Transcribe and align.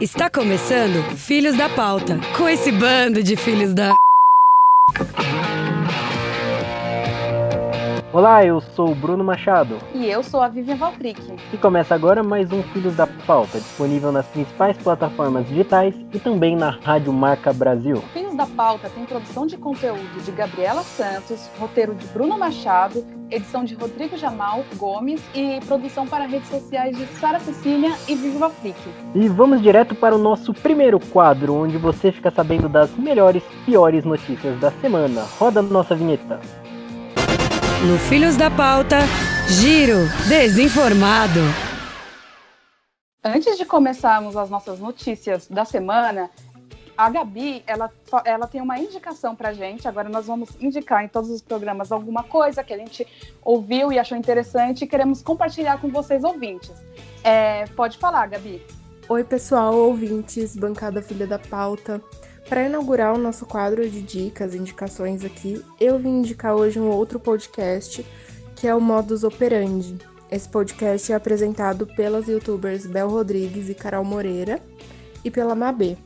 Está 0.00 0.28
começando 0.28 1.02
Filhos 1.16 1.56
da 1.56 1.70
Pauta, 1.70 2.18
com 2.36 2.46
esse 2.46 2.70
bando 2.70 3.22
de 3.22 3.34
filhos 3.34 3.72
da. 3.72 3.94
Olá, 8.16 8.42
eu 8.42 8.62
sou 8.62 8.92
o 8.92 8.94
Bruno 8.94 9.22
Machado. 9.22 9.76
E 9.92 10.06
eu 10.06 10.22
sou 10.22 10.40
a 10.40 10.48
Vivian 10.48 10.76
Valtric. 10.76 11.20
E 11.52 11.58
começa 11.58 11.94
agora 11.94 12.22
mais 12.22 12.50
um 12.50 12.62
Filhos 12.62 12.96
da 12.96 13.06
Pauta, 13.06 13.58
disponível 13.58 14.10
nas 14.10 14.24
principais 14.24 14.74
plataformas 14.78 15.46
digitais 15.46 15.94
e 16.14 16.18
também 16.18 16.56
na 16.56 16.70
Rádio 16.70 17.12
Marca 17.12 17.52
Brasil. 17.52 18.02
Filhos 18.14 18.34
da 18.34 18.46
Pauta 18.46 18.88
tem 18.88 19.04
produção 19.04 19.46
de 19.46 19.58
conteúdo 19.58 20.24
de 20.24 20.32
Gabriela 20.32 20.82
Santos, 20.82 21.50
roteiro 21.60 21.94
de 21.94 22.06
Bruno 22.06 22.38
Machado, 22.38 23.04
edição 23.30 23.64
de 23.64 23.74
Rodrigo 23.74 24.16
Jamal 24.16 24.64
Gomes 24.76 25.20
e 25.34 25.60
produção 25.66 26.06
para 26.06 26.24
redes 26.24 26.48
sociais 26.48 26.96
de 26.96 27.04
Sara 27.18 27.38
Cecília 27.38 27.94
e 28.08 28.14
Vivi 28.14 28.38
Valtric. 28.38 28.78
E 29.14 29.28
vamos 29.28 29.60
direto 29.60 29.94
para 29.94 30.14
o 30.14 30.18
nosso 30.18 30.54
primeiro 30.54 30.98
quadro, 30.98 31.52
onde 31.52 31.76
você 31.76 32.10
fica 32.10 32.30
sabendo 32.30 32.66
das 32.66 32.90
melhores, 32.96 33.42
piores 33.66 34.06
notícias 34.06 34.58
da 34.58 34.70
semana. 34.70 35.22
Roda 35.38 35.60
a 35.60 35.62
nossa 35.62 35.94
vinheta. 35.94 36.40
No 37.84 37.98
Filhos 37.98 38.36
da 38.36 38.50
Pauta, 38.50 39.00
Giro 39.48 40.08
Desinformado. 40.28 41.40
Antes 43.22 43.58
de 43.58 43.66
começarmos 43.66 44.34
as 44.34 44.48
nossas 44.48 44.80
notícias 44.80 45.46
da 45.46 45.64
semana, 45.64 46.30
a 46.96 47.10
Gabi, 47.10 47.62
ela, 47.66 47.92
ela 48.24 48.46
tem 48.46 48.62
uma 48.62 48.78
indicação 48.78 49.36
pra 49.36 49.52
gente. 49.52 49.86
Agora 49.86 50.08
nós 50.08 50.26
vamos 50.26 50.56
indicar 50.58 51.04
em 51.04 51.08
todos 51.08 51.28
os 51.28 51.42
programas 51.42 51.92
alguma 51.92 52.22
coisa 52.22 52.64
que 52.64 52.72
a 52.72 52.78
gente 52.78 53.06
ouviu 53.44 53.92
e 53.92 53.98
achou 53.98 54.16
interessante 54.16 54.84
e 54.84 54.86
queremos 54.86 55.20
compartilhar 55.20 55.78
com 55.78 55.90
vocês, 55.90 56.24
ouvintes. 56.24 56.72
É, 57.22 57.66
pode 57.76 57.98
falar, 57.98 58.26
Gabi. 58.26 58.64
Oi, 59.06 59.22
pessoal, 59.22 59.74
ouvintes, 59.74 60.56
bancada 60.56 61.02
Filha 61.02 61.26
da 61.26 61.38
Pauta. 61.38 62.02
Para 62.48 62.64
inaugurar 62.64 63.12
o 63.12 63.18
nosso 63.18 63.44
quadro 63.44 63.88
de 63.88 64.00
dicas, 64.00 64.54
indicações 64.54 65.24
aqui, 65.24 65.64
eu 65.80 65.98
vim 65.98 66.18
indicar 66.20 66.54
hoje 66.54 66.78
um 66.78 66.88
outro 66.88 67.18
podcast 67.18 68.06
que 68.54 68.68
é 68.68 68.74
o 68.74 68.80
Modus 68.80 69.24
Operandi. 69.24 69.98
Esse 70.30 70.48
podcast 70.48 71.12
é 71.12 71.14
apresentado 71.16 71.86
pelas 71.88 72.28
youtubers 72.28 72.86
Bel 72.86 73.08
Rodrigues 73.08 73.68
e 73.68 73.74
Carol 73.74 74.04
Moreira 74.04 74.60
e 75.24 75.30
pela 75.30 75.56
Mabê. 75.56 75.96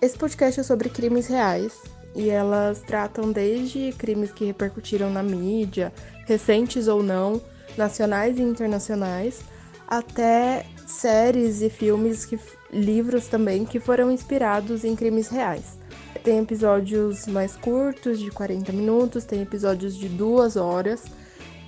Esse 0.00 0.16
podcast 0.16 0.60
é 0.60 0.62
sobre 0.62 0.88
crimes 0.88 1.26
reais 1.26 1.72
e 2.14 2.30
elas 2.30 2.80
tratam 2.80 3.32
desde 3.32 3.92
crimes 3.98 4.30
que 4.30 4.44
repercutiram 4.44 5.10
na 5.10 5.24
mídia, 5.24 5.92
recentes 6.24 6.86
ou 6.86 7.02
não, 7.02 7.42
nacionais 7.76 8.38
e 8.38 8.42
internacionais, 8.42 9.40
até 9.88 10.66
séries 10.86 11.62
e 11.62 11.68
filmes 11.68 12.24
que 12.24 12.38
livros 12.74 13.28
também 13.28 13.64
que 13.64 13.78
foram 13.78 14.10
inspirados 14.10 14.84
em 14.84 14.96
crimes 14.96 15.28
reais. 15.28 15.78
Tem 16.22 16.38
episódios 16.38 17.26
mais 17.26 17.56
curtos, 17.56 18.18
de 18.18 18.30
40 18.30 18.72
minutos, 18.72 19.24
tem 19.24 19.42
episódios 19.42 19.96
de 19.96 20.08
duas 20.08 20.56
horas. 20.56 21.04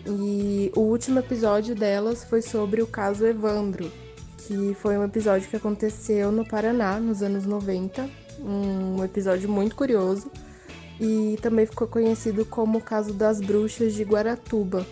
E 0.07 0.71
o 0.75 0.81
último 0.81 1.19
episódio 1.19 1.75
delas 1.75 2.25
foi 2.25 2.41
sobre 2.41 2.81
o 2.81 2.87
caso 2.87 3.27
Evandro, 3.27 3.91
que 4.39 4.75
foi 4.81 4.97
um 4.97 5.05
episódio 5.05 5.49
que 5.49 5.57
aconteceu 5.57 6.31
no 6.31 6.47
Paraná, 6.47 6.99
nos 6.99 7.23
anos 7.23 7.45
90. 7.45 8.09
Um 8.41 9.03
episódio 9.05 9.49
muito 9.49 9.75
curioso. 9.77 10.31
E 10.99 11.39
também 11.43 11.67
ficou 11.67 11.87
conhecido 11.87 12.45
como 12.47 12.79
o 12.79 12.83
caso 12.83 13.12
das 13.12 13.41
bruxas 13.41 13.95
de 13.95 14.05
Guaratuba. 14.05 14.87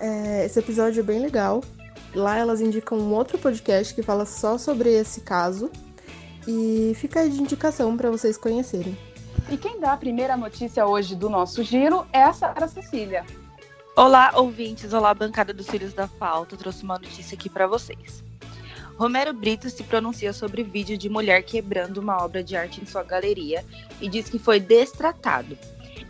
É, 0.00 0.46
esse 0.46 0.58
episódio 0.58 1.00
é 1.00 1.02
bem 1.02 1.20
legal, 1.20 1.62
Lá 2.14 2.36
elas 2.36 2.60
indicam 2.60 2.98
um 2.98 3.12
outro 3.12 3.38
podcast 3.38 3.94
que 3.94 4.02
fala 4.02 4.24
só 4.24 4.56
sobre 4.58 4.90
esse 4.90 5.20
caso. 5.20 5.70
E 6.46 6.92
fica 6.96 7.20
aí 7.20 7.30
de 7.30 7.40
indicação 7.40 7.96
para 7.96 8.10
vocês 8.10 8.36
conhecerem. 8.36 8.96
E 9.50 9.56
quem 9.56 9.78
dá 9.78 9.92
a 9.92 9.96
primeira 9.96 10.36
notícia 10.36 10.86
hoje 10.86 11.14
do 11.14 11.28
nosso 11.28 11.62
giro 11.62 12.06
é 12.12 12.22
a 12.22 12.32
Sara 12.32 12.66
Cecília. 12.68 13.24
Olá, 13.96 14.32
ouvintes. 14.34 14.92
Olá, 14.92 15.12
bancada 15.12 15.52
dos 15.52 15.68
Filhos 15.68 15.92
da 15.92 16.06
Falta. 16.06 16.56
trouxe 16.56 16.84
uma 16.84 16.98
notícia 16.98 17.34
aqui 17.34 17.48
para 17.50 17.66
vocês. 17.66 18.22
Romero 18.96 19.32
Brito 19.32 19.70
se 19.70 19.84
pronuncia 19.84 20.32
sobre 20.32 20.62
vídeo 20.64 20.98
de 20.98 21.08
mulher 21.08 21.42
quebrando 21.42 21.98
uma 21.98 22.22
obra 22.22 22.42
de 22.42 22.56
arte 22.56 22.80
em 22.80 22.86
sua 22.86 23.04
galeria 23.04 23.64
e 24.00 24.08
diz 24.08 24.28
que 24.28 24.38
foi 24.38 24.58
destratado. 24.58 25.56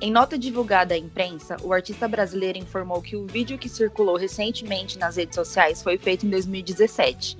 Em 0.01 0.13
nota 0.13 0.39
divulgada 0.39 0.95
à 0.95 0.97
imprensa, 0.97 1.57
o 1.61 1.73
artista 1.73 2.07
brasileiro 2.07 2.57
informou 2.57 3.03
que 3.03 3.17
o 3.17 3.27
vídeo 3.27 3.59
que 3.59 3.69
circulou 3.69 4.17
recentemente 4.17 4.97
nas 4.97 5.17
redes 5.17 5.35
sociais 5.35 5.83
foi 5.83 5.99
feito 5.99 6.25
em 6.25 6.31
2017. 6.31 7.37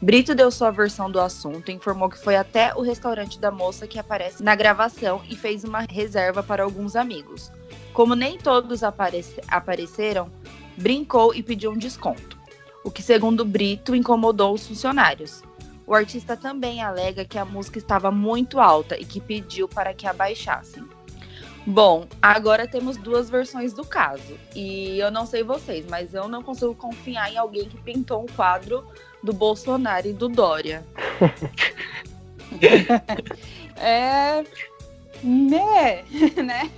Brito 0.00 0.32
deu 0.32 0.52
sua 0.52 0.70
versão 0.70 1.10
do 1.10 1.18
assunto 1.18 1.68
e 1.68 1.74
informou 1.74 2.08
que 2.08 2.22
foi 2.22 2.36
até 2.36 2.72
o 2.76 2.80
restaurante 2.80 3.40
da 3.40 3.50
moça 3.50 3.88
que 3.88 3.98
aparece 3.98 4.40
na 4.40 4.54
gravação 4.54 5.20
e 5.28 5.34
fez 5.34 5.64
uma 5.64 5.80
reserva 5.80 6.44
para 6.44 6.62
alguns 6.62 6.94
amigos. 6.94 7.50
Como 7.92 8.14
nem 8.14 8.38
todos 8.38 8.84
aparece 8.84 9.40
apareceram, 9.48 10.30
brincou 10.76 11.34
e 11.34 11.42
pediu 11.42 11.72
um 11.72 11.78
desconto, 11.78 12.38
o 12.84 12.90
que, 12.90 13.02
segundo 13.02 13.44
Brito, 13.44 13.96
incomodou 13.96 14.54
os 14.54 14.64
funcionários. 14.64 15.42
O 15.84 15.92
artista 15.92 16.36
também 16.36 16.80
alega 16.80 17.24
que 17.24 17.38
a 17.38 17.44
música 17.44 17.78
estava 17.78 18.12
muito 18.12 18.60
alta 18.60 18.96
e 18.96 19.04
que 19.04 19.20
pediu 19.20 19.66
para 19.66 19.92
que 19.92 20.06
abaixassem. 20.06 20.84
Bom, 21.66 22.06
agora 22.22 22.68
temos 22.68 22.96
duas 22.96 23.28
versões 23.28 23.72
do 23.72 23.84
caso. 23.84 24.38
E 24.54 25.00
eu 25.00 25.10
não 25.10 25.26
sei 25.26 25.42
vocês, 25.42 25.84
mas 25.88 26.14
eu 26.14 26.28
não 26.28 26.40
consigo 26.40 26.74
confiar 26.76 27.32
em 27.32 27.36
alguém 27.36 27.68
que 27.68 27.76
pintou 27.78 28.22
um 28.22 28.26
quadro 28.26 28.86
do 29.20 29.32
Bolsonaro 29.32 30.06
e 30.06 30.12
do 30.12 30.28
Dória. 30.28 30.84
é. 33.76 34.44
Né? 35.24 36.04
né? 36.40 36.70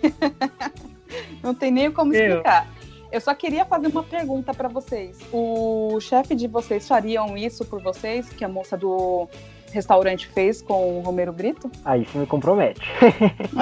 Não 1.42 1.54
tem 1.54 1.70
nem 1.70 1.92
como 1.92 2.14
explicar. 2.14 2.66
Eu 3.12 3.20
só 3.20 3.34
queria 3.34 3.66
fazer 3.66 3.88
uma 3.88 4.02
pergunta 4.02 4.54
para 4.54 4.68
vocês. 4.68 5.18
O 5.32 5.98
chefe 6.00 6.34
de 6.34 6.46
vocês 6.46 6.88
fariam 6.88 7.36
isso 7.36 7.64
por 7.64 7.82
vocês? 7.82 8.28
Que 8.30 8.44
a 8.44 8.48
moça 8.48 8.76
do 8.76 9.28
restaurante 9.72 10.26
fez 10.28 10.62
com 10.62 10.98
o 10.98 11.00
Romero 11.00 11.32
Brito? 11.32 11.70
Aí 11.84 12.04
você 12.04 12.18
me 12.18 12.26
compromete. 12.26 12.80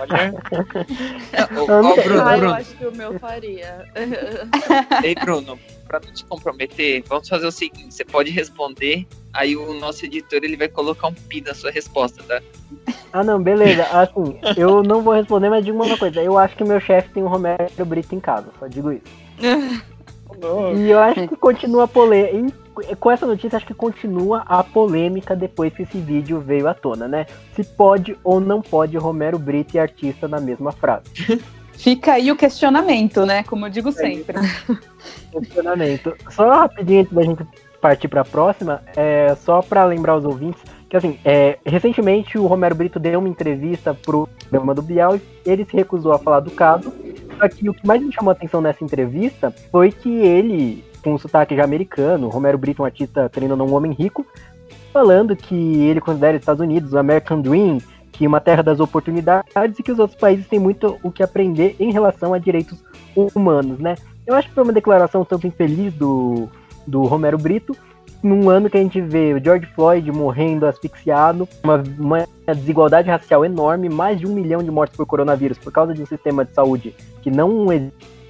Olha. 0.00 0.34
Ô, 1.60 1.94
Bruno, 2.02 2.22
ah, 2.26 2.38
eu 2.38 2.54
acho 2.54 2.76
que 2.76 2.86
o 2.86 2.96
meu 2.96 3.18
faria. 3.18 3.86
Ei, 5.02 5.14
Bruno, 5.14 5.58
pra 5.86 6.00
não 6.04 6.12
te 6.12 6.24
comprometer, 6.24 7.02
vamos 7.06 7.28
fazer 7.28 7.46
o 7.46 7.52
seguinte: 7.52 7.94
você 7.94 8.04
pode 8.04 8.30
responder, 8.30 9.06
aí 9.32 9.56
o 9.56 9.74
nosso 9.74 10.04
editor 10.04 10.40
ele 10.42 10.56
vai 10.56 10.68
colocar 10.68 11.08
um 11.08 11.14
pi 11.14 11.40
na 11.40 11.54
sua 11.54 11.70
resposta, 11.70 12.22
tá? 12.22 12.40
Ah, 13.12 13.22
não, 13.22 13.42
beleza. 13.42 13.84
Assim, 13.84 14.38
eu 14.56 14.82
não 14.82 15.02
vou 15.02 15.14
responder, 15.14 15.50
mas 15.50 15.64
digo 15.64 15.82
uma 15.82 15.98
coisa: 15.98 16.22
eu 16.22 16.38
acho 16.38 16.56
que 16.56 16.64
meu 16.64 16.80
chefe 16.80 17.10
tem 17.10 17.22
um 17.22 17.28
Romero 17.28 17.84
Brito 17.84 18.14
em 18.14 18.20
casa, 18.20 18.46
só 18.58 18.66
digo 18.66 18.92
isso. 18.92 19.02
e 20.76 20.90
eu 20.90 20.98
acho 20.98 21.28
que 21.28 21.36
continua 21.36 21.86
polêmica 21.86 22.61
com 22.98 23.10
essa 23.10 23.26
notícia, 23.26 23.56
acho 23.56 23.66
que 23.66 23.74
continua 23.74 24.42
a 24.46 24.62
polêmica 24.62 25.36
depois 25.36 25.72
que 25.72 25.82
esse 25.82 25.98
vídeo 25.98 26.40
veio 26.40 26.68
à 26.68 26.74
tona, 26.74 27.06
né? 27.06 27.26
Se 27.54 27.62
pode 27.64 28.16
ou 28.24 28.40
não 28.40 28.62
pode 28.62 28.96
Romero 28.96 29.38
Brito 29.38 29.76
e 29.76 29.78
artista 29.78 30.26
na 30.26 30.40
mesma 30.40 30.72
frase. 30.72 31.04
Fica 31.72 32.12
aí 32.12 32.30
o 32.30 32.36
questionamento, 32.36 33.26
né? 33.26 33.42
Como 33.42 33.66
eu 33.66 33.70
digo 33.70 33.88
é 33.88 33.92
sempre. 33.92 34.38
questionamento. 35.32 36.14
Só 36.30 36.48
rapidinho 36.48 37.00
antes 37.00 37.12
da 37.12 37.22
gente 37.22 37.46
partir 37.80 38.06
para 38.06 38.20
a 38.20 38.24
próxima, 38.24 38.80
é, 38.94 39.34
só 39.34 39.60
para 39.60 39.84
lembrar 39.84 40.16
os 40.16 40.24
ouvintes 40.24 40.62
que 40.92 40.96
assim, 40.98 41.18
é, 41.24 41.58
recentemente 41.64 42.36
o 42.36 42.46
Romero 42.46 42.74
Brito 42.74 43.00
deu 43.00 43.18
uma 43.18 43.28
entrevista 43.28 43.94
pro 43.94 44.28
programa 44.38 44.74
do 44.74 44.82
Bial 44.82 45.16
e 45.16 45.22
ele 45.46 45.64
se 45.64 45.74
recusou 45.74 46.12
a 46.12 46.18
falar 46.18 46.40
do 46.40 46.50
caso. 46.50 46.92
Só 47.38 47.48
que 47.48 47.66
o 47.66 47.72
que 47.72 47.86
mais 47.86 48.02
me 48.02 48.12
chamou 48.12 48.28
a 48.28 48.34
atenção 48.34 48.60
nessa 48.60 48.84
entrevista 48.84 49.50
foi 49.70 49.90
que 49.90 50.10
ele 50.10 50.84
com 51.02 51.14
um 51.14 51.18
sotaque 51.18 51.56
já 51.56 51.64
americano, 51.64 52.28
Romero 52.28 52.58
Brito, 52.58 52.82
um 52.82 52.84
artista, 52.84 53.30
ou 53.40 53.56
não, 53.56 53.66
um 53.66 53.74
homem 53.74 53.92
rico, 53.92 54.26
falando 54.92 55.34
que 55.34 55.54
ele 55.54 56.00
considera 56.00 56.36
os 56.36 56.42
Estados 56.42 56.60
Unidos 56.60 56.92
o 56.92 56.98
American 56.98 57.40
Dream, 57.40 57.78
que 58.12 58.26
uma 58.26 58.40
terra 58.40 58.62
das 58.62 58.78
oportunidades 58.78 59.78
e 59.78 59.82
que 59.82 59.90
os 59.90 59.98
outros 59.98 60.18
países 60.18 60.46
têm 60.46 60.58
muito 60.58 60.98
o 61.02 61.10
que 61.10 61.22
aprender 61.22 61.74
em 61.80 61.90
relação 61.90 62.34
a 62.34 62.38
direitos 62.38 62.78
humanos, 63.34 63.78
né? 63.78 63.94
Eu 64.26 64.34
acho 64.34 64.48
que 64.48 64.54
foi 64.54 64.62
uma 64.62 64.72
declaração 64.72 65.24
tanto 65.24 65.46
infeliz 65.46 65.92
do, 65.94 66.48
do 66.86 67.04
Romero 67.04 67.38
Brito, 67.38 67.76
num 68.22 68.48
ano 68.48 68.70
que 68.70 68.76
a 68.76 68.80
gente 68.80 69.00
vê 69.00 69.34
o 69.34 69.42
George 69.42 69.66
Floyd 69.74 70.10
morrendo 70.12 70.66
asfixiado, 70.66 71.48
uma, 71.62 71.82
uma, 71.98 72.28
desigualdade 72.46 73.10
racial 73.10 73.44
enorme, 73.44 73.88
mais 73.88 74.20
de 74.20 74.26
um 74.26 74.34
milhão 74.34 74.62
de 74.62 74.70
mortes 74.70 74.96
por 74.96 75.06
coronavírus 75.06 75.58
por 75.58 75.72
causa 75.72 75.92
de 75.92 76.02
um 76.02 76.06
sistema 76.06 76.44
de 76.44 76.52
saúde 76.52 76.94
que 77.20 77.30
não 77.30 77.66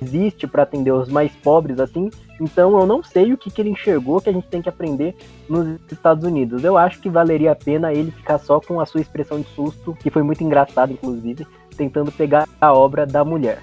existe 0.01 0.47
para 0.47 0.63
atender 0.63 0.93
os 0.93 1.11
mais 1.11 1.31
pobres 1.37 1.79
assim. 1.79 2.09
Então 2.43 2.77
eu 2.77 2.85
não 2.85 3.05
sei 3.05 3.33
o 3.33 3.39
que, 3.39 3.51
que 3.51 3.63
ele 3.63 3.71
enxergou 3.71 4.21
que 4.21 4.29
a 4.29 4.33
gente 4.33 4.49
tem 4.49 4.61
que 4.61 4.69
aprender 4.69 5.15
nos 5.49 5.79
Estados 5.91 6.25
Unidos. 6.25 6.65
Eu 6.65 6.77
acho 6.77 7.01
que 7.01 7.09
valeria 7.09 7.53
a 7.53 7.55
pena 7.55 7.93
ele 7.93 8.11
ficar 8.11 8.39
só 8.39 8.61
com 8.61 8.81
a 8.81 8.87
sua 8.87 9.01
expressão 9.01 9.41
de 9.41 9.47
susto, 9.55 9.97
que 10.01 10.11
foi 10.11 10.23
muito 10.23 10.43
engraçado, 10.43 10.93
inclusive, 10.93 11.47
tentando 11.77 12.11
pegar 12.11 12.49
a 12.61 12.73
obra 12.73 13.07
da 13.07 13.25
mulher. 13.25 13.63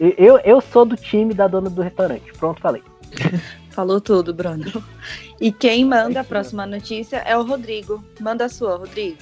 Eu, 0.00 0.38
eu 0.38 0.60
sou 0.60 0.86
do 0.86 0.96
time 0.96 1.34
da 1.34 1.46
dona 1.46 1.68
do 1.68 1.82
restaurante. 1.82 2.32
Pronto, 2.32 2.60
falei. 2.62 2.82
Falou 3.70 4.00
tudo, 4.00 4.32
Bruno. 4.32 4.82
E 5.40 5.52
quem 5.52 5.84
manda 5.84 6.20
a 6.20 6.24
próxima 6.24 6.64
notícia 6.64 7.18
é 7.18 7.36
o 7.36 7.42
Rodrigo. 7.42 8.02
Manda 8.20 8.44
a 8.44 8.48
sua, 8.48 8.76
Rodrigo. 8.76 9.18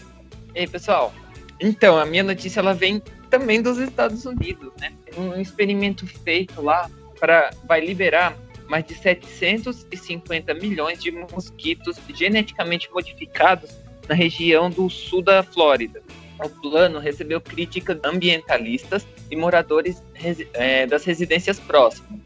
Ei, 0.54 0.66
pessoal. 0.66 1.12
Então, 1.58 1.99
a 1.99 2.04
minha 2.04 2.22
notícia 2.22 2.60
ela 2.60 2.75
vem 2.75 3.02
também 3.31 3.62
dos 3.62 3.78
Estados 3.78 4.26
Unidos, 4.26 4.70
né? 4.78 4.93
Um 5.16 5.40
experimento 5.40 6.06
feito 6.06 6.60
lá 6.62 6.90
para 7.19 7.50
vai 7.66 7.81
liberar 7.81 8.37
mais 8.73 8.87
de 8.87 8.95
750 8.95 10.55
milhões 10.55 10.99
de 10.99 11.11
mosquitos 11.11 11.99
geneticamente 12.15 12.91
modificados 12.91 13.71
na 14.09 14.15
região 14.15 14.71
do 14.71 14.89
sul 14.89 15.21
da 15.21 15.43
Flórida. 15.43 16.03
O 16.43 16.49
plano 16.49 16.99
recebeu 16.99 17.39
críticas 17.39 18.01
ambientalistas 18.03 19.07
e 19.31 19.37
moradores 19.37 20.03
é, 20.55 20.87
das 20.87 21.05
residências 21.05 21.61
próximas. 21.61 22.19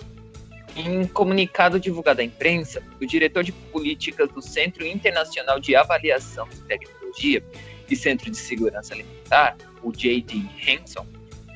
Em 0.76 1.04
comunicado 1.08 1.80
divulgado 1.80 2.20
à 2.20 2.24
imprensa, 2.24 2.80
o 3.00 3.04
diretor 3.04 3.42
de 3.42 3.50
políticas 3.50 4.30
do 4.30 4.40
Centro 4.40 4.86
Internacional 4.86 5.58
de 5.58 5.74
Avaliação 5.74 6.48
de 6.48 6.62
Tecnologia 6.62 7.42
e 7.90 7.96
Centro 7.96 8.30
de 8.30 8.36
Segurança 8.36 8.94
Alimentar, 8.94 9.56
o 9.82 9.90
J.D. 9.90 10.44
Hanson, 10.68 11.06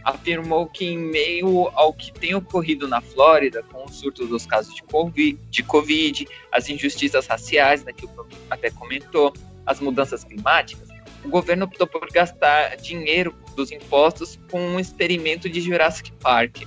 afirmou 0.04 0.66
que, 0.66 0.84
em 0.84 0.98
meio 0.98 1.68
ao 1.74 1.92
que 1.92 2.12
tem 2.12 2.34
ocorrido 2.34 2.88
na 2.88 3.00
Flórida, 3.00 3.62
com 3.62 3.84
o 3.84 3.88
surto 3.88 4.26
dos 4.26 4.46
casos 4.46 4.74
de 4.74 4.82
COVID, 4.82 5.38
de 5.50 5.62
COVID 5.62 6.28
as 6.52 6.68
injustiças 6.68 7.26
raciais, 7.26 7.84
né, 7.84 7.92
que 7.92 8.06
o 8.06 8.10
até 8.48 8.70
comentou, 8.70 9.32
as 9.66 9.80
mudanças 9.80 10.24
climáticas, 10.24 10.88
o 11.24 11.28
governo 11.28 11.64
optou 11.64 11.86
por 11.86 12.10
gastar 12.10 12.76
dinheiro 12.76 13.34
dos 13.54 13.70
impostos 13.70 14.38
com 14.50 14.60
um 14.60 14.80
experimento 14.80 15.48
de 15.48 15.60
Jurassic 15.60 16.12
Park. 16.12 16.62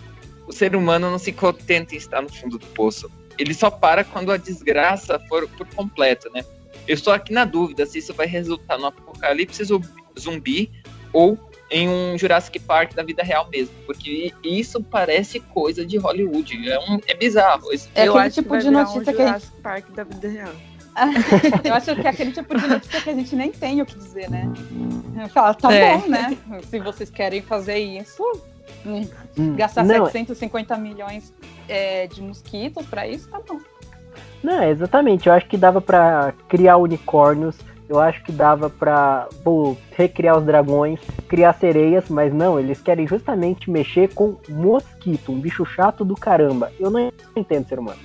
O 0.47 0.51
ser 0.51 0.75
humano 0.75 1.09
não 1.09 1.17
se 1.17 1.31
contenta 1.31 1.95
em 1.95 1.97
estar 1.97 2.21
no 2.21 2.31
fundo 2.31 2.57
do 2.57 2.67
poço. 2.67 3.09
Ele 3.37 3.53
só 3.53 3.71
para 3.71 4.03
quando 4.03 4.31
a 4.31 4.37
desgraça 4.37 5.19
for 5.27 5.47
por 5.49 5.67
completo, 5.69 6.29
né? 6.31 6.43
Eu 6.87 6.93
estou 6.93 7.13
aqui 7.13 7.33
na 7.33 7.45
dúvida 7.45 7.85
se 7.85 7.97
isso 7.97 8.13
vai 8.13 8.27
resultar 8.27 8.77
no 8.77 8.87
apocalipse 8.87 9.63
zumbi 10.19 10.71
ou 11.11 11.39
em 11.73 11.89
um 11.89 12.17
Jurassic 12.17 12.59
Park 12.59 12.93
da 12.93 13.03
vida 13.03 13.23
real 13.23 13.49
mesmo, 13.51 13.73
porque 13.85 14.31
isso 14.43 14.81
parece 14.83 15.39
coisa 15.39 15.83
de 15.83 15.97
Hollywood, 15.97 16.69
é, 16.69 16.79
um, 16.79 16.99
é 17.07 17.15
bizarro. 17.15 17.67
É 17.95 18.07
eu 18.07 18.15
acho 18.15 18.41
tipo 18.41 18.57
de 18.57 18.69
notícia 18.69 19.01
um 19.01 19.03
que 19.03 19.11
Jurassic 19.11 19.61
Park 19.61 19.89
da 19.89 20.03
vida 20.03 20.29
real. 20.29 20.53
eu 21.63 21.73
acho 21.73 21.95
que 21.95 22.05
é 22.05 22.09
aquele 22.11 22.31
tipo 22.31 22.55
de 22.55 22.67
notícia 22.67 23.01
que 23.01 23.09
a 23.09 23.13
gente 23.13 23.35
nem 23.35 23.51
tem 23.51 23.81
o 23.81 23.85
que 23.85 23.97
dizer, 23.97 24.29
né? 24.29 24.47
Fala, 25.33 25.55
tá 25.55 25.73
é. 25.73 25.97
bom, 25.97 26.07
né? 26.07 26.37
Se 26.69 26.79
vocês 26.79 27.09
querem 27.09 27.41
fazer 27.41 27.79
isso, 27.79 28.23
hum, 28.85 29.07
hum, 29.35 29.55
gastar 29.55 29.83
não, 29.83 30.05
750 30.05 30.77
milhões 30.77 31.33
é, 31.67 32.05
de 32.05 32.21
mosquitos 32.21 32.85
para 32.85 33.07
isso, 33.07 33.27
tá 33.27 33.41
bom. 33.47 33.59
Não, 34.43 34.63
exatamente. 34.63 35.27
Eu 35.27 35.33
acho 35.33 35.47
que 35.47 35.57
dava 35.57 35.81
para 35.81 36.33
criar 36.47 36.77
unicórnios. 36.77 37.55
Eu 37.87 37.99
acho 37.99 38.23
que 38.23 38.31
dava 38.31 38.69
pra 38.69 39.27
pô, 39.43 39.75
recriar 39.91 40.37
os 40.37 40.45
dragões, 40.45 40.99
criar 41.27 41.53
sereias, 41.53 42.09
mas 42.09 42.33
não, 42.33 42.59
eles 42.59 42.81
querem 42.81 43.07
justamente 43.07 43.69
mexer 43.69 44.13
com 44.13 44.37
mosquito, 44.49 45.31
um 45.31 45.39
bicho 45.39 45.65
chato 45.65 46.05
do 46.05 46.15
caramba. 46.15 46.71
Eu 46.79 46.89
não 46.89 47.11
entendo 47.35 47.67
ser 47.67 47.79
humano. 47.79 47.99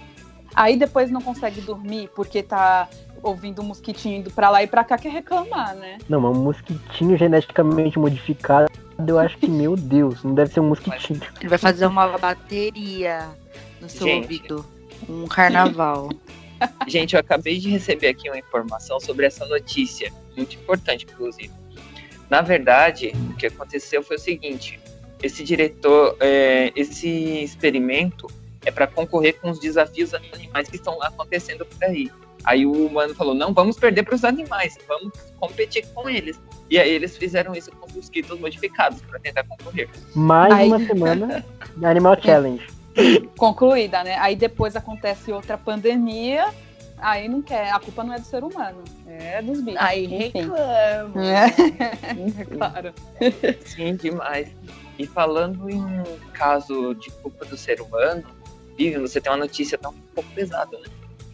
Aí 0.54 0.76
depois 0.76 1.10
não 1.10 1.20
consegue 1.20 1.60
dormir 1.60 2.10
porque 2.14 2.42
tá 2.42 2.88
ouvindo 3.22 3.62
um 3.62 3.66
mosquitinho 3.66 4.19
indo 4.19 4.30
pra 4.30 4.50
lá 4.50 4.62
e 4.62 4.66
pra 4.66 4.84
cá 4.84 4.98
quer 4.98 5.12
reclamar, 5.12 5.75
né? 5.75 5.98
Não, 6.08 6.20
mas 6.20 6.36
um 6.36 6.40
mosquitinho 6.40 7.16
geneticamente 7.16 7.98
modificado, 7.98 8.70
eu 9.06 9.19
acho 9.19 9.38
que, 9.38 9.48
meu 9.48 9.76
Deus, 9.76 10.24
não 10.24 10.34
deve 10.34 10.52
ser 10.52 10.60
um 10.60 10.69
mosquitinho. 10.69 11.20
Ele 11.40 11.48
vai 11.48 11.58
fazer 11.58 11.86
uma 11.86 12.19
bateria 12.19 13.28
no 13.81 13.88
seu 13.88 14.06
Gente. 14.06 14.24
ouvido. 14.24 14.66
Um 15.08 15.26
carnaval. 15.26 16.08
Gente, 16.87 17.14
eu 17.14 17.20
acabei 17.20 17.58
de 17.58 17.69
receber 17.69 18.08
aqui 18.08 18.28
uma 18.28 18.38
informação 18.38 18.99
sobre 18.99 19.26
essa 19.26 19.44
notícia, 19.46 20.12
muito 20.37 20.56
importante, 20.56 21.06
inclusive. 21.08 21.52
Na 22.31 22.43
verdade, 22.43 23.12
o 23.31 23.34
que 23.34 23.46
aconteceu 23.46 24.02
foi 24.02 24.16
o 24.16 24.20
seguinte: 24.20 24.81
esse 25.22 25.43
diretor, 25.44 26.16
é, 26.20 26.72
esse 26.75 27.08
experimento 27.43 28.26
é 28.64 28.70
para 28.70 28.87
concorrer 28.87 29.40
com 29.40 29.50
os 29.50 29.58
desafios 29.58 30.14
animais 30.14 30.69
que 30.69 30.76
estão 30.76 31.00
acontecendo 31.02 31.64
por 31.64 31.84
aí. 31.84 32.10
Aí 32.44 32.66
o 32.66 32.87
humano 32.87 33.14
falou: 33.14 33.34
não, 33.34 33.52
vamos 33.52 33.76
perder 33.78 34.02
para 34.02 34.14
os 34.14 34.25
animais, 34.25 34.76
vamos 34.87 35.12
competir 35.38 35.87
com 35.94 36.08
eles. 36.08 36.40
E 36.70 36.78
aí 36.78 36.90
eles 36.90 37.16
fizeram 37.16 37.55
isso 37.55 37.70
com 37.72 37.87
os 37.87 37.94
mosquitos 37.94 38.38
modificados 38.38 39.00
para 39.02 39.19
tentar 39.19 39.44
concorrer. 39.44 39.88
Mais 40.14 40.52
aí... 40.52 40.69
uma 40.69 40.78
semana 40.78 41.44
Animal 41.82 42.20
Challenge. 42.20 42.77
Concluída, 43.36 44.02
né? 44.04 44.16
Aí 44.18 44.34
depois 44.36 44.76
acontece 44.76 45.32
outra 45.32 45.56
pandemia. 45.56 46.52
Aí 47.00 47.28
não 47.28 47.40
quer, 47.40 47.70
a 47.70 47.78
culpa 47.78 48.02
não 48.02 48.12
é 48.12 48.18
do 48.18 48.24
ser 48.24 48.42
humano, 48.42 48.82
é 49.06 49.40
dos 49.40 49.60
bichos. 49.60 49.80
Aí 49.80 50.06
reclama. 50.06 51.24
É. 51.24 51.44
é 52.40 52.44
claro. 52.44 52.94
Sim, 53.64 53.94
demais. 53.94 54.48
E 54.98 55.06
falando 55.06 55.70
em 55.70 56.02
caso 56.32 56.94
de 56.94 57.08
culpa 57.22 57.44
do 57.44 57.56
ser 57.56 57.80
humano, 57.80 58.24
Vivian, 58.76 59.00
você 59.00 59.20
tem 59.20 59.30
uma 59.30 59.38
notícia 59.38 59.78
tão 59.78 59.92
um 59.92 60.14
pouco 60.14 60.28
pesada, 60.30 60.76
né? 60.76 60.88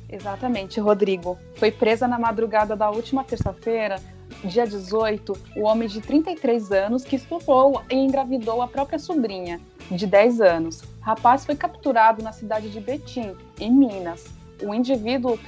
Exatamente, 0.09 0.79
Rodrigo. 0.81 1.39
Foi 1.57 1.71
presa 1.71 2.07
na 2.07 2.19
madrugada 2.19 2.77
da 2.77 2.91
última 2.91 3.25
terça-feira, 3.25 3.97
dia 4.45 4.67
18, 4.67 5.33
o 5.57 5.63
homem 5.63 5.89
de 5.89 6.01
33 6.01 6.71
anos 6.73 7.05
que 7.05 7.17
estuprou 7.17 7.83
e 7.91 7.95
engravidou 7.95 8.61
a 8.63 8.69
própria 8.69 8.99
sobrinha, 8.99 9.61
de 9.91 10.07
10 10.07 10.41
anos. 10.41 10.83
O 10.83 11.01
rapaz 11.01 11.45
foi 11.45 11.57
capturado 11.57 12.23
na 12.23 12.33
cidade 12.33 12.71
de 12.71 12.81
Betim, 12.81 13.35
em 13.59 13.73
Minas. 13.73 14.27
O 14.63 14.73
indivíduo 14.73 15.39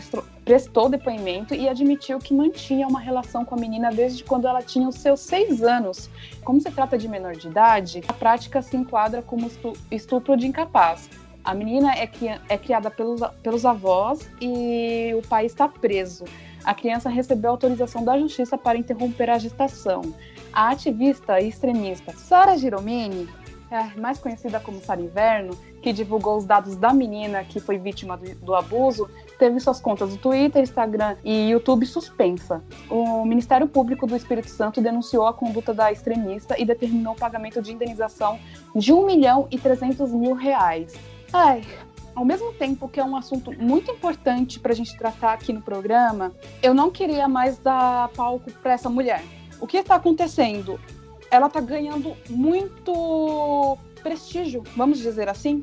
prestou 0.45 0.89
depoimento 0.89 1.55
e 1.55 1.69
admitiu 1.69 2.19
que 2.19 2.35
mantinha 2.35 2.87
uma 2.87 3.01
relação 3.01 3.45
com 3.45 3.55
a 3.55 3.59
menina 3.59 3.91
desde 3.91 4.25
quando 4.25 4.47
ela 4.49 4.63
tinha 4.63 4.89
os 4.89 4.97
seus 4.97 5.21
seis 5.21 5.63
anos. 5.63 6.11
Como 6.45 6.61
se 6.61 6.71
trata 6.71 6.99
de 6.99 7.09
menor 7.09 7.35
de 7.35 7.47
idade, 7.49 8.03
a 8.09 8.13
prática 8.13 8.61
se 8.61 8.77
enquadra 8.77 9.23
como 9.23 9.51
estupro 9.91 10.37
de 10.37 10.47
incapaz. 10.47 11.09
A 11.45 11.55
menina 11.55 11.95
é, 11.95 12.11
é 12.49 12.59
criada 12.59 12.91
pelos, 12.91 13.21
pelos 13.43 13.65
avós 13.65 14.29
e 14.41 15.15
o 15.17 15.23
pai 15.29 15.47
está 15.47 15.69
preso. 15.69 16.25
A 16.67 16.75
criança 16.75 17.09
recebeu 17.09 17.53
autorização 17.53 18.05
da 18.05 18.19
justiça 18.19 18.59
para 18.59 18.77
interromper 18.77 19.31
a 19.31 19.39
gestação. 19.39 20.03
A 20.53 20.71
ativista 20.71 21.41
e 21.41 21.49
extremista 21.49 22.13
Sara 22.13 22.59
Giromini, 22.59 23.29
é 23.71 23.99
mais 23.99 24.19
conhecida 24.19 24.59
como 24.59 24.81
Sara 24.81 25.01
Inverno, 25.01 25.57
que 25.81 25.93
divulgou 25.93 26.37
os 26.37 26.45
dados 26.45 26.77
da 26.77 26.93
menina 26.93 27.45
que 27.45 27.61
foi 27.61 27.79
vítima 27.79 28.17
do, 28.17 28.35
do 28.37 28.55
abuso, 28.55 29.09
teve 29.39 29.61
suas 29.61 29.81
contas 29.81 30.11
do 30.11 30.17
Twitter, 30.17 30.63
Instagram 30.63 31.17
e 31.25 31.51
YouTube 31.51 31.87
suspensa. 31.87 32.63
O 32.91 33.25
Ministério 33.25 33.69
Público 33.69 34.07
do 34.07 34.17
Espírito 34.17 34.49
Santo 34.49 34.81
denunciou 34.81 35.27
a 35.27 35.35
conduta 35.35 35.73
da 35.73 35.93
extremista 35.93 36.61
e 36.61 36.65
determinou 36.65 37.15
o 37.15 37.17
pagamento 37.17 37.63
de 37.63 37.73
indenização 37.73 38.39
de 38.75 38.93
1 38.93 39.07
milhão 39.07 39.47
e 39.53 39.59
300 39.59 40.11
mil 40.13 40.35
reais. 40.35 40.95
Ai, 41.33 41.63
ao 42.17 42.25
mesmo 42.25 42.51
tempo 42.55 42.89
que 42.89 42.99
é 42.99 43.05
um 43.05 43.15
assunto 43.15 43.53
muito 43.53 43.91
importante 43.91 44.59
para 44.59 44.73
a 44.73 44.75
gente 44.75 44.97
tratar 44.97 45.35
aqui 45.35 45.53
no 45.53 45.61
programa, 45.61 46.33
eu 46.63 46.73
não 46.73 46.91
queria 46.91 47.29
mais 47.29 47.59
dar 47.59 48.09
palco 48.09 48.51
para 48.51 48.73
essa 48.73 48.89
mulher. 48.89 49.23
O 49.61 49.67
que 49.67 49.77
está 49.77 49.97
acontecendo? 49.97 50.81
Ela 51.31 51.47
está 51.47 51.61
ganhando 51.61 52.17
muito 52.31 53.77
prestígio, 54.03 54.65
vamos 54.75 54.99
dizer 54.99 55.29
assim. 55.29 55.63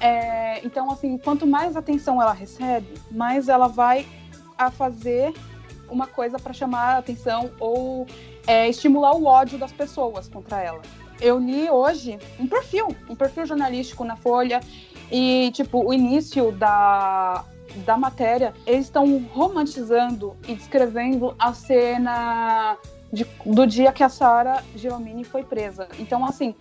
É, 0.00 0.64
então, 0.64 0.90
assim, 0.90 1.18
quanto 1.18 1.46
mais 1.46 1.76
atenção 1.76 2.20
ela 2.20 2.32
recebe, 2.32 2.94
mais 3.10 3.50
ela 3.50 3.68
vai 3.68 4.06
a 4.56 4.70
fazer 4.70 5.34
uma 5.90 6.06
coisa 6.06 6.38
para 6.38 6.54
chamar 6.54 6.94
a 6.94 6.98
atenção 6.98 7.50
ou 7.60 8.06
é, 8.46 8.68
estimular 8.70 9.14
o 9.14 9.26
ódio 9.26 9.58
das 9.58 9.72
pessoas 9.72 10.28
contra 10.28 10.62
ela. 10.62 10.80
Eu 11.20 11.38
li 11.38 11.68
hoje 11.68 12.18
um 12.38 12.46
perfil, 12.46 12.88
um 13.06 13.14
perfil 13.14 13.44
jornalístico 13.44 14.04
na 14.04 14.16
Folha, 14.16 14.60
e, 15.10 15.50
tipo, 15.52 15.86
o 15.86 15.92
início 15.92 16.52
da, 16.52 17.44
da 17.84 17.96
matéria, 17.96 18.54
eles 18.66 18.86
estão 18.86 19.18
romantizando 19.32 20.36
e 20.46 20.54
descrevendo 20.54 21.34
a 21.38 21.52
cena 21.52 22.76
de, 23.12 23.26
do 23.44 23.66
dia 23.66 23.92
que 23.92 24.02
a 24.02 24.08
Sarah 24.08 24.62
Giromini 24.76 25.24
foi 25.24 25.42
presa. 25.42 25.88
Então, 25.98 26.24
assim, 26.24 26.54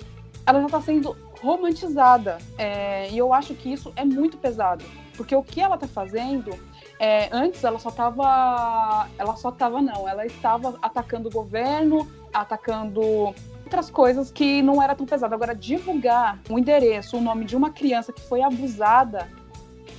ela 0.46 0.60
já 0.60 0.66
está 0.66 0.82
sendo 0.82 1.16
romantizada. 1.42 2.38
É, 2.58 3.10
e 3.12 3.18
eu 3.18 3.34
acho 3.34 3.54
que 3.54 3.72
isso 3.72 3.94
é 3.96 4.04
muito 4.04 4.38
pesado. 4.38 4.84
Porque 5.16 5.36
o 5.36 5.44
que 5.44 5.62
ela 5.62 5.76
está 5.76 5.88
fazendo 5.88 6.52
é, 7.00 7.30
antes 7.32 7.64
ela 7.64 7.80
só 7.80 7.90
estava, 7.90 9.08
ela 9.18 9.36
só 9.36 9.50
estava 9.50 9.82
não, 9.82 10.08
ela 10.08 10.26
estava 10.26 10.78
atacando 10.82 11.30
o 11.30 11.32
governo, 11.32 12.06
atacando 12.34 13.34
outras 13.70 13.92
coisas 13.92 14.32
que 14.32 14.64
não 14.64 14.82
era 14.82 14.96
tão 14.96 15.06
pesado. 15.06 15.36
Agora, 15.36 15.54
divulgar 15.54 16.40
o 16.50 16.58
endereço, 16.58 17.18
o 17.18 17.22
nome 17.22 17.46
de 17.46 17.56
uma 17.56 17.70
criança 17.70 18.12
que 18.12 18.22
foi 18.22 18.42
abusada 18.42 19.30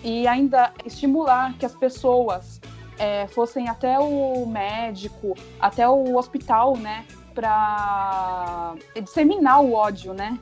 e 0.03 0.27
ainda 0.27 0.73
estimular 0.85 1.57
que 1.57 1.65
as 1.65 1.75
pessoas 1.75 2.61
é, 2.99 3.29
fossem 3.29 3.69
até 3.69 3.97
o 4.01 4.45
médico, 4.45 5.37
até 5.61 5.89
o 5.89 6.17
hospital, 6.17 6.77
né, 6.77 7.07
para 7.33 8.75
disseminar 9.01 9.63
o 9.63 9.73
ódio, 9.73 10.13
né, 10.13 10.37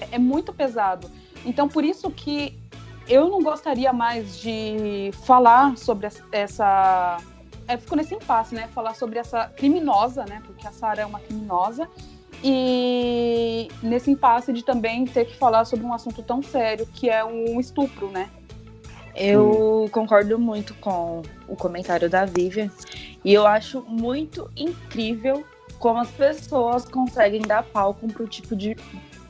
é, 0.00 0.16
é 0.16 0.18
muito 0.18 0.52
pesado. 0.52 1.08
Então, 1.44 1.68
por 1.68 1.84
isso 1.84 2.10
que 2.10 2.58
eu 3.08 3.28
não 3.28 3.42
gostaria 3.42 3.92
mais 3.92 4.38
de 4.38 5.10
falar 5.24 5.76
sobre 5.76 6.08
essa. 6.32 7.18
É, 7.68 7.76
ficou 7.76 7.96
nesse 7.96 8.14
impasse, 8.14 8.54
né? 8.54 8.68
Falar 8.74 8.94
sobre 8.94 9.18
essa 9.18 9.46
criminosa, 9.48 10.24
né? 10.24 10.40
Porque 10.44 10.66
a 10.66 10.72
Sara 10.72 11.02
é 11.02 11.06
uma 11.06 11.20
criminosa. 11.20 11.88
E 12.42 13.68
nesse 13.82 14.10
impasse 14.10 14.52
de 14.52 14.64
também 14.64 15.04
ter 15.04 15.26
que 15.26 15.36
falar 15.36 15.64
sobre 15.64 15.86
um 15.86 15.92
assunto 15.92 16.22
tão 16.22 16.42
sério 16.42 16.86
que 16.86 17.08
é 17.08 17.24
um 17.24 17.60
estupro, 17.60 18.10
né? 18.10 18.28
Eu 19.14 19.88
concordo 19.92 20.38
muito 20.38 20.74
com 20.74 21.22
o 21.46 21.54
comentário 21.54 22.08
da 22.08 22.24
Vivian 22.24 22.70
e 23.24 23.32
eu 23.32 23.46
acho 23.46 23.82
muito 23.82 24.50
incrível 24.56 25.44
como 25.78 26.00
as 26.00 26.10
pessoas 26.10 26.84
conseguem 26.84 27.42
dar 27.42 27.62
palco 27.62 28.08
para 28.08 28.22
o 28.22 28.26
tipo 28.26 28.56
de 28.56 28.76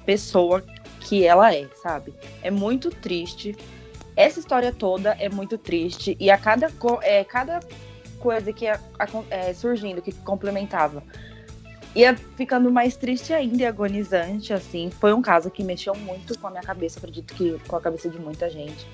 pessoa 0.06 0.64
que 1.00 1.24
ela 1.24 1.54
é, 1.54 1.68
sabe? 1.82 2.14
É 2.42 2.50
muito 2.50 2.90
triste. 2.90 3.56
Essa 4.14 4.38
história 4.38 4.72
toda 4.72 5.16
é 5.18 5.28
muito 5.28 5.58
triste 5.58 6.16
e 6.20 6.30
a 6.30 6.38
cada, 6.38 6.70
é, 7.02 7.24
cada 7.24 7.60
coisa 8.18 8.52
que 8.52 8.66
é, 8.66 8.78
é, 9.30 9.52
surgindo, 9.52 10.00
que 10.00 10.12
complementava, 10.12 11.02
ia 11.94 12.14
ficando 12.14 12.70
mais 12.70 12.96
triste 12.96 13.32
ainda 13.32 13.62
e 13.62 13.66
agonizante, 13.66 14.52
assim. 14.52 14.90
Foi 14.90 15.12
um 15.12 15.22
caso 15.22 15.50
que 15.50 15.62
mexeu 15.62 15.94
muito 15.94 16.38
com 16.38 16.46
a 16.46 16.50
minha 16.50 16.62
cabeça, 16.62 16.98
acredito 16.98 17.34
que 17.34 17.58
com 17.66 17.76
a 17.76 17.80
cabeça 17.80 18.08
de 18.08 18.18
muita 18.18 18.48
gente. 18.48 18.86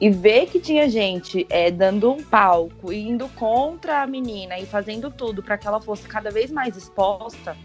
E 0.00 0.10
ver 0.10 0.46
que 0.46 0.58
tinha 0.58 0.88
gente 0.88 1.46
é, 1.48 1.70
dando 1.70 2.10
um 2.10 2.22
palco 2.22 2.92
indo 2.92 3.28
contra 3.30 4.02
a 4.02 4.06
menina 4.06 4.58
e 4.58 4.66
fazendo 4.66 5.10
tudo 5.10 5.42
para 5.42 5.56
que 5.56 5.66
ela 5.66 5.80
fosse 5.80 6.08
cada 6.08 6.30
vez 6.30 6.50
mais 6.50 6.76
exposta, 6.76 7.56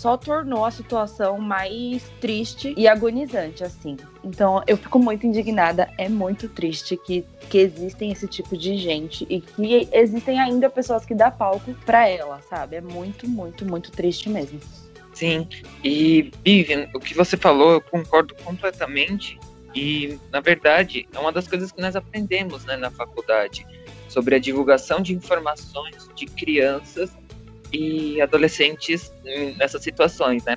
só 0.00 0.16
tornou 0.16 0.64
a 0.64 0.70
situação 0.70 1.38
mais 1.38 2.02
triste 2.22 2.72
e 2.74 2.88
agonizante, 2.88 3.62
assim. 3.62 3.98
Então, 4.24 4.62
eu 4.66 4.78
fico 4.78 4.98
muito 4.98 5.26
indignada. 5.26 5.90
É 5.98 6.08
muito 6.08 6.48
triste 6.48 6.96
que, 6.96 7.22
que 7.50 7.58
existem 7.58 8.10
esse 8.10 8.26
tipo 8.26 8.56
de 8.56 8.78
gente 8.78 9.26
e 9.28 9.42
que 9.42 9.86
existem 9.92 10.40
ainda 10.40 10.70
pessoas 10.70 11.04
que 11.04 11.14
dão 11.14 11.30
palco 11.30 11.74
para 11.84 12.08
ela, 12.08 12.40
sabe? 12.48 12.76
É 12.76 12.80
muito, 12.80 13.28
muito, 13.28 13.66
muito 13.66 13.92
triste 13.92 14.30
mesmo. 14.30 14.58
Sim, 15.12 15.46
e 15.84 16.32
Vivian, 16.42 16.88
o 16.94 16.98
que 16.98 17.12
você 17.12 17.36
falou, 17.36 17.72
eu 17.72 17.80
concordo 17.82 18.34
completamente. 18.36 19.38
E, 19.74 20.18
na 20.32 20.40
verdade, 20.40 21.06
é 21.12 21.18
uma 21.18 21.30
das 21.30 21.46
coisas 21.46 21.70
que 21.70 21.80
nós 21.82 21.94
aprendemos 21.94 22.64
né, 22.64 22.74
na 22.74 22.90
faculdade 22.90 23.66
sobre 24.08 24.34
a 24.34 24.38
divulgação 24.38 25.02
de 25.02 25.14
informações 25.14 26.08
de 26.14 26.24
crianças 26.24 27.19
e 27.72 28.20
adolescentes 28.20 29.12
nessas 29.56 29.82
situações, 29.82 30.44
né? 30.44 30.56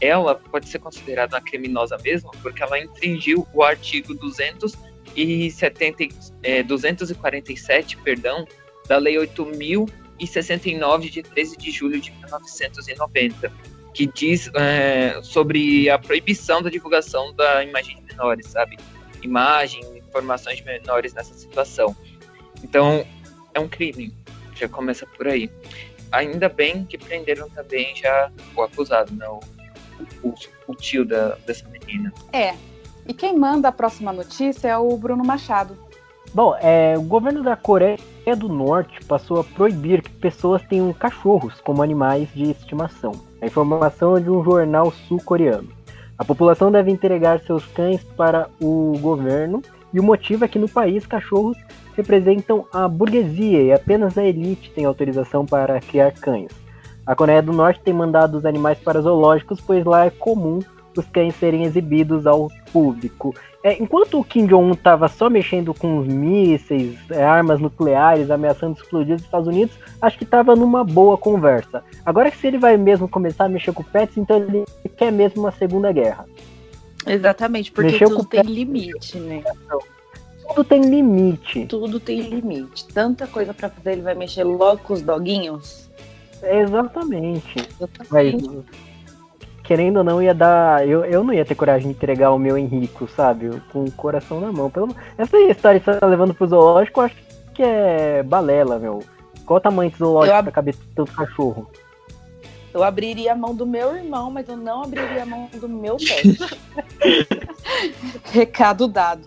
Ela 0.00 0.34
pode 0.34 0.68
ser 0.68 0.78
considerada 0.78 1.36
uma 1.36 1.42
criminosa 1.42 1.96
mesmo, 1.98 2.30
porque 2.42 2.62
ela 2.62 2.78
infringiu 2.78 3.46
o 3.52 3.62
artigo 3.62 4.14
270, 4.14 6.08
é, 6.42 6.62
247, 6.62 7.96
perdão, 7.98 8.46
da 8.86 8.98
Lei 8.98 9.16
8.069 9.16 11.10
de 11.10 11.22
13 11.22 11.56
de 11.56 11.70
julho 11.70 11.98
de 12.00 12.10
1990, 12.10 13.50
que 13.94 14.06
diz 14.06 14.50
é, 14.54 15.18
sobre 15.22 15.88
a 15.88 15.98
proibição 15.98 16.62
da 16.62 16.68
divulgação 16.68 17.34
da 17.34 17.64
imagem 17.64 17.96
de 17.96 18.02
menores, 18.02 18.46
sabe? 18.48 18.76
Imagem, 19.22 19.82
informações 19.96 20.58
de 20.58 20.64
menores 20.64 21.14
nessa 21.14 21.32
situação. 21.34 21.96
Então, 22.62 23.06
é 23.54 23.60
um 23.60 23.68
crime, 23.68 24.14
já 24.54 24.68
começa 24.68 25.06
por 25.06 25.26
aí 25.26 25.50
ainda 26.10 26.48
bem 26.48 26.84
que 26.84 26.98
prenderam 26.98 27.48
também 27.50 27.94
já 27.96 28.30
o 28.54 28.62
acusado, 28.62 29.14
né? 29.14 29.26
O, 29.28 29.40
o, 30.22 30.34
o 30.68 30.74
tio 30.74 31.04
da, 31.04 31.36
dessa 31.46 31.66
menina. 31.68 32.12
É. 32.32 32.54
E 33.06 33.14
quem 33.14 33.38
manda 33.38 33.68
a 33.68 33.72
próxima 33.72 34.12
notícia 34.12 34.68
é 34.68 34.76
o 34.76 34.96
Bruno 34.96 35.24
Machado. 35.24 35.78
Bom, 36.34 36.54
é, 36.60 36.94
o 36.98 37.02
governo 37.02 37.42
da 37.42 37.56
Coreia 37.56 37.98
do 38.36 38.48
Norte 38.48 39.02
passou 39.06 39.40
a 39.40 39.44
proibir 39.44 40.02
que 40.02 40.10
pessoas 40.10 40.60
tenham 40.62 40.92
cachorros 40.92 41.60
como 41.60 41.82
animais 41.82 42.28
de 42.34 42.50
estimação. 42.50 43.12
A 43.40 43.46
informação 43.46 44.16
é 44.16 44.20
de 44.20 44.28
um 44.28 44.42
jornal 44.42 44.90
sul-coreano. 44.90 45.68
A 46.18 46.24
população 46.24 46.72
deve 46.72 46.90
entregar 46.90 47.40
seus 47.40 47.64
cães 47.66 48.02
para 48.16 48.48
o 48.60 48.98
governo 48.98 49.62
e 49.92 50.00
o 50.00 50.02
motivo 50.02 50.44
é 50.44 50.48
que 50.48 50.58
no 50.58 50.68
país 50.68 51.06
cachorros 51.06 51.56
representam 51.96 52.66
a 52.72 52.86
burguesia 52.86 53.62
e 53.62 53.72
apenas 53.72 54.16
a 54.18 54.24
elite 54.24 54.70
tem 54.70 54.84
autorização 54.84 55.46
para 55.46 55.80
criar 55.80 56.12
cães. 56.12 56.52
A 57.06 57.14
Coreia 57.14 57.40
do 57.40 57.52
Norte 57.52 57.80
tem 57.80 57.94
mandado 57.94 58.36
os 58.36 58.44
animais 58.44 58.78
para 58.78 59.00
zoológicos, 59.00 59.60
pois 59.60 59.84
lá 59.84 60.06
é 60.06 60.10
comum 60.10 60.60
os 60.96 61.06
cães 61.06 61.34
serem 61.36 61.64
exibidos 61.64 62.26
ao 62.26 62.48
público. 62.72 63.34
É, 63.62 63.80
enquanto 63.82 64.18
o 64.18 64.24
Kim 64.24 64.46
Jong-un 64.46 64.72
estava 64.72 65.08
só 65.08 65.28
mexendo 65.28 65.74
com 65.74 65.98
os 65.98 66.06
mísseis, 66.06 66.98
é, 67.10 67.24
armas 67.24 67.60
nucleares, 67.60 68.30
ameaçando 68.30 68.78
explodir 68.78 69.16
os 69.16 69.22
Estados 69.22 69.48
Unidos, 69.48 69.76
acho 70.00 70.16
que 70.16 70.24
estava 70.24 70.54
numa 70.54 70.84
boa 70.84 71.18
conversa. 71.18 71.82
Agora 72.04 72.30
que 72.30 72.38
se 72.38 72.46
ele 72.46 72.58
vai 72.58 72.76
mesmo 72.76 73.08
começar 73.08 73.44
a 73.44 73.48
mexer 73.48 73.72
com 73.72 73.82
pets, 73.82 74.16
então 74.16 74.36
ele 74.36 74.64
quer 74.96 75.10
mesmo 75.10 75.40
uma 75.42 75.52
segunda 75.52 75.90
guerra. 75.92 76.26
Exatamente, 77.06 77.70
porque 77.70 77.92
Mexeu 77.92 78.08
tudo 78.08 78.24
tem 78.24 78.42
limite, 78.42 79.18
né? 79.18 79.42
Tudo 80.48 80.64
tem 80.64 80.82
limite. 80.82 81.66
Tudo 81.66 82.00
tem 82.00 82.20
limite. 82.20 82.86
Tanta 82.86 83.26
coisa 83.26 83.52
para 83.52 83.68
fazer, 83.68 83.92
ele 83.92 84.02
vai 84.02 84.14
mexer 84.14 84.44
logo 84.44 84.78
com 84.78 84.94
os 84.94 85.02
doguinhos. 85.02 85.90
Exatamente. 86.42 87.68
Exatamente. 87.80 88.48
Mas, 88.48 88.64
querendo 89.62 89.98
ou 89.98 90.04
não, 90.04 90.22
ia 90.22 90.34
dar. 90.34 90.86
Eu, 90.86 91.04
eu 91.04 91.24
não 91.24 91.32
ia 91.32 91.44
ter 91.44 91.54
coragem 91.54 91.90
de 91.90 91.96
entregar 91.96 92.32
o 92.32 92.38
meu 92.38 92.56
Henrico, 92.56 93.08
sabe? 93.08 93.50
Com 93.72 93.84
o 93.84 93.92
coração 93.92 94.40
na 94.40 94.52
mão. 94.52 94.70
Pelo... 94.70 94.94
Essa 95.18 95.38
história 95.38 95.80
que 95.80 95.86
você 95.86 95.98
tá 95.98 96.06
levando 96.06 96.34
pro 96.34 96.46
zoológico, 96.46 97.00
eu 97.00 97.04
acho 97.04 97.16
que 97.54 97.62
é 97.62 98.22
balela, 98.22 98.78
meu. 98.78 99.02
Qual 99.44 99.58
o 99.58 99.60
tamanho 99.60 99.90
do 99.90 99.96
zoológico 99.96 100.36
ab... 100.36 100.44
pra 100.44 100.52
caber 100.52 100.74
tanto 100.94 101.12
cachorro? 101.12 101.70
Eu 102.76 102.84
abriria 102.84 103.32
a 103.32 103.34
mão 103.34 103.54
do 103.54 103.64
meu 103.64 103.96
irmão, 103.96 104.30
mas 104.30 104.46
eu 104.50 104.56
não 104.58 104.82
abriria 104.82 105.22
a 105.22 105.26
mão 105.26 105.48
do 105.50 105.66
meu 105.66 105.96
pet. 105.96 106.38
Recado 108.30 108.86
dado. 108.86 109.22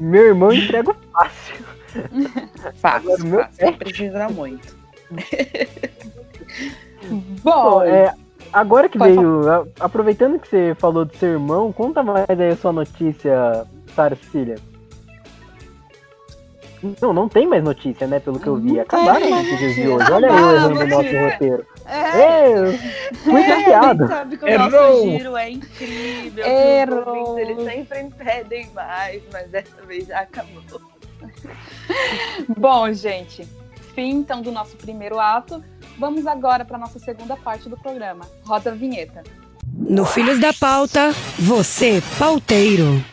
meu 0.00 0.28
irmão 0.28 0.54
entrega 0.54 0.96
fácil. 1.12 1.66
Fácil, 2.76 3.12
Agora, 3.12 3.44
fácil. 3.44 3.66
Não 3.66 3.72
precisa 3.74 4.28
muito. 4.30 4.74
Bom, 7.42 7.82
é, 7.82 8.14
agora 8.50 8.88
que 8.88 8.96
veio, 8.96 9.42
falar. 9.42 9.66
aproveitando 9.78 10.38
que 10.38 10.48
você 10.48 10.74
falou 10.78 11.04
do 11.04 11.14
seu 11.18 11.32
irmão, 11.32 11.70
conta 11.70 12.02
mais 12.02 12.24
aí 12.30 12.52
a 12.52 12.56
sua 12.56 12.72
notícia, 12.72 13.66
Sara 13.94 14.16
Cecília. 14.16 14.71
Não, 17.00 17.12
não 17.12 17.28
tem 17.28 17.46
mais 17.46 17.62
notícia, 17.62 18.06
né? 18.06 18.18
Pelo 18.18 18.40
que 18.40 18.46
eu 18.46 18.56
vi. 18.56 18.80
Acabaram 18.80 19.24
as 19.24 19.30
notícias 19.30 19.74
de 19.76 19.88
hoje. 19.88 20.12
Olha 20.12 20.26
eu 20.26 20.56
errando 20.56 20.80
o 20.80 20.86
nosso 20.86 21.16
roteiro. 21.16 21.66
É, 21.86 21.98
é 21.98 22.72
fui 23.12 23.40
é, 23.40 24.08
sabe 24.08 24.36
que 24.36 24.44
o 24.44 24.48
Errou. 24.48 24.70
nosso 24.70 25.10
giro 25.10 25.36
é 25.36 25.50
incrível. 25.50 26.44
Errou. 26.44 27.38
Eles 27.38 27.88
sempre 27.88 28.24
pedem 28.24 28.70
mais, 28.74 29.22
mas 29.32 29.48
dessa 29.48 29.82
vez 29.86 30.06
já 30.06 30.20
acabou. 30.20 30.62
Bom, 32.56 32.92
gente, 32.92 33.46
fim 33.94 34.10
então 34.10 34.42
do 34.42 34.50
nosso 34.50 34.76
primeiro 34.76 35.20
ato. 35.20 35.62
Vamos 35.98 36.26
agora 36.26 36.64
para 36.64 36.78
nossa 36.78 36.98
segunda 36.98 37.36
parte 37.36 37.68
do 37.68 37.76
programa. 37.76 38.24
Roda 38.44 38.72
a 38.72 38.74
vinheta. 38.74 39.22
No 39.74 40.04
Filhos 40.04 40.40
da 40.40 40.52
Pauta, 40.52 41.12
você, 41.38 42.02
pauteiro. 42.18 43.11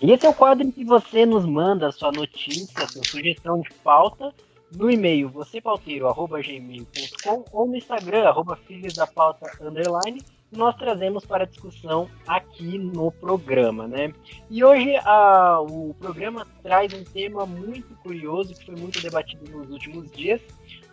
E 0.00 0.12
esse 0.12 0.24
é 0.26 0.28
o 0.28 0.34
quadro 0.34 0.66
em 0.66 0.70
que 0.70 0.84
você 0.84 1.24
nos 1.24 1.46
manda 1.46 1.90
sua 1.90 2.12
notícia, 2.12 2.86
sua 2.86 3.02
sugestão 3.02 3.60
de 3.60 3.72
pauta 3.82 4.34
no 4.74 4.90
e-mail 4.90 5.30
vocêpauteiro.gmail.com 5.30 7.44
ou 7.50 7.66
no 7.66 7.76
Instagram, 7.76 8.24
arroba 8.24 8.56
filhos 8.56 8.92
da 8.94 9.06
pauta 9.06 9.50
underline, 9.60 10.22
nós 10.52 10.76
trazemos 10.76 11.24
para 11.24 11.46
discussão 11.46 12.10
aqui 12.26 12.76
no 12.78 13.10
programa, 13.10 13.88
né? 13.88 14.12
E 14.50 14.62
hoje 14.62 14.96
a, 14.96 15.60
o 15.60 15.94
programa 15.98 16.46
traz 16.62 16.92
um 16.92 17.04
tema 17.04 17.46
muito 17.46 17.96
curioso 17.96 18.54
que 18.54 18.66
foi 18.66 18.76
muito 18.76 19.00
debatido 19.00 19.50
nos 19.50 19.70
últimos 19.70 20.10
dias, 20.10 20.42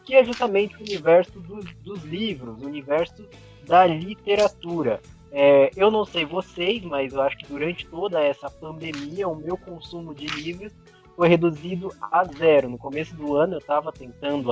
que 0.06 0.16
é 0.16 0.24
justamente 0.24 0.78
o 0.78 0.82
universo 0.82 1.42
dos, 1.42 1.66
dos 1.84 2.02
livros, 2.04 2.58
o 2.62 2.66
universo 2.66 3.28
da 3.66 3.86
literatura. 3.86 5.02
É, 5.36 5.72
eu 5.76 5.90
não 5.90 6.06
sei 6.06 6.26
vocês, 6.26 6.84
mas 6.84 7.12
eu 7.12 7.22
acho 7.24 7.36
que 7.40 7.48
durante 7.48 7.88
toda 7.88 8.22
essa 8.22 8.52
pandemia 8.52 9.28
o 9.28 9.36
meu 9.36 9.58
consumo 9.58 10.14
de 10.14 10.28
livros 10.28 10.72
foi 11.16 11.28
reduzido 11.28 11.92
a 12.00 12.24
zero. 12.24 12.70
No 12.70 12.78
começo 12.78 13.16
do 13.16 13.36
ano 13.36 13.56
eu 13.56 13.58
estava 13.58 13.92
tentando 13.92 14.52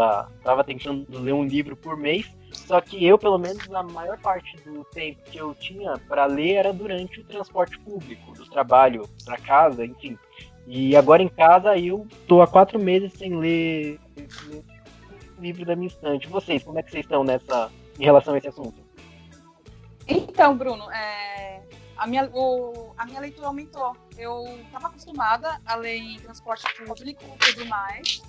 tentando 0.65 1.05
ler 1.19 1.33
um 1.33 1.45
livro 1.45 1.75
por 1.75 1.95
mês, 1.95 2.25
só 2.51 2.81
que 2.81 3.05
eu 3.05 3.15
pelo 3.15 3.37
menos 3.37 3.71
a 3.71 3.83
maior 3.83 4.17
parte 4.19 4.57
do 4.63 4.83
tempo 4.85 5.21
que 5.25 5.37
eu 5.37 5.53
tinha 5.53 5.93
para 6.07 6.25
ler 6.25 6.55
era 6.55 6.73
durante 6.73 7.19
o 7.19 7.23
transporte 7.25 7.77
público, 7.79 8.33
do 8.33 8.49
trabalho 8.49 9.07
para 9.23 9.37
casa, 9.37 9.85
enfim. 9.85 10.17
E 10.65 10.95
agora 10.95 11.21
em 11.21 11.29
casa 11.29 11.77
eu 11.77 12.07
tô 12.27 12.41
há 12.41 12.47
quatro 12.47 12.79
meses 12.79 13.13
sem 13.13 13.35
ler 13.35 13.99
livro 15.39 15.63
da 15.63 15.75
minha 15.75 15.87
estante. 15.87 16.27
Vocês, 16.27 16.63
como 16.63 16.79
é 16.79 16.83
que 16.83 16.89
vocês 16.89 17.05
estão 17.05 17.23
nessa 17.23 17.71
em 17.99 18.03
relação 18.03 18.33
a 18.33 18.37
esse 18.39 18.47
assunto? 18.47 18.80
Então, 20.07 20.57
Bruno, 20.57 20.89
é, 20.91 21.61
a, 21.97 22.07
minha, 22.07 22.29
o, 22.33 22.93
a 22.97 23.05
minha 23.05 23.19
leitura 23.19 23.47
aumentou. 23.47 23.95
Eu 24.17 24.43
estava 24.65 24.87
acostumada 24.87 25.61
a 25.65 25.75
ler 25.75 25.97
em 25.97 26.19
transporte 26.19 26.65
público 26.75 27.23
e 27.23 27.53
tudo 27.53 27.65
mais, 27.67 28.21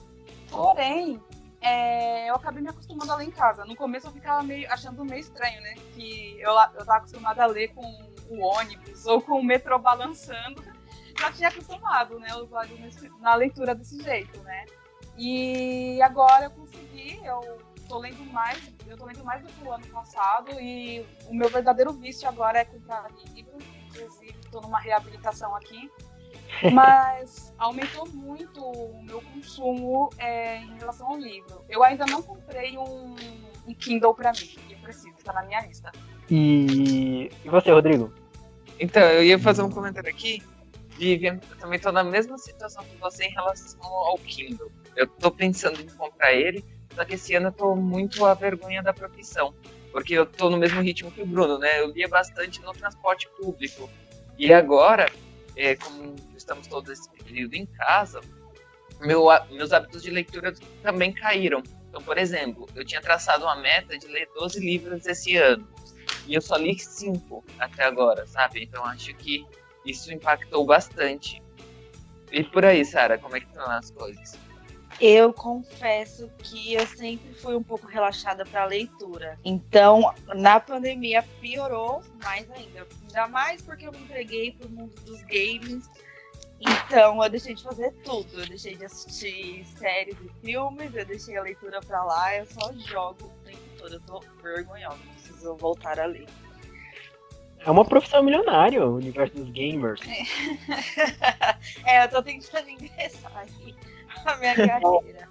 porém, 0.51 1.21
é, 1.61 2.29
eu 2.29 2.35
acabei 2.35 2.63
me 2.63 2.69
acostumando 2.69 3.13
a 3.13 3.17
ler 3.17 3.27
em 3.27 3.31
casa. 3.31 3.65
No 3.65 3.77
começo 3.77 4.09
eu 4.09 4.13
ficava 4.13 4.43
meio, 4.43 4.71
achando 4.71 5.05
meio 5.05 5.21
estranho, 5.21 5.61
né? 5.63 5.75
Que 5.95 6.39
eu, 6.41 6.51
eu 6.51 6.85
tava 6.85 6.97
acostumada 6.97 7.45
a 7.45 7.47
ler 7.47 7.69
com 7.69 7.83
o 8.29 8.41
ônibus 8.41 9.07
ou 9.07 9.23
com 9.23 9.39
o 9.39 9.45
metrô 9.45 9.79
balançando. 9.79 10.63
Já 11.19 11.31
tinha 11.31 11.49
acostumado, 11.49 12.19
né? 12.19 12.29
Olhos 12.35 13.03
na 13.21 13.35
leitura 13.35 13.75
desse 13.75 14.03
jeito, 14.03 14.41
né? 14.41 14.65
E 15.17 16.01
agora 16.03 16.47
eu 16.47 16.51
consegui, 16.51 17.21
eu 17.25 17.59
tô 17.93 17.99
lendo 17.99 18.25
mais, 18.33 18.59
eu 18.87 18.97
tô 18.97 19.05
lendo 19.05 19.23
mais 19.23 19.43
do 19.43 19.49
que 19.49 19.63
o 19.63 19.71
ano 19.71 19.87
passado 19.89 20.59
e 20.59 21.05
o 21.29 21.35
meu 21.35 21.51
verdadeiro 21.51 21.93
vício 21.93 22.27
agora 22.27 22.61
é 22.61 22.65
comprar 22.65 23.07
livros, 23.35 23.63
inclusive 23.87 24.35
tô 24.51 24.63
numa 24.63 24.81
reabilitação 24.81 25.55
aqui. 25.55 25.91
Mas 26.73 27.53
aumentou 27.59 28.09
muito 28.09 28.63
o 28.63 29.03
meu 29.03 29.21
consumo 29.21 30.09
é, 30.17 30.59
em 30.59 30.79
relação 30.79 31.07
ao 31.09 31.19
livro. 31.19 31.65
Eu 31.69 31.83
ainda 31.83 32.07
não 32.07 32.23
comprei 32.23 32.79
um, 32.79 33.15
um 33.67 33.75
Kindle 33.75 34.15
para 34.15 34.33
mim, 34.33 34.39
que 34.39 34.77
preciso, 34.77 35.15
está 35.19 35.33
na 35.35 35.43
minha 35.43 35.61
lista. 35.67 35.93
E, 36.31 37.31
e 37.45 37.49
você, 37.49 37.71
Rodrigo? 37.71 38.13
Então, 38.81 39.03
eu 39.03 39.23
ia 39.23 39.39
fazer 39.39 39.63
um 39.63 39.71
comentário 39.71 40.09
aqui. 40.09 40.43
Vivian, 40.91 41.41
eu 41.51 41.57
também 41.59 41.77
estou 41.77 41.93
na 41.93 42.05
mesma 42.05 42.39
situação 42.39 42.85
que 42.85 42.97
você 42.97 43.25
em 43.25 43.33
relação 43.33 43.83
ao 43.83 44.17
Kindle. 44.19 44.71
Eu 44.95 45.07
estou 45.07 45.31
pensando 45.31 45.81
em 45.81 45.89
comprar 45.89 46.33
ele, 46.35 46.65
só 46.95 47.05
que 47.05 47.15
esse 47.15 47.35
ano 47.35 47.49
eu 47.49 47.53
tô 47.53 47.75
muito 47.75 48.25
à 48.25 48.35
vergonha 48.35 48.83
da 48.83 48.93
profissão. 48.93 49.55
Porque 49.91 50.15
eu 50.15 50.25
tô 50.25 50.49
no 50.49 50.57
mesmo 50.57 50.81
ritmo 50.81 51.11
que 51.11 51.23
o 51.23 51.27
Bruno, 51.27 51.59
né? 51.59 51.81
Eu 51.81 51.91
lia 51.91 52.09
bastante 52.09 52.61
no 52.63 52.73
transporte 52.73 53.29
público. 53.37 53.91
E 54.39 54.53
agora, 54.53 55.11
é, 55.55 55.77
como 55.77 56.17
estamos 56.37 56.67
todos 56.67 56.91
esse 56.91 57.11
período 57.11 57.55
em 57.55 57.67
casa, 57.67 58.21
meu, 59.01 59.27
meus 59.51 59.73
hábitos 59.73 60.03
de 60.03 60.11
leitura 60.11 60.55
também 60.83 61.13
caíram. 61.13 61.63
Então, 61.89 62.03
por 62.03 62.17
exemplo, 62.17 62.67
eu 62.75 62.85
tinha 62.85 63.03
traçado 63.03 63.45
uma 63.45 63.57
meta 63.57 63.99
de 63.99 64.07
ler 64.07 64.29
12 64.35 64.61
livros 64.61 65.05
esse 65.07 65.37
ano. 65.37 65.69
E 66.27 66.35
eu 66.35 66.41
só 66.41 66.57
li 66.57 66.79
5 66.79 67.45
até 67.59 67.85
agora, 67.85 68.27
sabe? 68.27 68.63
Então 68.63 68.85
acho 68.87 69.15
que 69.15 69.45
isso 69.85 70.13
impactou 70.13 70.65
bastante. 70.65 71.43
E 72.31 72.43
por 72.43 72.65
aí, 72.65 72.83
Sara, 72.85 73.19
como 73.19 73.37
é 73.37 73.41
que 73.41 73.47
estão 73.47 73.71
as 73.71 73.91
coisas? 73.91 74.39
Eu 75.01 75.33
confesso 75.33 76.31
que 76.39 76.75
eu 76.75 76.87
sempre 76.87 77.35
fui 77.35 77.55
um 77.57 77.63
pouco 77.63 77.87
relaxada 77.87 78.45
para 78.45 78.65
leitura. 78.65 79.39
Então, 79.45 80.15
na 80.35 80.61
pandemia 80.61 81.23
piorou 81.41 82.03
mais 82.23 82.51
ainda. 82.51 82.87
Ainda 83.07 83.29
mais 83.29 83.63
porque 83.63 83.87
eu 83.87 83.93
me 83.93 83.99
entreguei 83.99 84.53
pro 84.53 84.69
mundo 84.69 84.95
dos 85.03 85.23
games. 85.23 85.89
Então, 86.61 87.23
eu 87.23 87.29
deixei 87.29 87.55
de 87.55 87.63
fazer 87.63 87.93
tudo. 88.05 88.41
Eu 88.41 88.47
deixei 88.47 88.77
de 88.77 88.85
assistir 88.85 89.65
séries 89.77 90.17
e 90.21 90.47
filmes, 90.47 90.95
eu 90.95 91.05
deixei 91.05 91.37
a 91.37 91.43
leitura 91.43 91.81
para 91.81 92.05
lá, 92.05 92.37
eu 92.37 92.47
só 92.47 92.73
jogo 92.73 93.25
o 93.25 93.45
tempo 93.45 93.63
todo. 93.79 93.95
Eu 93.95 94.01
tô 94.01 94.21
vergonhosa, 94.43 94.99
preciso 95.17 95.57
voltar 95.57 95.99
a 95.99 96.07
ler. 96.07 96.27
É 97.65 97.71
uma 97.71 97.85
profissão 97.85 98.23
milionária, 98.25 98.85
o 98.85 98.97
universo 98.97 99.37
dos 99.37 99.51
gamers. 99.51 100.01
é, 101.87 102.05
eu 102.05 102.09
tô 102.09 102.23
tentando 102.23 102.69
ingressar 102.69 103.37
aqui. 103.39 103.75
a 104.25 104.37
minha 104.37 104.55
carreira. 104.55 105.29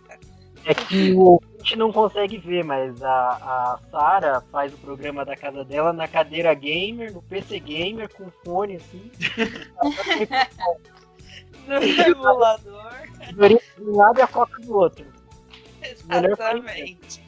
É 0.64 0.76
que 0.76 1.12
o 1.14 1.22
ouvinte 1.22 1.76
não 1.76 1.92
consegue 1.92 2.38
ver, 2.38 2.64
mas 2.64 3.02
a, 3.02 3.10
a 3.10 3.80
Sara 3.90 4.42
faz 4.52 4.72
o 4.74 4.78
programa 4.78 5.26
da 5.26 5.36
casa 5.36 5.66
dela 5.66 5.92
na 5.92 6.08
cadeira 6.08 6.54
gamer, 6.54 7.12
no 7.12 7.24
PC 7.24 7.60
gamer, 7.60 8.08
com 8.14 8.30
fone 8.44 8.76
assim. 8.76 9.12
no 11.68 11.82
simulador. 11.82 12.94
De 13.34 13.60
um 13.82 13.96
lado 13.96 14.20
e 14.20 14.22
a 14.22 14.28
coca 14.28 14.62
do 14.62 14.76
outro. 14.76 15.12
Exatamente. 15.82 17.24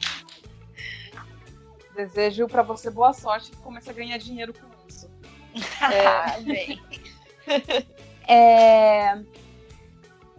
Desejo 1.96 2.46
para 2.48 2.62
você 2.62 2.90
boa 2.90 3.12
sorte 3.12 3.52
e 3.52 3.56
comece 3.56 3.90
a 3.90 3.92
ganhar 3.92 4.18
dinheiro 4.18 4.52
com 4.52 4.66
isso. 4.88 5.08
É, 5.92 6.40
bem. 6.40 6.82
é, 8.26 9.22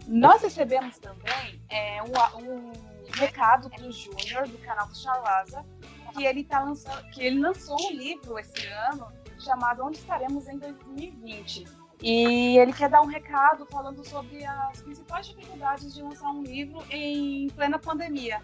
nós 0.06 0.42
recebemos 0.42 0.98
também 0.98 1.60
é, 1.68 2.02
um, 2.02 2.42
um, 2.42 2.72
recado 3.12 3.68
do 3.68 3.92
Júnior, 3.92 4.46
do 4.48 4.58
canal 4.58 4.86
do 4.86 4.96
Chalaza, 4.96 5.64
que 6.12 6.24
ele, 6.24 6.44
tá 6.44 6.62
lançando, 6.62 7.02
que 7.10 7.22
ele 7.22 7.40
lançou 7.40 7.76
um 7.80 7.92
livro 7.92 8.38
esse 8.38 8.66
ano 8.66 9.06
chamado 9.38 9.84
Onde 9.84 9.98
Estaremos 9.98 10.48
em 10.48 10.58
2020. 10.58 11.64
E 12.02 12.58
ele 12.58 12.72
quer 12.72 12.90
dar 12.90 13.00
um 13.00 13.06
recado 13.06 13.66
falando 13.70 14.06
sobre 14.06 14.44
as 14.44 14.82
principais 14.82 15.26
dificuldades 15.26 15.94
de 15.94 16.02
lançar 16.02 16.30
um 16.30 16.42
livro 16.42 16.84
em 16.90 17.48
plena 17.50 17.78
pandemia. 17.78 18.40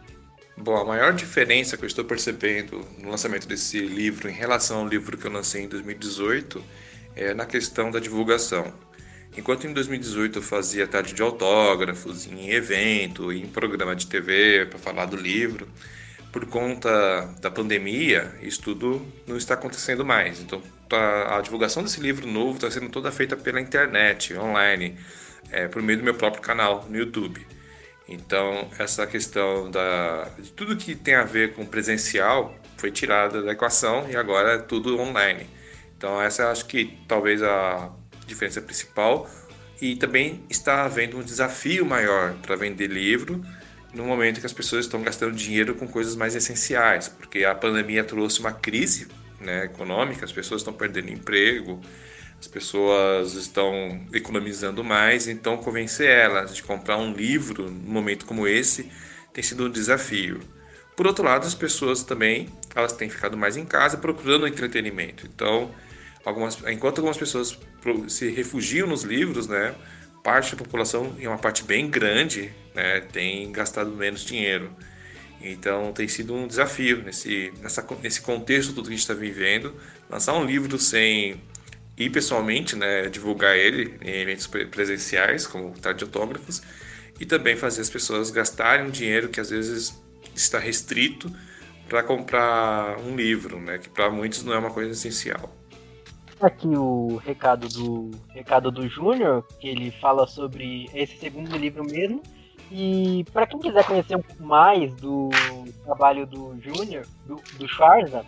Bom, 0.56 0.76
a 0.76 0.84
maior 0.84 1.12
diferença 1.12 1.76
que 1.76 1.84
eu 1.84 1.86
estou 1.86 2.04
percebendo 2.04 2.80
no 2.98 3.10
lançamento 3.10 3.46
desse 3.46 3.80
livro 3.80 4.28
em 4.28 4.32
relação 4.32 4.80
ao 4.80 4.86
livro 4.86 5.16
que 5.16 5.26
eu 5.26 5.32
lancei 5.32 5.64
em 5.64 5.68
2018 5.68 6.62
é 7.14 7.34
na 7.34 7.46
questão 7.46 7.90
da 7.90 7.98
divulgação. 7.98 8.72
Enquanto 9.36 9.66
em 9.66 9.72
2018 9.72 10.38
eu 10.38 10.42
fazia 10.42 10.86
tarde 10.86 11.14
de 11.14 11.22
autógrafos, 11.22 12.26
em 12.26 12.50
evento, 12.50 13.32
em 13.32 13.46
programa 13.46 13.96
de 13.96 14.06
TV 14.06 14.66
para 14.66 14.78
falar 14.78 15.06
do 15.06 15.16
livro, 15.16 15.66
por 16.30 16.46
conta 16.46 17.34
da 17.40 17.50
pandemia, 17.50 18.34
isso 18.42 18.60
tudo 18.62 19.06
não 19.26 19.36
está 19.36 19.54
acontecendo 19.54 20.04
mais. 20.04 20.40
Então, 20.40 20.62
a, 20.90 21.38
a 21.38 21.40
divulgação 21.40 21.82
desse 21.82 22.00
livro 22.00 22.26
novo 22.26 22.56
está 22.56 22.70
sendo 22.70 22.90
toda 22.90 23.10
feita 23.10 23.36
pela 23.36 23.60
internet, 23.60 24.34
online, 24.36 24.98
é, 25.50 25.66
por 25.66 25.82
meio 25.82 25.98
do 25.98 26.04
meu 26.04 26.14
próprio 26.14 26.42
canal 26.42 26.86
no 26.88 26.96
YouTube. 26.96 27.46
Então, 28.08 28.68
essa 28.78 29.06
questão 29.06 29.70
da, 29.70 30.30
de 30.38 30.52
tudo 30.52 30.76
que 30.76 30.94
tem 30.94 31.14
a 31.14 31.24
ver 31.24 31.54
com 31.54 31.64
presencial 31.64 32.54
foi 32.76 32.90
tirada 32.90 33.42
da 33.42 33.52
equação 33.52 34.08
e 34.10 34.16
agora 34.16 34.54
é 34.54 34.58
tudo 34.58 34.98
online. 34.98 35.46
Então, 35.96 36.20
essa 36.20 36.50
acho 36.50 36.66
que 36.66 36.98
talvez 37.06 37.42
a 37.42 37.92
diferença 38.32 38.60
principal. 38.60 39.28
E 39.80 39.96
também 39.96 40.44
está 40.48 40.84
havendo 40.84 41.18
um 41.18 41.22
desafio 41.22 41.84
maior 41.84 42.34
para 42.42 42.54
vender 42.54 42.86
livro 42.86 43.44
no 43.92 44.04
momento 44.04 44.40
que 44.40 44.46
as 44.46 44.52
pessoas 44.52 44.86
estão 44.86 45.02
gastando 45.02 45.34
dinheiro 45.34 45.74
com 45.74 45.86
coisas 45.86 46.16
mais 46.16 46.34
essenciais, 46.34 47.08
porque 47.08 47.44
a 47.44 47.54
pandemia 47.54 48.02
trouxe 48.02 48.40
uma 48.40 48.52
crise 48.52 49.08
né, 49.40 49.64
econômica, 49.64 50.24
as 50.24 50.32
pessoas 50.32 50.60
estão 50.62 50.72
perdendo 50.72 51.10
emprego, 51.10 51.80
as 52.40 52.46
pessoas 52.46 53.34
estão 53.34 54.06
economizando 54.12 54.82
mais, 54.82 55.28
então 55.28 55.56
convencer 55.56 56.08
elas 56.08 56.54
de 56.54 56.62
comprar 56.62 56.96
um 56.96 57.12
livro 57.12 57.70
num 57.70 57.92
momento 57.92 58.24
como 58.24 58.48
esse 58.48 58.90
tem 59.32 59.44
sido 59.44 59.66
um 59.66 59.70
desafio. 59.70 60.40
Por 60.96 61.06
outro 61.06 61.24
lado, 61.24 61.46
as 61.46 61.54
pessoas 61.54 62.02
também 62.02 62.48
elas 62.74 62.92
têm 62.92 63.08
ficado 63.08 63.36
mais 63.36 63.56
em 63.56 63.64
casa 63.64 63.96
procurando 63.96 64.46
entretenimento. 64.46 65.26
Então, 65.26 65.70
algumas, 66.24 66.58
enquanto 66.68 66.98
algumas 66.98 67.16
pessoas 67.16 67.58
se 68.08 68.30
refugiam 68.30 68.86
nos 68.86 69.02
livros, 69.02 69.46
né, 69.46 69.74
parte 70.22 70.52
da 70.52 70.58
população, 70.62 71.14
e 71.18 71.26
uma 71.26 71.38
parte 71.38 71.64
bem 71.64 71.90
grande, 71.90 72.52
né, 72.74 73.00
tem 73.00 73.50
gastado 73.50 73.90
menos 73.90 74.24
dinheiro. 74.24 74.74
Então 75.40 75.92
tem 75.92 76.06
sido 76.06 76.34
um 76.34 76.46
desafio 76.46 77.02
nesse, 77.02 77.52
nessa, 77.60 77.84
nesse 78.00 78.20
contexto 78.20 78.72
tudo 78.72 78.84
que 78.84 78.90
a 78.90 78.92
gente 78.92 79.00
está 79.00 79.14
vivendo, 79.14 79.74
lançar 80.08 80.34
um 80.34 80.44
livro 80.44 80.78
sem 80.78 81.40
ir 81.96 82.10
pessoalmente, 82.10 82.76
né, 82.76 83.08
divulgar 83.08 83.56
ele 83.56 83.98
em 84.00 84.20
eventos 84.20 84.46
presenciais, 84.46 85.46
como 85.46 85.76
tarde 85.78 85.98
de 85.98 86.04
autógrafos, 86.04 86.62
e 87.18 87.26
também 87.26 87.56
fazer 87.56 87.80
as 87.80 87.90
pessoas 87.90 88.30
gastarem 88.30 88.90
dinheiro 88.90 89.28
que 89.28 89.40
às 89.40 89.50
vezes 89.50 90.00
está 90.34 90.58
restrito 90.58 91.30
para 91.88 92.02
comprar 92.02 92.98
um 93.00 93.16
livro, 93.16 93.60
né, 93.60 93.78
que 93.78 93.88
para 93.88 94.08
muitos 94.08 94.44
não 94.44 94.54
é 94.54 94.58
uma 94.58 94.70
coisa 94.70 94.92
essencial 94.92 95.61
aqui 96.44 96.68
o 96.68 97.16
recado 97.16 97.68
do 97.68 98.10
recado 98.30 98.70
do 98.70 98.88
Júnior, 98.88 99.44
que 99.60 99.68
ele 99.68 99.90
fala 99.90 100.26
sobre 100.26 100.88
esse 100.94 101.16
segundo 101.16 101.56
livro 101.56 101.84
mesmo. 101.84 102.22
E 102.70 103.24
para 103.32 103.46
quem 103.46 103.58
quiser 103.60 103.84
conhecer 103.84 104.16
um 104.16 104.22
pouco 104.22 104.42
mais 104.42 104.94
do 104.94 105.30
trabalho 105.84 106.26
do 106.26 106.58
Júnior, 106.60 107.06
do, 107.26 107.36
do 107.58 107.68
Schwarza, 107.68 108.24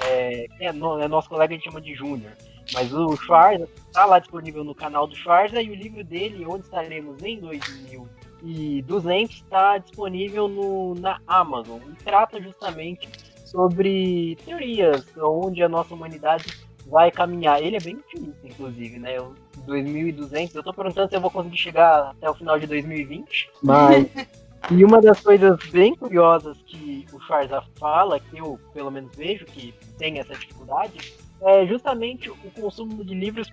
é, 0.00 0.46
é, 0.60 0.66
é, 0.66 0.72
nosso 0.72 1.28
colega 1.28 1.54
a 1.54 1.56
gente 1.56 1.64
chama 1.64 1.80
de 1.80 1.94
Júnior, 1.94 2.32
mas 2.74 2.92
o 2.92 3.16
Schwarza 3.16 3.66
está 3.86 4.04
lá 4.04 4.18
disponível 4.18 4.62
no 4.62 4.74
canal 4.74 5.06
do 5.06 5.16
Schwarza 5.16 5.62
e 5.62 5.70
o 5.70 5.74
livro 5.74 6.04
dele, 6.04 6.44
Onde 6.46 6.64
Estaremos 6.64 7.22
em 7.22 7.40
2200, 7.40 9.34
está 9.34 9.78
disponível 9.78 10.46
no, 10.46 10.94
na 10.94 11.18
Amazon 11.26 11.80
e 11.88 11.94
trata 12.04 12.38
justamente 12.40 13.08
sobre 13.46 14.36
teorias 14.44 15.06
onde 15.16 15.62
a 15.62 15.68
nossa 15.68 15.94
humanidade 15.94 16.65
vai 16.86 17.10
caminhar. 17.10 17.62
Ele 17.62 17.76
é 17.76 17.80
bem 17.80 17.96
otimista, 17.96 18.46
inclusive, 18.46 18.98
né? 18.98 19.16
Eu, 19.16 19.34
2.200, 19.66 20.54
eu 20.54 20.62
tô 20.62 20.72
perguntando 20.72 21.08
se 21.08 21.16
eu 21.16 21.20
vou 21.20 21.30
conseguir 21.30 21.56
chegar 21.56 22.10
até 22.10 22.30
o 22.30 22.34
final 22.34 22.58
de 22.58 22.66
2020, 22.66 23.50
mas... 23.62 24.06
e 24.70 24.84
uma 24.84 25.00
das 25.00 25.20
coisas 25.20 25.58
bem 25.70 25.94
curiosas 25.94 26.56
que 26.66 27.06
o 27.12 27.20
Schwarza 27.20 27.62
fala, 27.78 28.18
que 28.20 28.38
eu 28.38 28.58
pelo 28.72 28.90
menos 28.90 29.14
vejo 29.14 29.44
que 29.44 29.74
tem 29.98 30.18
essa 30.18 30.34
dificuldade, 30.34 31.14
é 31.42 31.66
justamente 31.66 32.30
o 32.30 32.36
consumo 32.58 33.04
de 33.04 33.14
livros. 33.14 33.48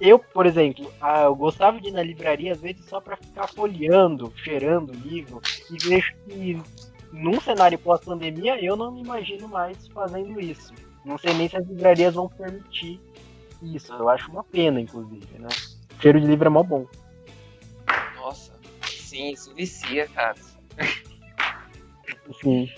Eu, 0.00 0.18
por 0.18 0.46
exemplo, 0.46 0.90
eu 1.22 1.34
gostava 1.36 1.80
de 1.80 1.88
ir 1.88 1.92
na 1.92 2.02
livraria 2.02 2.52
às 2.52 2.60
vezes 2.60 2.84
só 2.86 3.00
para 3.00 3.16
ficar 3.16 3.46
folheando, 3.46 4.32
cheirando 4.36 4.90
o 4.90 5.08
livro 5.08 5.40
e 5.70 5.76
vejo 5.78 6.12
que 6.26 6.60
num 7.12 7.40
cenário 7.40 7.78
pós-pandemia 7.78 8.62
eu 8.62 8.74
não 8.74 8.90
me 8.90 9.02
imagino 9.02 9.46
mais 9.46 9.86
fazendo 9.88 10.40
isso. 10.40 10.72
Não 11.04 11.18
sei 11.18 11.34
nem 11.34 11.48
se 11.48 11.56
as 11.56 11.66
livrarias 11.66 12.14
vão 12.14 12.28
permitir 12.28 13.00
isso. 13.62 13.92
Eu 13.92 14.08
acho 14.08 14.30
uma 14.30 14.44
pena, 14.44 14.80
inclusive, 14.80 15.38
né? 15.38 15.48
O 15.98 16.02
cheiro 16.02 16.20
de 16.20 16.26
livro 16.26 16.46
é 16.46 16.50
mó 16.50 16.62
bom. 16.62 16.86
Nossa, 18.16 18.52
sim, 18.86 19.30
isso 19.30 19.54
vicia, 19.54 20.08
cara. 20.08 20.36
Sim. 22.40 22.68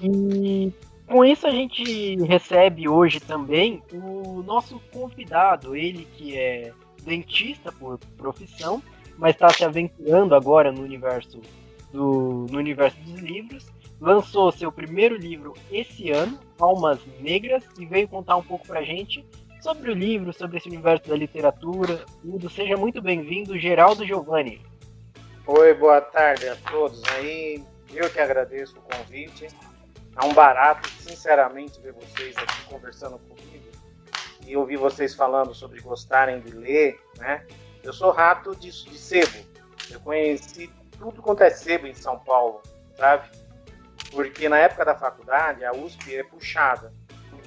E 0.00 0.72
com 1.06 1.24
isso 1.24 1.46
a 1.46 1.50
gente 1.50 2.16
recebe 2.24 2.88
hoje 2.88 3.20
também 3.20 3.82
o 3.92 4.42
nosso 4.42 4.80
convidado, 4.92 5.76
ele 5.76 6.06
que 6.16 6.36
é 6.36 6.72
dentista 7.04 7.70
por 7.70 7.98
profissão, 8.16 8.82
mas 9.16 9.34
está 9.34 9.48
se 9.48 9.64
aventurando 9.64 10.34
agora 10.34 10.72
no 10.72 10.82
universo 10.82 11.40
do 11.92 12.46
no 12.50 12.58
universo 12.58 12.98
dos 13.00 13.20
livros. 13.20 13.66
Lançou 14.00 14.52
seu 14.52 14.70
primeiro 14.70 15.16
livro 15.16 15.54
esse 15.70 16.10
ano, 16.10 16.38
Almas 16.58 17.00
Negras, 17.18 17.64
e 17.78 17.86
veio 17.86 18.06
contar 18.06 18.36
um 18.36 18.42
pouco 18.42 18.66
pra 18.66 18.82
gente 18.82 19.24
sobre 19.60 19.90
o 19.90 19.94
livro, 19.94 20.34
sobre 20.34 20.58
esse 20.58 20.68
universo 20.68 21.08
da 21.08 21.16
literatura, 21.16 22.04
tudo. 22.20 22.50
Seja 22.50 22.76
muito 22.76 23.00
bem-vindo, 23.00 23.58
Geraldo 23.58 24.04
Giovanni. 24.04 24.60
Oi, 25.46 25.74
boa 25.74 26.02
tarde 26.02 26.46
a 26.46 26.56
todos 26.70 27.02
aí. 27.14 27.64
Eu 27.94 28.10
que 28.10 28.20
agradeço 28.20 28.76
o 28.78 28.82
convite. 28.82 29.46
É 30.14 30.24
um 30.26 30.34
barato, 30.34 30.88
sinceramente, 31.00 31.80
ver 31.80 31.94
vocês 31.94 32.36
aqui 32.36 32.64
conversando 32.68 33.18
comigo 33.18 33.64
e 34.46 34.56
ouvir 34.56 34.76
vocês 34.76 35.14
falando 35.14 35.54
sobre 35.54 35.80
gostarem 35.80 36.40
de 36.40 36.50
ler, 36.52 37.00
né? 37.18 37.46
Eu 37.82 37.94
sou 37.94 38.10
rato 38.10 38.54
de, 38.54 38.70
de 38.70 38.98
sebo. 38.98 39.38
Eu 39.90 40.00
conheci 40.00 40.70
tudo 40.98 41.22
quanto 41.22 41.42
é 41.42 41.50
sebo 41.50 41.86
em 41.86 41.94
São 41.94 42.18
Paulo, 42.18 42.60
sabe? 42.96 43.28
Porque 44.16 44.48
na 44.48 44.56
época 44.56 44.82
da 44.82 44.94
faculdade, 44.94 45.62
a 45.62 45.72
USP 45.72 46.16
é 46.16 46.24
puxada. 46.24 46.90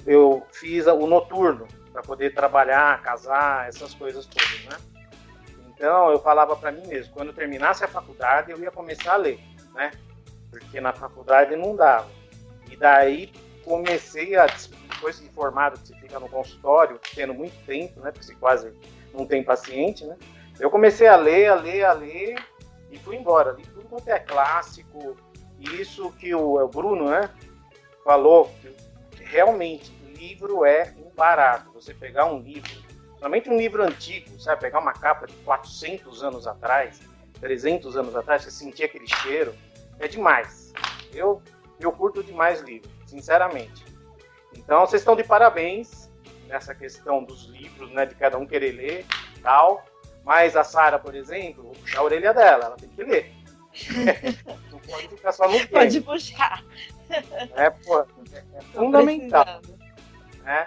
Eu 0.06 0.46
fiz 0.52 0.86
o 0.86 1.04
noturno 1.04 1.66
para 1.92 2.00
poder 2.00 2.32
trabalhar, 2.32 3.02
casar, 3.02 3.68
essas 3.68 3.92
coisas 3.92 4.24
todas, 4.24 4.64
né? 4.66 4.78
Então 5.66 6.12
eu 6.12 6.20
falava 6.20 6.54
para 6.54 6.70
mim 6.70 6.86
mesmo, 6.86 7.12
quando 7.12 7.28
eu 7.28 7.34
terminasse 7.34 7.82
a 7.82 7.88
faculdade, 7.88 8.52
eu 8.52 8.58
ia 8.60 8.70
começar 8.70 9.14
a 9.14 9.16
ler, 9.16 9.40
né? 9.74 9.90
Porque 10.48 10.80
na 10.80 10.92
faculdade 10.92 11.56
não 11.56 11.74
dava. 11.74 12.08
E 12.70 12.76
daí 12.76 13.32
comecei 13.64 14.36
a, 14.36 14.46
depois 14.46 15.18
de 15.18 15.28
formado, 15.30 15.76
você 15.76 15.92
fica 15.96 16.20
no 16.20 16.28
consultório, 16.28 17.00
tendo 17.16 17.34
muito 17.34 17.66
tempo, 17.66 17.98
né? 17.98 18.12
Porque 18.12 18.26
você 18.26 18.34
quase 18.36 18.72
não 19.12 19.26
tem 19.26 19.42
paciente, 19.42 20.04
né? 20.04 20.16
Eu 20.60 20.70
comecei 20.70 21.08
a 21.08 21.16
ler, 21.16 21.48
a 21.48 21.54
ler, 21.56 21.84
a 21.84 21.92
ler 21.92 22.36
e 22.92 22.98
fui 22.98 23.16
embora. 23.16 23.50
Li 23.52 23.64
tudo 23.64 23.88
quanto 23.88 24.06
é 24.06 24.20
clássico. 24.20 25.16
Isso 25.60 26.10
que 26.12 26.34
o, 26.34 26.56
o 26.56 26.68
Bruno, 26.68 27.10
né? 27.10 27.28
Falou, 28.04 28.50
realmente 29.20 29.92
livro 30.20 30.64
é 30.64 30.94
um 30.98 31.10
barato. 31.14 31.72
Você 31.72 31.94
pegar 31.94 32.26
um 32.26 32.40
livro, 32.40 32.70
somente 33.18 33.48
um 33.48 33.56
livro 33.56 33.82
antigo, 33.82 34.38
sabe? 34.38 34.60
Pegar 34.60 34.78
uma 34.78 34.92
capa 34.92 35.26
de 35.26 35.34
400 35.36 36.22
anos 36.22 36.46
atrás, 36.46 37.00
300 37.40 37.96
anos 37.96 38.14
atrás, 38.14 38.44
você 38.44 38.50
sentir 38.50 38.84
aquele 38.84 39.06
cheiro, 39.06 39.54
é 39.98 40.06
demais. 40.06 40.72
Eu, 41.12 41.42
eu 41.80 41.90
curto 41.90 42.22
demais 42.22 42.60
livro, 42.60 42.90
sinceramente. 43.06 43.84
Então, 44.54 44.80
vocês 44.80 45.00
estão 45.00 45.16
de 45.16 45.24
parabéns 45.24 46.10
nessa 46.46 46.74
questão 46.74 47.24
dos 47.24 47.46
livros, 47.46 47.90
né? 47.92 48.04
De 48.04 48.14
cada 48.14 48.36
um 48.36 48.46
querer 48.46 48.72
ler 48.72 49.06
tal. 49.42 49.84
Mas 50.22 50.54
a 50.54 50.62
Sara, 50.62 50.98
por 50.98 51.14
exemplo, 51.14 51.64
vou 51.64 51.72
puxar 51.72 52.00
a 52.00 52.04
orelha 52.04 52.34
dela, 52.34 52.66
ela 52.66 52.76
tem 52.76 52.90
que 52.90 53.02
ler. 53.02 53.32
Não 54.70 54.78
pode 54.78 55.08
ficar 55.08 55.32
só 55.32 55.46
no 55.46 55.52
game. 55.52 55.66
Pode 55.68 56.00
puxar. 56.00 56.64
É, 57.56 57.70
pô, 57.70 58.00
é 58.00 58.62
fundamental. 58.72 59.60
Né? 60.42 60.64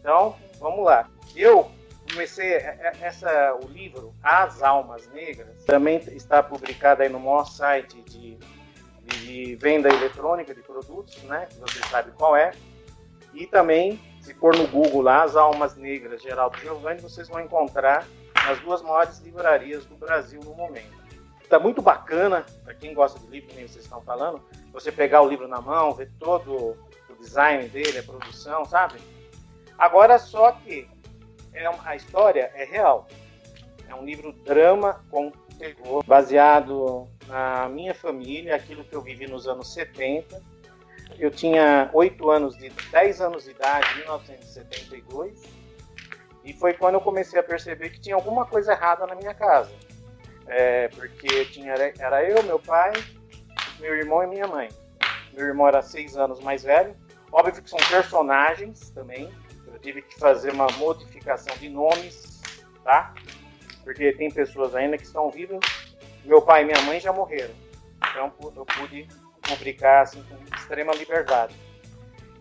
Então, 0.00 0.36
vamos 0.58 0.84
lá. 0.84 1.08
Eu 1.36 1.70
comecei 2.10 2.52
é, 2.52 2.78
é, 2.80 3.06
essa, 3.06 3.54
o 3.62 3.68
livro 3.68 4.14
As 4.22 4.62
Almas 4.62 5.08
Negras, 5.12 5.64
também 5.64 5.98
está 5.98 6.42
publicado 6.42 7.02
aí 7.02 7.08
no 7.08 7.18
nosso 7.18 7.56
site 7.56 8.00
de, 8.02 8.38
de 9.02 9.56
venda 9.56 9.88
eletrônica 9.88 10.54
de 10.54 10.62
produtos, 10.62 11.22
né? 11.24 11.46
Que 11.50 11.56
você 11.58 11.80
sabe 11.88 12.12
qual 12.12 12.36
é. 12.36 12.52
E 13.32 13.46
também, 13.46 14.00
se 14.20 14.32
for 14.34 14.56
no 14.56 14.66
Google 14.68 15.02
lá, 15.02 15.24
As 15.24 15.34
Almas 15.34 15.74
Negras 15.76 16.22
Geraldo 16.22 16.56
Giovanni, 16.58 17.00
vocês 17.00 17.28
vão 17.28 17.40
encontrar 17.40 18.06
nas 18.46 18.60
duas 18.60 18.80
maiores 18.82 19.18
livrarias 19.18 19.84
do 19.86 19.96
Brasil 19.96 20.40
no 20.44 20.54
momento. 20.54 21.03
Está 21.44 21.58
muito 21.58 21.82
bacana, 21.82 22.44
para 22.64 22.74
quem 22.74 22.94
gosta 22.94 23.20
de 23.20 23.26
livro, 23.26 23.54
nem 23.54 23.68
vocês 23.68 23.84
estão 23.84 24.00
falando, 24.00 24.42
você 24.72 24.90
pegar 24.90 25.20
o 25.20 25.28
livro 25.28 25.46
na 25.46 25.60
mão, 25.60 25.92
ver 25.92 26.10
todo 26.18 26.76
o 27.08 27.14
design 27.20 27.68
dele, 27.68 27.98
a 27.98 28.02
produção, 28.02 28.64
sabe? 28.64 28.98
Agora, 29.78 30.18
só 30.18 30.52
que 30.52 30.88
é 31.52 31.68
uma, 31.68 31.88
a 31.88 31.94
história 31.94 32.50
é 32.54 32.64
real. 32.64 33.06
É 33.88 33.94
um 33.94 34.04
livro 34.04 34.32
drama 34.32 35.04
com 35.10 35.30
terror, 35.58 36.02
baseado 36.04 37.06
na 37.28 37.68
minha 37.68 37.94
família, 37.94 38.56
aquilo 38.56 38.82
que 38.82 38.94
eu 38.94 39.02
vivi 39.02 39.26
nos 39.26 39.46
anos 39.46 39.72
70. 39.72 40.42
Eu 41.18 41.30
tinha 41.30 41.90
8 41.92 42.30
anos 42.30 42.56
de 42.56 42.70
10 42.70 43.20
anos 43.20 43.44
de 43.44 43.50
idade 43.50 43.86
em 43.92 43.98
1972. 43.98 45.42
E 46.42 46.52
foi 46.54 46.72
quando 46.74 46.94
eu 46.94 47.00
comecei 47.00 47.38
a 47.38 47.42
perceber 47.42 47.90
que 47.90 48.00
tinha 48.00 48.14
alguma 48.14 48.46
coisa 48.46 48.72
errada 48.72 49.06
na 49.06 49.14
minha 49.14 49.34
casa. 49.34 49.72
É, 50.46 50.88
porque 50.88 51.46
tinha, 51.46 51.72
era 51.72 52.22
eu, 52.24 52.42
meu 52.42 52.58
pai, 52.58 52.92
meu 53.80 53.94
irmão 53.94 54.22
e 54.22 54.26
minha 54.26 54.46
mãe. 54.46 54.68
Meu 55.32 55.46
irmão 55.46 55.66
era 55.66 55.82
seis 55.82 56.16
anos 56.16 56.40
mais 56.40 56.62
velho. 56.62 56.94
Óbvio 57.32 57.62
que 57.62 57.68
são 57.68 57.78
personagens 57.88 58.90
também, 58.90 59.28
tive 59.84 60.00
que 60.00 60.18
fazer 60.18 60.50
uma 60.52 60.66
modificação 60.78 61.54
de 61.58 61.68
nomes, 61.68 62.40
tá? 62.82 63.14
Porque 63.82 64.12
tem 64.12 64.30
pessoas 64.30 64.74
ainda 64.74 64.96
que 64.96 65.04
estão 65.04 65.30
vivas. 65.30 65.60
Meu 66.24 66.40
pai 66.40 66.62
e 66.62 66.64
minha 66.64 66.80
mãe 66.82 66.98
já 66.98 67.12
morreram. 67.12 67.54
Então 68.10 68.32
eu 68.56 68.64
pude 68.64 69.06
publicar 69.42 70.00
assim, 70.00 70.24
com 70.24 70.56
extrema 70.56 70.94
liberdade. 70.94 71.54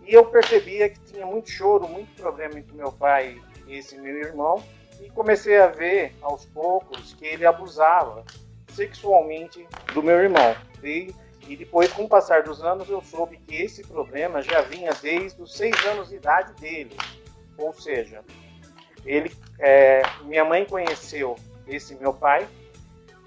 E 0.06 0.14
eu 0.14 0.26
percebia 0.26 0.90
que 0.90 1.00
tinha 1.02 1.26
muito 1.26 1.50
choro, 1.50 1.88
muito 1.88 2.14
problema 2.16 2.58
entre 2.58 2.74
meu 2.76 2.94
pai 2.94 3.42
e 3.68 3.78
esse 3.78 3.98
meu 3.98 4.18
irmão. 4.18 4.64
E 5.04 5.10
comecei 5.10 5.60
a 5.60 5.68
ver 5.68 6.16
aos 6.22 6.46
poucos 6.46 7.14
que 7.14 7.26
ele 7.26 7.46
abusava 7.46 8.24
sexualmente 8.70 9.68
do 9.94 10.02
meu 10.02 10.16
irmão. 10.16 10.56
E, 10.82 11.14
e 11.48 11.58
depois, 11.58 11.92
com 11.92 12.06
o 12.06 12.10
passar 12.10 12.44
dos 12.44 12.64
anos, 12.64 12.90
eu 12.90 13.02
soube 13.02 13.38
que 13.38 13.56
esse 13.56 13.84
problema 13.84 14.42
já 14.42 14.62
vinha 14.62 14.92
desde 15.02 15.42
os 15.42 15.56
seis 15.56 15.76
anos 15.86 16.10
de 16.10 16.16
idade 16.16 16.54
dele. 16.54 16.96
Ou 17.58 17.74
seja, 17.74 18.24
ele, 19.06 19.32
é, 19.60 20.02
minha 20.24 20.46
mãe 20.46 20.66
conheceu 20.66 21.36
esse 21.68 21.96
meu 21.96 22.14
pai 22.14 22.48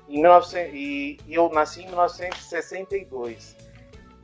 em 0.09 0.23
19, 0.23 0.71
e, 0.73 1.19
eu 1.29 1.49
nasci 1.51 1.83
em 1.83 1.87
1962. 1.87 3.57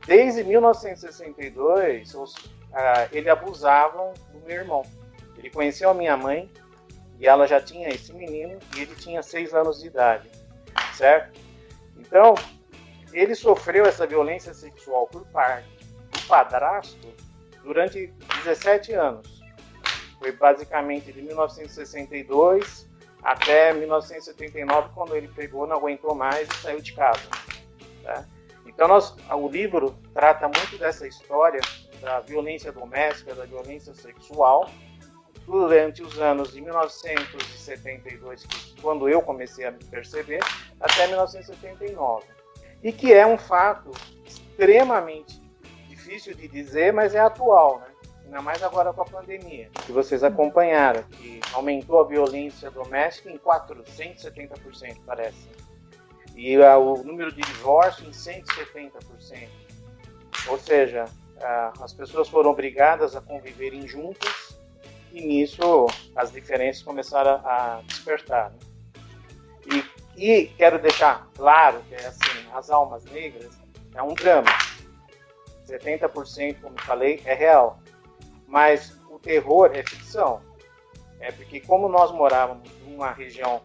Desde 0.07 0.43
1962, 0.43 2.15
os, 2.15 2.35
ah, 2.73 3.07
ele 3.11 3.29
abusava 3.29 4.13
do 4.31 4.39
meu 4.45 4.55
irmão. 4.55 4.83
Ele 5.37 5.49
conheceu 5.49 5.89
a 5.89 5.93
minha 5.93 6.15
mãe 6.17 6.49
e 7.23 7.27
ela 7.27 7.47
já 7.47 7.61
tinha 7.61 7.87
esse 7.87 8.11
menino 8.11 8.59
e 8.75 8.81
ele 8.81 8.93
tinha 8.95 9.23
seis 9.23 9.53
anos 9.53 9.79
de 9.79 9.87
idade, 9.87 10.29
certo? 10.93 11.39
Então, 11.95 12.35
ele 13.13 13.33
sofreu 13.33 13.85
essa 13.85 14.05
violência 14.05 14.53
sexual 14.53 15.07
por 15.07 15.25
parte 15.27 15.69
do 16.11 16.19
padrasto 16.27 17.07
durante 17.63 18.07
17 18.43 18.91
anos. 18.91 19.41
Foi 20.19 20.33
basicamente 20.33 21.13
de 21.13 21.21
1962 21.21 22.89
até 23.23 23.71
1979, 23.71 24.89
quando 24.93 25.15
ele 25.15 25.29
pegou, 25.29 25.65
não 25.65 25.77
aguentou 25.77 26.13
mais 26.13 26.49
e 26.49 26.55
saiu 26.55 26.81
de 26.81 26.91
casa. 26.91 27.21
Tá? 28.03 28.25
Então, 28.65 28.85
nós, 28.85 29.15
o 29.31 29.47
livro 29.47 29.97
trata 30.13 30.49
muito 30.49 30.77
dessa 30.77 31.07
história 31.07 31.61
da 32.01 32.19
violência 32.19 32.69
doméstica, 32.73 33.33
da 33.33 33.45
violência 33.45 33.93
sexual, 33.93 34.69
durante 35.45 36.01
os 36.01 36.19
anos 36.19 36.53
de 36.53 36.61
1972, 36.61 38.47
quando 38.81 39.09
eu 39.09 39.21
comecei 39.21 39.65
a 39.65 39.71
me 39.71 39.83
perceber, 39.85 40.39
até 40.79 41.07
1979. 41.07 42.25
E 42.81 42.91
que 42.91 43.13
é 43.13 43.25
um 43.25 43.37
fato 43.37 43.91
extremamente 44.25 45.41
difícil 45.87 46.33
de 46.33 46.47
dizer, 46.47 46.91
mas 46.91 47.15
é 47.15 47.19
atual, 47.19 47.79
né? 47.79 47.87
ainda 48.25 48.41
mais 48.41 48.63
agora 48.63 48.91
com 48.91 49.01
a 49.01 49.05
pandemia, 49.05 49.69
que 49.85 49.91
vocês 49.91 50.23
acompanharam, 50.23 51.03
que 51.03 51.39
aumentou 51.53 51.99
a 52.01 52.07
violência 52.07 52.71
doméstica 52.71 53.29
em 53.29 53.37
470%, 53.37 54.97
parece. 55.05 55.49
E 56.35 56.57
uh, 56.57 56.79
o 56.79 57.03
número 57.03 57.31
de 57.31 57.41
divórcio 57.41 58.07
em 58.07 58.11
170%. 58.11 59.47
Ou 60.47 60.57
seja, 60.57 61.05
uh, 61.05 61.83
as 61.83 61.93
pessoas 61.93 62.27
foram 62.27 62.49
obrigadas 62.49 63.15
a 63.15 63.21
conviverem 63.21 63.87
juntas 63.87 64.42
E 65.13 65.21
nisso 65.21 65.85
as 66.15 66.31
diferenças 66.31 66.81
começaram 66.81 67.39
a 67.45 67.81
despertar. 67.85 68.51
Né? 68.51 69.83
E, 70.17 70.25
e 70.25 70.47
quero 70.57 70.79
deixar 70.79 71.29
claro 71.35 71.81
que 71.87 71.95
assim, 71.95 72.47
as 72.51 72.71
almas 72.71 73.05
negras 73.05 73.55
é 73.93 74.01
um 74.01 74.15
drama. 74.15 74.49
70%, 75.67 76.59
como 76.59 76.81
falei, 76.81 77.21
é 77.25 77.33
real. 77.35 77.79
Mas 78.47 78.99
o 79.09 79.19
terror 79.19 79.71
é 79.73 79.83
ficção. 79.83 80.41
É 81.19 81.31
porque 81.31 81.59
como 81.61 81.87
nós 81.87 82.11
morávamos 82.11 82.69
numa 82.85 83.11
região 83.11 83.61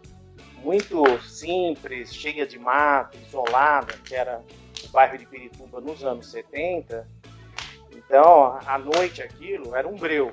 muito 0.56 1.02
simples, 1.22 2.14
cheia 2.14 2.46
de 2.46 2.58
mato, 2.58 3.16
isolada, 3.26 3.94
que 4.04 4.14
era 4.14 4.44
o 4.84 4.88
bairro 4.90 5.16
de 5.16 5.26
Pirituba 5.26 5.80
nos 5.80 6.04
anos 6.04 6.30
70, 6.30 7.08
então 7.96 8.58
à 8.66 8.78
noite 8.78 9.22
aquilo 9.22 9.74
era 9.74 9.88
um 9.88 9.96
breu. 9.96 10.30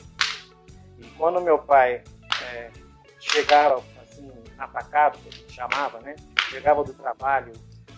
E 0.97 1.05
quando 1.17 1.41
meu 1.41 1.59
pai 1.59 2.03
é, 2.43 2.71
chegava 3.19 3.83
assim, 4.01 4.31
atacado, 4.57 5.17
que 5.19 5.29
a 5.29 5.31
gente 5.31 5.53
chamava, 5.53 5.99
né? 5.99 6.15
Chegava 6.49 6.83
do 6.83 6.93
trabalho, 6.93 7.53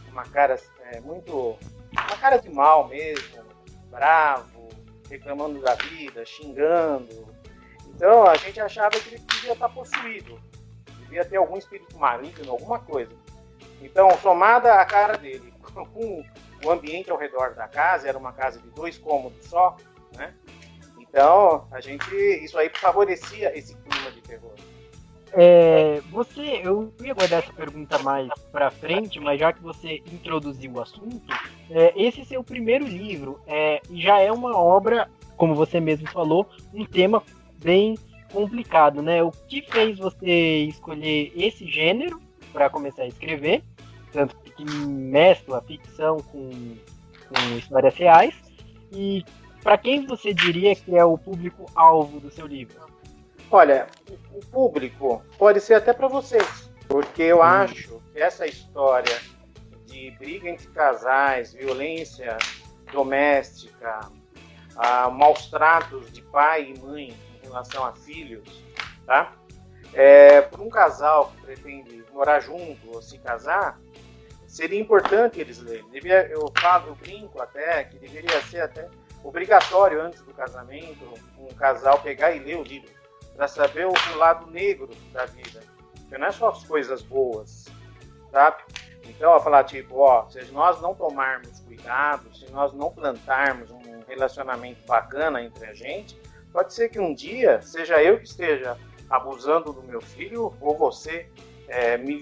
uma 0.09 0.23
cara 0.23 0.59
é, 0.91 0.99
muito. 1.01 1.57
uma 1.91 2.17
cara 2.17 2.37
de 2.37 2.49
mal 2.49 2.87
mesmo, 2.87 3.43
bravo, 3.89 4.69
reclamando 5.09 5.61
da 5.61 5.75
vida, 5.75 6.25
xingando. 6.25 7.27
Então 7.87 8.25
a 8.25 8.35
gente 8.35 8.59
achava 8.59 8.91
que 8.91 9.09
ele 9.09 9.19
devia 9.19 9.53
estar 9.53 9.69
possuído, 9.69 10.39
devia 10.99 11.25
ter 11.25 11.37
algum 11.37 11.57
espírito 11.57 11.97
maligno, 11.97 12.51
alguma 12.51 12.79
coisa. 12.79 13.11
Então, 13.81 14.09
somada 14.21 14.75
a 14.75 14.85
cara 14.85 15.17
dele 15.17 15.53
com 15.73 16.23
o 16.63 16.71
ambiente 16.71 17.11
ao 17.11 17.17
redor 17.17 17.53
da 17.53 17.67
casa, 17.67 18.07
era 18.07 18.17
uma 18.17 18.33
casa 18.33 18.59
de 18.59 18.69
dois 18.69 18.97
cômodos 18.97 19.45
só? 19.45 19.77
Então, 21.09 21.67
a 21.71 21.81
gente, 21.81 22.13
isso 22.43 22.57
aí 22.57 22.69
favorecia 22.69 23.57
esse 23.57 23.75
clima 23.75 24.11
de 24.11 24.21
terror. 24.21 24.53
É, 25.33 26.01
você, 26.09 26.61
eu 26.63 26.93
ia 27.03 27.13
guardar 27.13 27.43
essa 27.43 27.53
pergunta 27.53 27.99
mais 27.99 28.29
para 28.51 28.71
frente, 28.71 29.19
mas 29.19 29.39
já 29.39 29.51
que 29.51 29.61
você 29.61 30.01
introduziu 30.11 30.71
o 30.71 30.81
assunto, 30.81 31.21
é, 31.69 31.93
esse 31.95 32.23
seu 32.25 32.43
primeiro 32.43 32.85
livro 32.85 33.39
é, 33.45 33.81
já 33.91 34.19
é 34.19 34.31
uma 34.31 34.57
obra, 34.57 35.09
como 35.35 35.53
você 35.53 35.79
mesmo 35.79 36.09
falou, 36.09 36.49
um 36.73 36.85
tema 36.85 37.21
bem 37.61 37.95
complicado, 38.31 39.01
né? 39.01 39.21
O 39.21 39.31
que 39.31 39.61
fez 39.61 39.97
você 39.97 40.65
escolher 40.67 41.31
esse 41.35 41.65
gênero 41.67 42.21
para 42.53 42.69
começar 42.69 43.03
a 43.03 43.07
escrever, 43.07 43.63
tanto 44.11 44.35
que 44.35 44.65
mescla 44.65 45.61
ficção 45.61 46.17
com, 46.17 46.49
com 46.49 47.57
histórias 47.57 47.95
reais, 47.95 48.33
e 48.91 49.23
para 49.67 49.77
quem 49.77 50.05
você 50.05 50.33
diria 50.33 50.73
que 50.73 50.95
é 50.95 51.03
o 51.03 51.17
público-alvo 51.17 52.21
do 52.21 52.31
seu 52.31 52.47
livro? 52.47 52.79
Olha, 53.51 53.87
o 54.31 54.39
público 54.45 55.21
pode 55.37 55.59
ser 55.59 55.73
até 55.73 55.91
para 55.91 56.07
vocês, 56.07 56.71
porque 56.87 57.23
eu 57.23 57.39
hum. 57.39 57.41
acho 57.41 58.01
que 58.13 58.21
essa 58.21 58.47
história 58.47 59.19
de 59.85 60.11
briga 60.11 60.47
entre 60.47 60.67
casais, 60.67 61.51
violência 61.51 62.37
doméstica, 62.93 64.09
ah, 64.77 65.09
maus 65.09 65.47
tratos 65.49 66.13
de 66.13 66.21
pai 66.21 66.73
e 66.73 66.79
mãe 66.79 67.13
em 67.43 67.45
relação 67.45 67.83
a 67.83 67.93
filhos, 67.93 68.63
tá? 69.05 69.33
É, 69.93 70.43
para 70.43 70.61
um 70.61 70.69
casal 70.69 71.33
que 71.35 71.41
pretende 71.41 72.05
morar 72.13 72.39
junto 72.39 72.89
ou 72.89 73.01
se 73.01 73.17
casar, 73.17 73.77
seria 74.47 74.79
importante 74.79 75.41
eles 75.41 75.59
lerem. 75.59 75.89
Devia, 75.89 76.25
eu 76.27 76.49
falo, 76.57 76.87
eu 76.87 76.95
brinco 76.95 77.41
até 77.41 77.83
que 77.83 77.99
deveria 77.99 78.41
ser 78.43 78.61
até 78.61 78.87
obrigatório 79.23 80.01
antes 80.01 80.21
do 80.21 80.33
casamento 80.33 81.13
um 81.37 81.47
casal 81.55 81.99
pegar 81.99 82.31
e 82.31 82.39
ler 82.39 82.57
o 82.57 82.63
livro 82.63 82.89
para 83.35 83.47
saber 83.47 83.85
o, 83.85 84.17
lado 84.17 84.49
negro 84.49 84.89
da 85.13 85.25
vida, 85.25 85.61
porque 85.99 86.17
não 86.17 86.27
é 86.27 86.31
só 86.31 86.49
as 86.49 86.63
coisas 86.63 87.03
boas, 87.03 87.65
sabe? 88.31 88.63
Então, 89.03 89.33
eu 89.33 89.39
falar 89.39 89.63
tipo, 89.63 89.99
ó, 89.99 90.27
se 90.27 90.43
nós 90.51 90.81
não 90.81 90.95
tomarmos 90.95 91.59
cuidado, 91.61 92.35
se 92.35 92.51
nós 92.51 92.73
não 92.73 92.91
plantarmos 92.91 93.69
um 93.69 94.01
relacionamento 94.07 94.85
bacana 94.87 95.41
entre 95.41 95.65
a 95.67 95.73
gente, 95.73 96.19
pode 96.51 96.73
ser 96.73 96.89
que 96.89 96.99
um 96.99 97.13
dia 97.13 97.61
seja 97.61 98.01
eu 98.01 98.17
que 98.17 98.25
esteja 98.25 98.75
abusando 99.09 99.71
do 99.71 99.83
meu 99.83 100.01
filho 100.01 100.53
ou 100.59 100.75
você 100.75 101.29
é, 101.67 101.97
me 101.97 102.17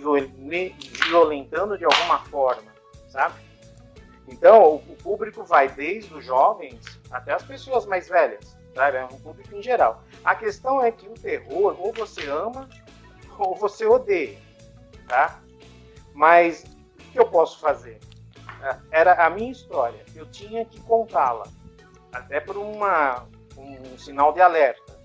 violentando 1.08 1.78
de 1.78 1.86
alguma 1.86 2.20
forma, 2.26 2.72
sabe? 3.08 3.45
Então, 4.28 4.76
o 4.76 4.96
público 5.02 5.44
vai 5.44 5.70
desde 5.70 6.14
os 6.14 6.26
jovens 6.26 7.00
até 7.12 7.34
as 7.34 7.44
pessoas 7.44 7.86
mais 7.86 8.10
velhas, 8.10 8.58
sabe? 8.74 8.98
É 8.98 9.06
um 9.06 9.20
público 9.20 9.56
em 9.56 9.62
geral. 9.62 10.04
A 10.24 10.36
questão 10.36 10.84
é 10.84 10.92
que 10.92 11.08
o 11.08 11.14
terror, 11.14 11.76
ou 11.80 11.94
você 11.94 12.28
ama, 12.28 12.68
ou 13.38 13.56
você 13.56 13.86
odeia, 13.86 14.40
tá? 15.08 15.40
Mas 16.14 16.64
o 16.64 17.12
que 17.12 17.20
eu 17.20 17.28
posso 17.28 17.60
fazer? 17.60 18.00
É, 18.62 19.00
era 19.00 19.26
a 19.26 19.30
minha 19.30 19.52
história, 19.52 20.04
eu 20.16 20.26
tinha 20.26 20.66
que 20.66 20.80
contá-la, 20.82 21.48
até 22.12 22.40
por 22.40 22.58
uma, 22.58 23.28
um 23.58 23.98
sinal 23.98 24.34
de 24.34 24.42
alerta. 24.42 24.98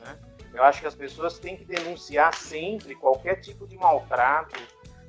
Né? 0.00 0.18
Eu 0.52 0.64
acho 0.64 0.80
que 0.80 0.86
as 0.86 0.94
pessoas 0.96 1.38
têm 1.38 1.56
que 1.56 1.64
denunciar 1.64 2.34
sempre 2.34 2.96
qualquer 2.96 3.36
tipo 3.36 3.68
de 3.68 3.76
maltrato, 3.76 4.58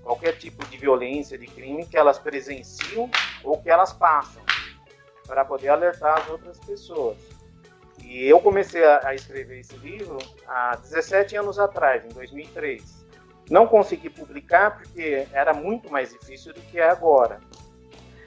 qualquer 0.05 0.37
tipo 0.37 0.63
de 0.67 0.77
violência, 0.77 1.35
de 1.35 1.47
crime 1.47 1.83
que 1.83 1.97
elas 1.97 2.19
presenciam 2.19 3.09
ou 3.43 3.59
que 3.59 3.71
elas 3.71 3.91
passam, 3.91 4.43
para 5.25 5.43
poder 5.43 5.69
alertar 5.69 6.19
as 6.19 6.29
outras 6.29 6.59
pessoas. 6.59 7.17
E 8.03 8.23
eu 8.23 8.39
comecei 8.39 8.85
a, 8.85 9.15
escrever 9.15 9.61
esse 9.61 9.75
livro 9.77 10.19
há 10.47 10.75
17 10.75 11.35
anos 11.35 11.57
atrás, 11.57 12.05
em 12.05 12.09
2003. 12.09 13.03
Não 13.49 13.65
consegui 13.65 14.11
publicar 14.11 14.77
porque 14.77 15.27
era 15.33 15.53
muito 15.55 15.91
mais 15.91 16.11
difícil 16.11 16.53
do 16.53 16.61
que 16.61 16.79
é 16.79 16.87
agora. 16.87 17.39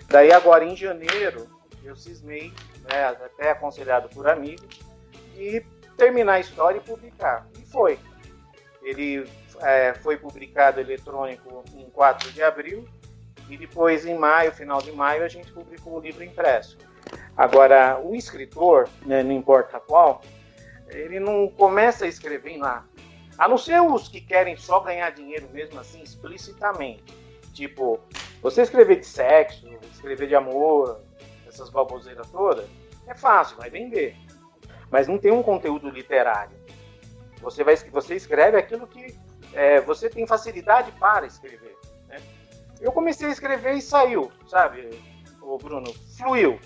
Daí 0.08 0.32
agora 0.32 0.64
em 0.64 0.74
janeiro 0.74 1.46
eu 1.84 1.94
cismei, 1.94 2.52
né, 2.90 3.04
até 3.06 3.52
aconselhado 3.52 4.08
por 4.08 4.28
amigos, 4.28 4.80
de 5.34 5.64
terminar 5.96 6.34
a 6.34 6.40
história 6.40 6.78
e 6.78 6.80
publicar. 6.80 7.46
E 7.56 7.64
foi. 7.66 8.00
Ele 8.82 9.24
é, 9.62 9.94
foi 9.94 10.16
publicado 10.16 10.80
eletrônico 10.80 11.64
em 11.74 11.88
4 11.90 12.32
de 12.32 12.42
abril 12.42 12.88
e 13.48 13.56
depois 13.56 14.04
em 14.04 14.16
maio, 14.16 14.52
final 14.52 14.80
de 14.82 14.92
maio, 14.92 15.24
a 15.24 15.28
gente 15.28 15.50
publicou 15.52 15.96
o 15.96 16.00
livro 16.00 16.22
impresso. 16.22 16.76
Agora, 17.36 17.98
o 18.02 18.14
escritor, 18.14 18.88
né, 19.06 19.22
não 19.22 19.32
importa 19.32 19.80
qual, 19.80 20.20
ele 20.88 21.18
não 21.18 21.48
começa 21.48 22.04
a 22.04 22.08
escrever 22.08 22.58
lá. 22.58 22.84
A 23.38 23.48
não 23.48 23.56
ser 23.56 23.80
os 23.80 24.08
que 24.08 24.20
querem 24.20 24.56
só 24.56 24.80
ganhar 24.80 25.10
dinheiro 25.10 25.48
mesmo 25.52 25.78
assim, 25.78 26.02
explicitamente. 26.02 27.04
Tipo, 27.54 28.00
você 28.42 28.62
escrever 28.62 29.00
de 29.00 29.06
sexo, 29.06 29.66
escrever 29.92 30.26
de 30.26 30.34
amor, 30.34 31.00
essas 31.46 31.70
baboseiras 31.70 32.28
todas, 32.30 32.66
é 33.06 33.14
fácil, 33.14 33.56
vai 33.56 33.70
vender. 33.70 34.16
Mas 34.90 35.06
não 35.06 35.18
tem 35.18 35.30
um 35.30 35.42
conteúdo 35.42 35.88
literário. 35.88 36.56
Você, 37.40 37.62
vai, 37.62 37.76
você 37.76 38.16
escreve 38.16 38.56
aquilo 38.56 38.86
que 38.86 39.16
é, 39.52 39.80
você 39.80 40.08
tem 40.08 40.26
facilidade 40.26 40.92
para 40.92 41.26
escrever. 41.26 41.76
Né? 42.08 42.16
Eu 42.80 42.92
comecei 42.92 43.28
a 43.28 43.32
escrever 43.32 43.74
e 43.74 43.82
saiu, 43.82 44.30
sabe, 44.46 44.90
o 45.40 45.56
Bruno? 45.58 45.92
Fluiu. 46.16 46.58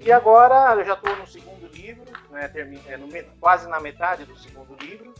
E 0.00 0.12
agora 0.12 0.74
eu 0.74 0.84
já 0.84 0.94
estou 0.94 1.16
no 1.16 1.26
segundo 1.26 1.66
livro, 1.68 2.04
né, 2.30 2.50
é 2.86 2.96
no, 2.96 3.08
quase 3.40 3.68
na 3.68 3.80
metade 3.80 4.24
do 4.24 4.36
segundo 4.36 4.74
livro, 4.76 5.14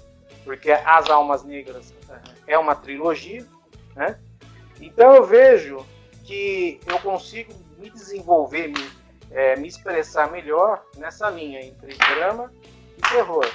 porque 0.45 0.71
As 0.71 1.09
Almas 1.09 1.43
Negras 1.43 1.95
é 2.47 2.59
uma 2.59 2.75
trilogia, 2.75 3.47
né? 3.97 4.19
Então 4.81 5.15
eu 5.15 5.25
vejo 5.25 5.87
que 6.25 6.81
eu 6.87 6.99
consigo 7.01 7.55
me 7.79 7.89
desenvolver, 7.89 8.69
me, 8.69 8.91
é, 9.31 9.57
me 9.57 9.69
expressar 9.69 10.31
melhor 10.31 10.85
nessa 10.99 11.31
linha 11.31 11.65
entre 11.65 11.95
drama 11.95 12.53
e 12.99 13.01
terror, 13.09 13.47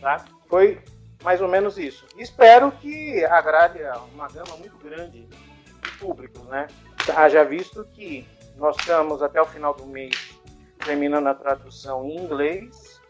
tá? 0.00 0.24
Foi 0.48 0.80
mais 1.22 1.40
ou 1.40 1.48
menos 1.48 1.78
isso. 1.78 2.06
Espero 2.16 2.70
que 2.72 3.24
agrade 3.24 3.78
uma 4.14 4.28
gama 4.28 4.56
muito 4.58 4.76
grande 4.78 5.26
de 5.26 5.90
públicos, 5.98 6.42
né? 6.46 6.66
Haja 7.14 7.44
visto 7.44 7.84
que 7.92 8.26
nós 8.56 8.76
estamos 8.78 9.22
até 9.22 9.40
o 9.40 9.46
final 9.46 9.74
do 9.74 9.86
mês 9.86 10.36
terminando 10.84 11.26
a 11.26 11.34
tradução 11.34 12.04
em 12.04 12.16
inglês, 12.16 13.00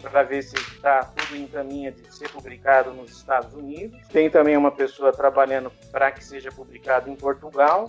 para 0.00 0.22
ver 0.22 0.42
se 0.42 0.56
está 0.56 1.04
tudo 1.04 1.36
em 1.36 1.46
caminho 1.46 1.92
de 1.92 2.12
ser 2.14 2.28
publicado 2.30 2.92
nos 2.92 3.10
Estados 3.12 3.54
Unidos. 3.54 4.00
Tem 4.08 4.30
também 4.30 4.56
uma 4.56 4.70
pessoa 4.70 5.12
trabalhando 5.12 5.70
para 5.92 6.10
que 6.10 6.24
seja 6.24 6.50
publicado 6.50 7.10
em 7.10 7.14
Portugal, 7.14 7.88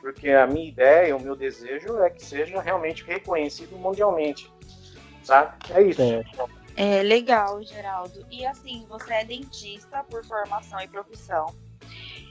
porque 0.00 0.30
a 0.30 0.46
minha 0.46 0.68
ideia, 0.68 1.16
o 1.16 1.20
meu 1.20 1.34
desejo 1.34 1.98
é 1.98 2.08
que 2.08 2.24
seja 2.24 2.60
realmente 2.60 3.04
reconhecido 3.04 3.76
mundialmente, 3.76 4.50
sabe? 5.22 5.56
É 5.70 5.82
isso. 5.82 6.00
É 6.76 7.02
legal, 7.02 7.62
Geraldo. 7.62 8.26
E 8.30 8.44
assim, 8.44 8.84
você 8.88 9.14
é 9.14 9.24
dentista 9.24 10.04
por 10.04 10.24
formação 10.24 10.78
e 10.80 10.86
profissão. 10.86 11.54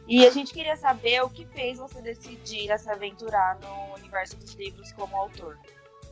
E 0.07 0.25
a 0.25 0.29
gente 0.29 0.53
queria 0.53 0.75
saber 0.75 1.23
o 1.23 1.29
que 1.29 1.45
fez 1.47 1.79
você 1.79 1.99
decidir 1.99 2.71
a 2.71 2.77
se 2.77 2.89
aventurar 2.89 3.57
no 3.59 3.95
universo 3.95 4.37
dos 4.37 4.53
livros 4.53 4.91
como 4.91 5.15
autor. 5.17 5.57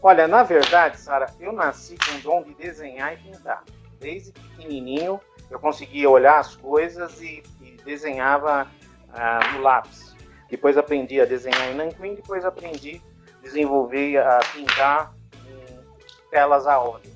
Olha, 0.02 0.28
na 0.28 0.42
verdade, 0.42 1.00
Sara, 1.00 1.28
eu 1.40 1.54
nasci 1.54 1.96
com 1.96 2.18
o 2.18 2.22
dom 2.22 2.44
de 2.44 2.56
desenhar 2.56 3.14
e 3.14 3.18
pintar. 3.18 3.64
desde 4.00 4.34
pequenininho 4.34 5.22
eu 5.50 5.60
conseguia 5.60 6.10
olhar 6.10 6.40
as 6.40 6.56
coisas 6.56 7.22
e, 7.22 7.44
e 7.62 7.78
desenhava 7.86 8.70
ah, 9.14 9.40
no 9.54 9.62
lápis. 9.62 10.16
Depois 10.50 10.76
aprendi 10.78 11.22
a 11.22 11.26
desenhar 11.26 11.70
em 11.70 11.76
nanquim, 11.76 12.16
depois 12.16 12.44
aprendi 12.44 13.00
a 13.40 13.44
desenvolver, 13.44 14.18
a 14.18 14.40
pintar 14.54 15.14
em 15.48 16.30
telas 16.32 16.66
a 16.66 16.80
óleo? 16.80 17.13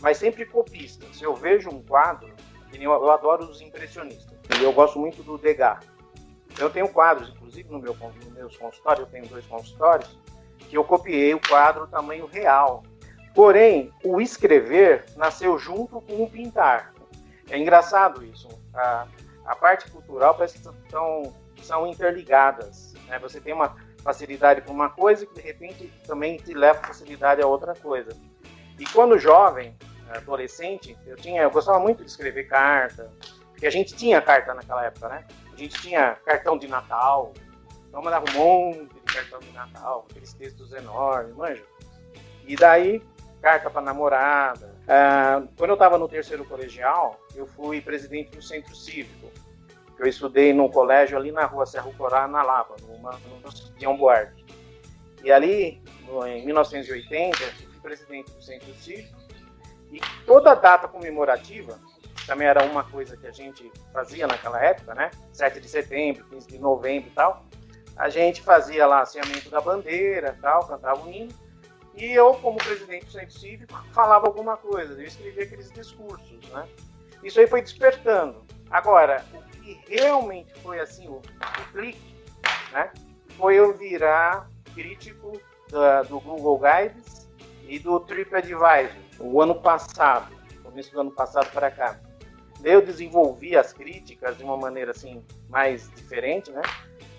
Mas 0.00 0.16
sempre 0.16 0.44
copista. 0.44 1.06
Se 1.12 1.24
eu 1.24 1.34
vejo 1.34 1.70
um 1.70 1.82
quadro, 1.82 2.30
eu 2.72 3.10
adoro 3.10 3.44
os 3.44 3.60
impressionistas, 3.60 4.38
e 4.58 4.62
eu 4.62 4.72
gosto 4.72 4.98
muito 4.98 5.22
do 5.22 5.36
Degas. 5.36 5.84
Eu 6.58 6.70
tenho 6.70 6.88
quadros, 6.88 7.30
inclusive 7.30 7.70
no 7.70 7.78
meu, 7.78 7.94
no 7.94 8.30
meus 8.32 8.56
consultórios, 8.56 9.06
eu 9.06 9.10
tenho 9.10 9.26
dois 9.26 9.46
consultórios, 9.46 10.18
que 10.58 10.76
eu 10.76 10.84
copiei 10.84 11.34
o 11.34 11.40
quadro 11.40 11.86
tamanho 11.86 12.26
real. 12.26 12.82
Porém, 13.34 13.92
o 14.04 14.20
escrever 14.20 15.04
nasceu 15.16 15.58
junto 15.58 16.00
com 16.00 16.22
o 16.22 16.30
pintar. 16.30 16.92
É 17.48 17.58
engraçado 17.58 18.24
isso. 18.24 18.48
A, 18.74 19.06
a 19.44 19.56
parte 19.56 19.90
cultural 19.90 20.34
parece 20.34 20.58
que 20.58 20.90
são, 20.90 21.34
são 21.62 21.86
interligadas. 21.86 22.94
Né? 23.06 23.18
Você 23.18 23.40
tem 23.40 23.52
uma 23.52 23.76
facilidade 24.02 24.60
para 24.62 24.72
uma 24.72 24.90
coisa 24.90 25.26
que 25.26 25.34
de 25.34 25.40
repente 25.40 25.92
também 26.06 26.36
te 26.36 26.54
leva 26.54 26.80
facilidade 26.80 27.42
a 27.42 27.46
outra 27.46 27.74
coisa. 27.74 28.16
E 28.78 28.84
quando 28.86 29.18
jovem, 29.18 29.76
adolescente, 30.16 30.96
eu 31.06 31.16
tinha, 31.16 31.42
eu 31.42 31.50
gostava 31.50 31.78
muito 31.78 32.04
de 32.04 32.10
escrever 32.10 32.44
carta, 32.44 33.10
porque 33.50 33.66
a 33.66 33.70
gente 33.70 33.94
tinha 33.94 34.20
carta 34.20 34.54
naquela 34.54 34.84
época, 34.84 35.08
né? 35.08 35.26
A 35.52 35.56
gente 35.56 35.80
tinha 35.80 36.16
cartão 36.24 36.56
de 36.56 36.66
Natal, 36.66 37.32
então 37.88 38.02
mandava 38.02 38.24
um 38.30 38.34
monte 38.34 38.94
de 38.94 39.14
cartão 39.14 39.38
de 39.40 39.52
Natal, 39.52 40.06
aqueles 40.10 40.32
textos 40.32 40.72
enormes, 40.72 41.34
manja. 41.34 41.62
E 42.46 42.56
daí, 42.56 43.02
carta 43.40 43.70
para 43.70 43.80
namorada. 43.80 44.74
Ah, 44.88 45.42
quando 45.56 45.70
eu 45.70 45.74
estava 45.74 45.98
no 45.98 46.08
terceiro 46.08 46.44
colegial, 46.44 47.20
eu 47.34 47.46
fui 47.46 47.80
presidente 47.80 48.30
do 48.30 48.42
centro 48.42 48.74
cívico. 48.74 49.30
Eu 49.98 50.06
estudei 50.06 50.52
num 50.54 50.68
colégio 50.68 51.18
ali 51.18 51.30
na 51.30 51.44
rua 51.44 51.66
Serra 51.66 51.92
Corá, 51.92 52.26
na 52.26 52.42
Lapa, 52.42 52.76
numa, 52.86 53.12
no 53.12 53.52
Tião 53.76 53.96
Buarque. 53.96 54.44
E 55.22 55.30
ali, 55.30 55.82
em 56.26 56.46
1980, 56.46 57.42
eu 57.42 57.50
fui 57.50 57.80
presidente 57.82 58.32
do 58.32 58.42
centro 58.42 58.72
cívico. 58.76 59.19
E 59.90 60.00
toda 60.24 60.54
data 60.54 60.86
comemorativa, 60.86 61.78
também 62.26 62.46
era 62.46 62.64
uma 62.64 62.84
coisa 62.84 63.16
que 63.16 63.26
a 63.26 63.32
gente 63.32 63.70
fazia 63.92 64.26
naquela 64.26 64.62
época, 64.62 64.94
né? 64.94 65.10
7 65.32 65.60
de 65.60 65.68
setembro, 65.68 66.24
15 66.24 66.48
de 66.48 66.58
novembro 66.58 67.08
e 67.08 67.12
tal 67.12 67.44
a 68.00 68.08
gente 68.08 68.40
fazia 68.40 68.86
lá 68.86 69.02
aciamento 69.02 69.50
da 69.50 69.60
bandeira, 69.60 70.34
tal, 70.40 70.66
cantava 70.66 71.04
o 71.04 71.12
hino, 71.12 71.30
e 71.94 72.10
eu, 72.10 72.32
como 72.34 72.56
presidente 72.56 73.04
do 73.04 73.12
centro 73.12 73.38
cívico, 73.38 73.74
falava 73.92 74.26
alguma 74.26 74.56
coisa, 74.56 74.94
eu 74.94 75.06
escrevia 75.06 75.44
aqueles 75.44 75.70
discursos, 75.70 76.48
né? 76.48 76.66
Isso 77.22 77.38
aí 77.38 77.46
foi 77.46 77.60
despertando. 77.60 78.42
Agora, 78.70 79.22
o 79.34 79.42
que 79.50 79.78
realmente 79.86 80.50
foi 80.60 80.80
assim, 80.80 81.08
o, 81.08 81.16
o 81.16 81.72
clique, 81.72 82.16
né? 82.72 82.90
Foi 83.36 83.56
eu 83.56 83.76
virar 83.76 84.48
crítico 84.74 85.38
da, 85.70 86.02
do 86.02 86.18
Google 86.20 86.58
Guides 86.58 87.28
e 87.68 87.78
do 87.78 88.00
TripAdvisor, 88.00 88.96
o 89.20 89.40
ano 89.40 89.54
passado, 89.54 90.34
começo 90.62 90.92
do 90.92 91.00
ano 91.00 91.10
passado 91.10 91.50
para 91.52 91.70
cá. 91.70 92.00
Eu 92.62 92.84
desenvolvi 92.84 93.56
as 93.56 93.72
críticas 93.72 94.36
de 94.36 94.44
uma 94.44 94.56
maneira 94.56 94.90
assim 94.90 95.24
mais 95.48 95.90
diferente, 95.94 96.50
né? 96.50 96.62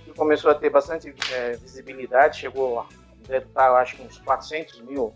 que 0.03 0.13
começou 0.13 0.51
a 0.51 0.55
ter 0.55 0.69
bastante 0.69 1.13
é, 1.33 1.51
visibilidade, 1.53 2.39
chegou 2.39 2.79
a 2.79 2.87
deve 3.27 3.45
estar, 3.45 3.67
eu 3.67 3.75
acho 3.75 3.95
que 3.95 4.03
uns 4.03 4.17
400 4.19 4.81
mil 4.81 5.13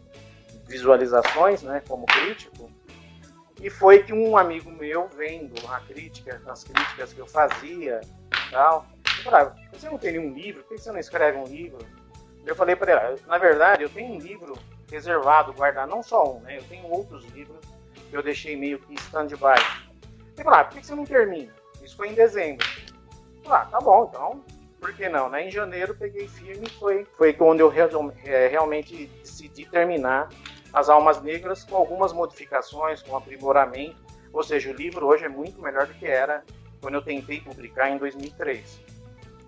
visualizações, 0.65 1.61
né, 1.61 1.81
como 1.87 2.05
crítico, 2.05 2.71
e 3.61 3.69
foi 3.69 4.03
que 4.03 4.13
um 4.13 4.37
amigo 4.37 4.71
meu, 4.71 5.07
vendo 5.09 5.53
a 5.69 5.79
crítica, 5.81 6.41
as 6.47 6.63
críticas 6.63 7.13
que 7.13 7.19
eu 7.19 7.27
fazia 7.27 8.01
tal, 8.51 8.85
falou, 9.23 9.39
ah, 9.39 9.55
você 9.71 9.89
não 9.89 9.97
tem 9.97 10.13
nenhum 10.13 10.33
livro, 10.33 10.63
por 10.63 10.75
que 10.75 10.81
você 10.81 10.91
não 10.91 10.99
escreve 10.99 11.37
um 11.37 11.45
livro? 11.45 11.79
Eu 12.45 12.55
falei 12.55 12.75
para 12.75 13.11
ele, 13.11 13.21
na 13.27 13.37
verdade, 13.37 13.83
eu 13.83 13.89
tenho 13.89 14.13
um 14.13 14.19
livro 14.19 14.57
reservado, 14.89 15.53
guardado, 15.53 15.89
não 15.89 16.03
só 16.03 16.35
um, 16.35 16.39
né, 16.41 16.57
eu 16.57 16.63
tenho 16.63 16.87
outros 16.89 17.25
livros 17.29 17.59
que 18.09 18.15
eu 18.15 18.23
deixei 18.23 18.55
meio 18.55 18.79
que 18.79 18.93
stand-by. 18.95 19.59
Ele 20.35 20.43
falou, 20.43 20.59
ah, 20.59 20.63
por 20.63 20.79
que 20.79 20.85
você 20.85 20.95
não 20.95 21.05
termina? 21.05 21.53
Isso 21.83 21.95
foi 21.95 22.09
em 22.09 22.13
dezembro. 22.13 22.65
Ah, 23.47 23.65
tá 23.65 23.79
bom, 23.79 24.09
então 24.09 24.43
por 24.85 24.93
que 24.93 25.09
não? 25.09 25.29
Né? 25.29 25.47
Em 25.47 25.51
janeiro 25.51 25.95
peguei 25.95 26.27
firme 26.27 26.67
e 26.67 26.69
foi, 26.69 27.05
foi 27.17 27.33
quando 27.33 27.59
eu 27.59 27.73
é, 28.23 28.47
realmente 28.47 29.07
decidi 29.23 29.65
terminar 29.65 30.29
As 30.71 30.89
Almas 30.89 31.19
Negras 31.23 31.63
com 31.63 31.75
algumas 31.75 32.13
modificações, 32.13 33.01
com 33.01 33.17
aprimoramento. 33.17 33.95
Ou 34.31 34.43
seja, 34.43 34.69
o 34.69 34.73
livro 34.73 35.07
hoje 35.07 35.25
é 35.25 35.29
muito 35.29 35.59
melhor 35.59 35.87
do 35.87 35.93
que 35.95 36.05
era 36.05 36.43
quando 36.79 36.93
eu 36.93 37.01
tentei 37.01 37.41
publicar 37.41 37.89
em 37.89 37.97
2003. 37.97 38.79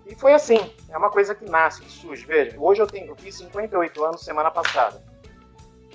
E 0.06 0.14
foi 0.16 0.32
assim, 0.32 0.58
é 0.88 0.98
uma 0.98 1.10
coisa 1.10 1.36
que 1.36 1.44
nasce, 1.44 1.82
que 1.82 1.90
surge. 1.90 2.26
Veja, 2.26 2.58
hoje 2.58 2.82
eu, 2.82 2.86
tenho, 2.88 3.06
eu 3.06 3.16
fiz 3.16 3.36
58 3.36 4.04
anos 4.04 4.24
semana 4.24 4.50
passada. 4.50 5.00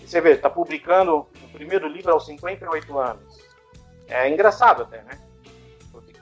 Você 0.06 0.22
vê, 0.22 0.32
está 0.34 0.50
publicando 0.50 1.18
o 1.18 1.50
primeiro 1.52 1.88
livro 1.88 2.12
aos 2.12 2.26
58 2.26 3.00
anos. 3.00 3.40
É 4.08 4.30
engraçado 4.30 4.84
até, 4.84 5.02
né? 5.04 5.20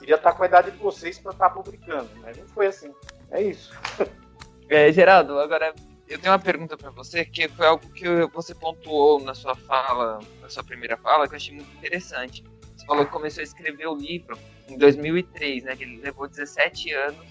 queria 0.02 0.16
estar 0.16 0.32
com 0.32 0.42
a 0.42 0.46
idade 0.46 0.72
de 0.72 0.78
vocês 0.78 1.18
para 1.20 1.30
estar 1.30 1.50
publicando, 1.50 2.10
mas 2.20 2.36
não 2.36 2.46
foi 2.48 2.66
assim. 2.66 2.92
É 3.30 3.40
isso. 3.40 3.72
É, 4.68 4.90
Geraldo, 4.90 5.38
agora 5.38 5.74
eu 6.08 6.18
tenho 6.18 6.32
uma 6.32 6.38
pergunta 6.38 6.76
para 6.76 6.90
você, 6.90 7.24
que 7.24 7.46
foi 7.48 7.66
algo 7.66 7.86
que 7.92 8.06
você 8.32 8.54
pontuou 8.54 9.20
na 9.20 9.34
sua 9.34 9.54
fala, 9.54 10.18
na 10.40 10.48
sua 10.48 10.64
primeira 10.64 10.96
fala, 10.96 11.28
que 11.28 11.34
eu 11.34 11.36
achei 11.36 11.54
muito 11.54 11.70
interessante. 11.76 12.42
Você 12.74 12.86
falou 12.86 13.04
que 13.04 13.12
começou 13.12 13.42
a 13.42 13.44
escrever 13.44 13.86
o 13.86 13.94
livro 13.94 14.38
em 14.68 14.78
2003, 14.78 15.64
né? 15.64 15.76
Que 15.76 15.84
ele 15.84 16.00
levou 16.00 16.26
17 16.26 16.90
anos 16.94 17.26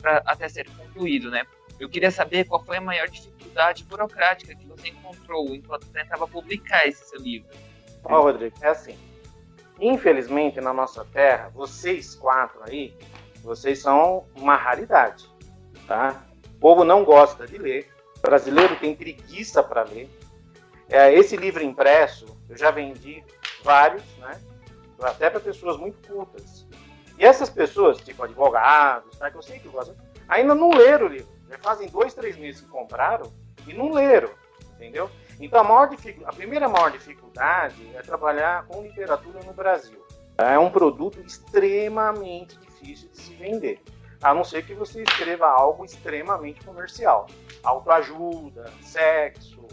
para 0.00 0.22
até 0.24 0.48
ser 0.48 0.68
concluído, 0.70 1.30
né? 1.30 1.44
Eu 1.78 1.88
queria 1.88 2.10
saber 2.10 2.44
qual 2.44 2.64
foi 2.64 2.76
a 2.76 2.80
maior 2.80 3.08
dificuldade 3.08 3.84
burocrática 3.84 4.54
que 4.54 4.66
você 4.66 4.88
encontrou 4.88 5.54
enquanto 5.54 5.86
tentava 5.88 6.26
publicar 6.26 6.86
esse 6.86 7.08
seu 7.08 7.20
livro. 7.20 7.48
Ó, 8.04 8.18
oh, 8.18 8.22
Rodrigo, 8.22 8.56
é 8.60 8.68
assim. 8.68 8.98
Infelizmente, 9.80 10.60
na 10.60 10.72
nossa 10.72 11.04
terra, 11.06 11.50
vocês 11.52 12.14
quatro 12.14 12.60
aí, 12.64 12.96
vocês 13.42 13.80
são 13.80 14.26
uma 14.36 14.56
raridade, 14.56 15.28
tá? 15.86 16.24
O 16.56 16.58
povo 16.60 16.84
não 16.84 17.04
gosta 17.04 17.46
de 17.46 17.58
ler, 17.58 17.90
o 18.18 18.20
brasileiro 18.20 18.76
tem 18.76 18.94
preguiça 18.94 19.62
para 19.62 19.82
ler. 19.82 20.08
É, 20.88 21.12
esse 21.12 21.36
livro 21.36 21.62
impresso, 21.62 22.26
eu 22.48 22.56
já 22.56 22.70
vendi 22.70 23.24
vários, 23.62 24.04
né? 24.18 24.40
Até 25.02 25.28
para 25.28 25.40
pessoas 25.40 25.76
muito 25.76 26.06
cultas. 26.06 26.66
E 27.18 27.24
essas 27.24 27.50
pessoas, 27.50 27.98
tipo 27.98 28.22
advogados, 28.22 29.16
tá? 29.18 29.30
que 29.30 29.36
eu 29.36 29.42
sei 29.42 29.58
que 29.58 29.68
gostam, 29.68 29.96
ainda 30.28 30.54
não 30.54 30.70
leram 30.70 31.06
o 31.06 31.08
livro. 31.08 31.33
Fazem 31.58 31.88
dois, 31.88 32.14
três 32.14 32.36
meses 32.36 32.60
que 32.60 32.68
compraram 32.68 33.32
e 33.66 33.72
não 33.72 33.92
leram, 33.92 34.30
entendeu? 34.74 35.10
Então, 35.40 35.60
a, 35.60 35.64
maior 35.64 35.90
a 36.26 36.32
primeira 36.32 36.68
maior 36.68 36.90
dificuldade 36.90 37.90
é 37.94 38.02
trabalhar 38.02 38.66
com 38.66 38.82
literatura 38.82 39.40
no 39.44 39.52
Brasil. 39.52 40.04
É 40.36 40.58
um 40.58 40.70
produto 40.70 41.20
extremamente 41.20 42.58
difícil 42.58 43.08
de 43.10 43.18
se 43.18 43.34
vender, 43.34 43.80
a 44.22 44.34
não 44.34 44.44
ser 44.44 44.64
que 44.64 44.74
você 44.74 45.02
escreva 45.02 45.46
algo 45.46 45.84
extremamente 45.84 46.64
comercial. 46.64 47.26
Autoajuda, 47.62 48.72
sexo, 48.82 49.66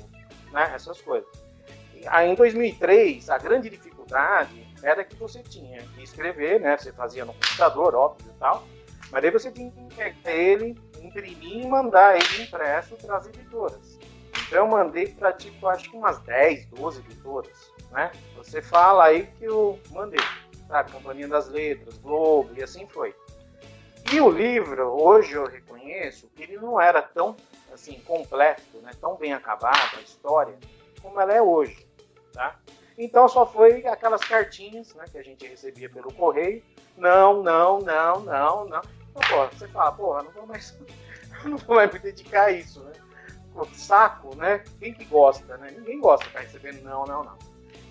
né, 0.52 0.72
essas 0.76 1.02
coisas. 1.02 1.30
Aí, 2.08 2.30
em 2.30 2.36
2003, 2.36 3.30
a 3.30 3.38
grande 3.38 3.70
dificuldade 3.70 4.68
era 4.84 5.04
que 5.04 5.16
você 5.16 5.44
tinha 5.44 5.82
que 5.82 6.04
escrever, 6.04 6.60
né, 6.60 6.78
você 6.78 6.92
fazia 6.92 7.26
no 7.26 7.34
computador, 7.34 7.96
óbvio 7.96 8.28
e 8.30 8.40
tal, 8.40 8.64
mas 9.12 9.24
aí 9.24 9.32
você 9.32 9.52
tinha 9.52 9.72
que 9.72 9.96
pegar 9.96 10.32
ele, 10.32 10.78
imprimir 11.02 11.66
e 11.66 11.68
mandar 11.68 12.16
ele 12.16 12.44
impresso 12.44 12.96
para 12.96 13.18
as 13.18 13.28
editoras. 13.28 14.00
Eu 14.52 14.68
mandei 14.68 15.08
para 15.08 15.32
tipo, 15.34 15.68
acho 15.68 15.90
que 15.90 15.96
umas 15.96 16.20
10, 16.20 16.68
12 16.68 17.00
editoras, 17.02 17.72
né? 17.92 18.12
Você 18.36 18.62
fala 18.62 19.06
aí 19.06 19.28
que 19.38 19.46
eu 19.46 19.80
mandei, 19.92 20.20
sabe? 20.68 20.92
Companhia 20.92 21.28
das 21.28 21.50
Letras, 21.50 21.98
Globo 21.98 22.52
e 22.58 22.64
assim 22.64 22.88
foi. 22.88 23.16
E 24.12 24.20
o 24.20 24.30
livro, 24.30 24.90
hoje 25.02 25.34
eu 25.34 25.46
reconheço 25.46 25.72
ele 26.38 26.58
não 26.58 26.80
era 26.80 27.02
tão 27.02 27.36
assim 27.74 28.00
completo, 28.02 28.78
né? 28.82 28.92
Tão 29.00 29.16
bem 29.16 29.34
acabado 29.34 29.98
a 29.98 30.02
história 30.02 30.58
como 31.02 31.20
ela 31.20 31.34
é 31.34 31.42
hoje, 31.42 31.88
tá? 32.34 32.60
Então 32.98 33.28
só 33.28 33.46
foi 33.46 33.86
aquelas 33.88 34.22
cartinhas, 34.22 34.94
né, 34.94 35.06
que 35.12 35.18
a 35.18 35.24
gente 35.24 35.48
recebia 35.48 35.90
pelo 35.90 36.14
correio. 36.14 36.64
Não, 36.98 37.42
não, 37.42 37.80
não, 37.80 38.20
não, 38.20 38.66
não. 38.66 38.82
Então, 39.12 39.22
pô, 39.30 39.48
você 39.48 39.68
fala, 39.68 39.92
porra, 39.92 40.24
não 40.24 40.32
vou 40.32 40.48
mais, 40.48 40.78
não 41.46 41.58
vou 41.58 41.76
mais 41.76 41.92
me 41.92 42.00
dedicar 42.00 42.46
a 42.46 42.52
isso, 42.52 42.82
né? 42.84 42.94
saco, 43.74 44.36
né? 44.36 44.64
Quem 44.80 44.94
que 44.94 45.06
gosta, 45.06 45.58
né? 45.58 45.72
Ninguém 45.78 46.00
gosta 46.00 46.24
de 46.24 46.30
ficar 46.30 46.42
recebendo 46.42 46.82
não, 46.84 47.04
não, 47.06 47.24
não. 47.24 47.38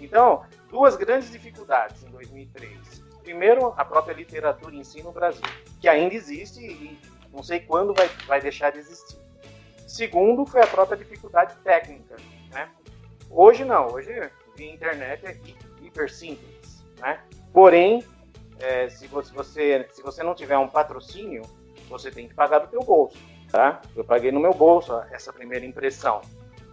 Então, 0.00 0.42
duas 0.70 0.96
grandes 0.96 1.30
dificuldades 1.30 2.02
em 2.02 2.10
2003. 2.10 3.04
Primeiro, 3.22 3.74
a 3.76 3.84
própria 3.84 4.14
literatura 4.14 4.74
em 4.74 4.82
si 4.82 5.02
no 5.02 5.12
Brasil, 5.12 5.42
que 5.80 5.88
ainda 5.88 6.14
existe 6.14 6.60
e 6.60 6.98
não 7.32 7.42
sei 7.42 7.60
quando 7.60 7.94
vai, 7.94 8.08
vai 8.26 8.40
deixar 8.40 8.72
de 8.72 8.78
existir. 8.78 9.18
Segundo, 9.86 10.46
foi 10.46 10.62
a 10.62 10.66
própria 10.66 10.96
dificuldade 10.96 11.54
técnica, 11.62 12.16
né? 12.50 12.70
Hoje 13.28 13.64
não, 13.64 13.88
hoje 13.88 14.30
via 14.56 14.72
internet 14.72 15.40
hiper 15.82 16.10
simples, 16.12 16.84
né? 16.98 17.20
Porém, 17.52 18.04
é, 18.60 18.88
se, 18.88 19.06
você, 19.06 19.86
se 19.90 20.02
você 20.02 20.22
não 20.22 20.34
tiver 20.34 20.58
um 20.58 20.68
patrocínio, 20.68 21.42
você 21.88 22.10
tem 22.10 22.28
que 22.28 22.34
pagar 22.34 22.60
do 22.60 22.68
teu 22.68 22.80
bolso, 22.80 23.18
tá? 23.50 23.80
Eu 23.96 24.04
paguei 24.04 24.30
no 24.30 24.40
meu 24.40 24.52
bolso 24.52 24.94
essa 25.10 25.32
primeira 25.32 25.64
impressão. 25.64 26.20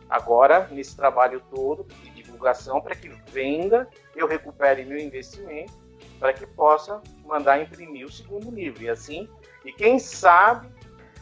Agora, 0.09 0.67
nesse 0.71 0.95
trabalho 0.95 1.41
todo 1.53 1.83
de 2.03 2.09
divulgação, 2.11 2.79
para 2.79 2.95
que 2.95 3.09
venda, 3.31 3.87
eu 4.15 4.27
recupere 4.27 4.85
meu 4.85 4.97
investimento, 4.97 5.73
para 6.19 6.33
que 6.33 6.45
possa 6.45 7.01
mandar 7.25 7.61
imprimir 7.61 8.05
o 8.05 8.11
segundo 8.11 8.49
livro. 8.49 8.83
E 8.83 8.89
assim, 8.89 9.27
e 9.65 9.71
quem 9.71 9.99
sabe, 9.99 10.69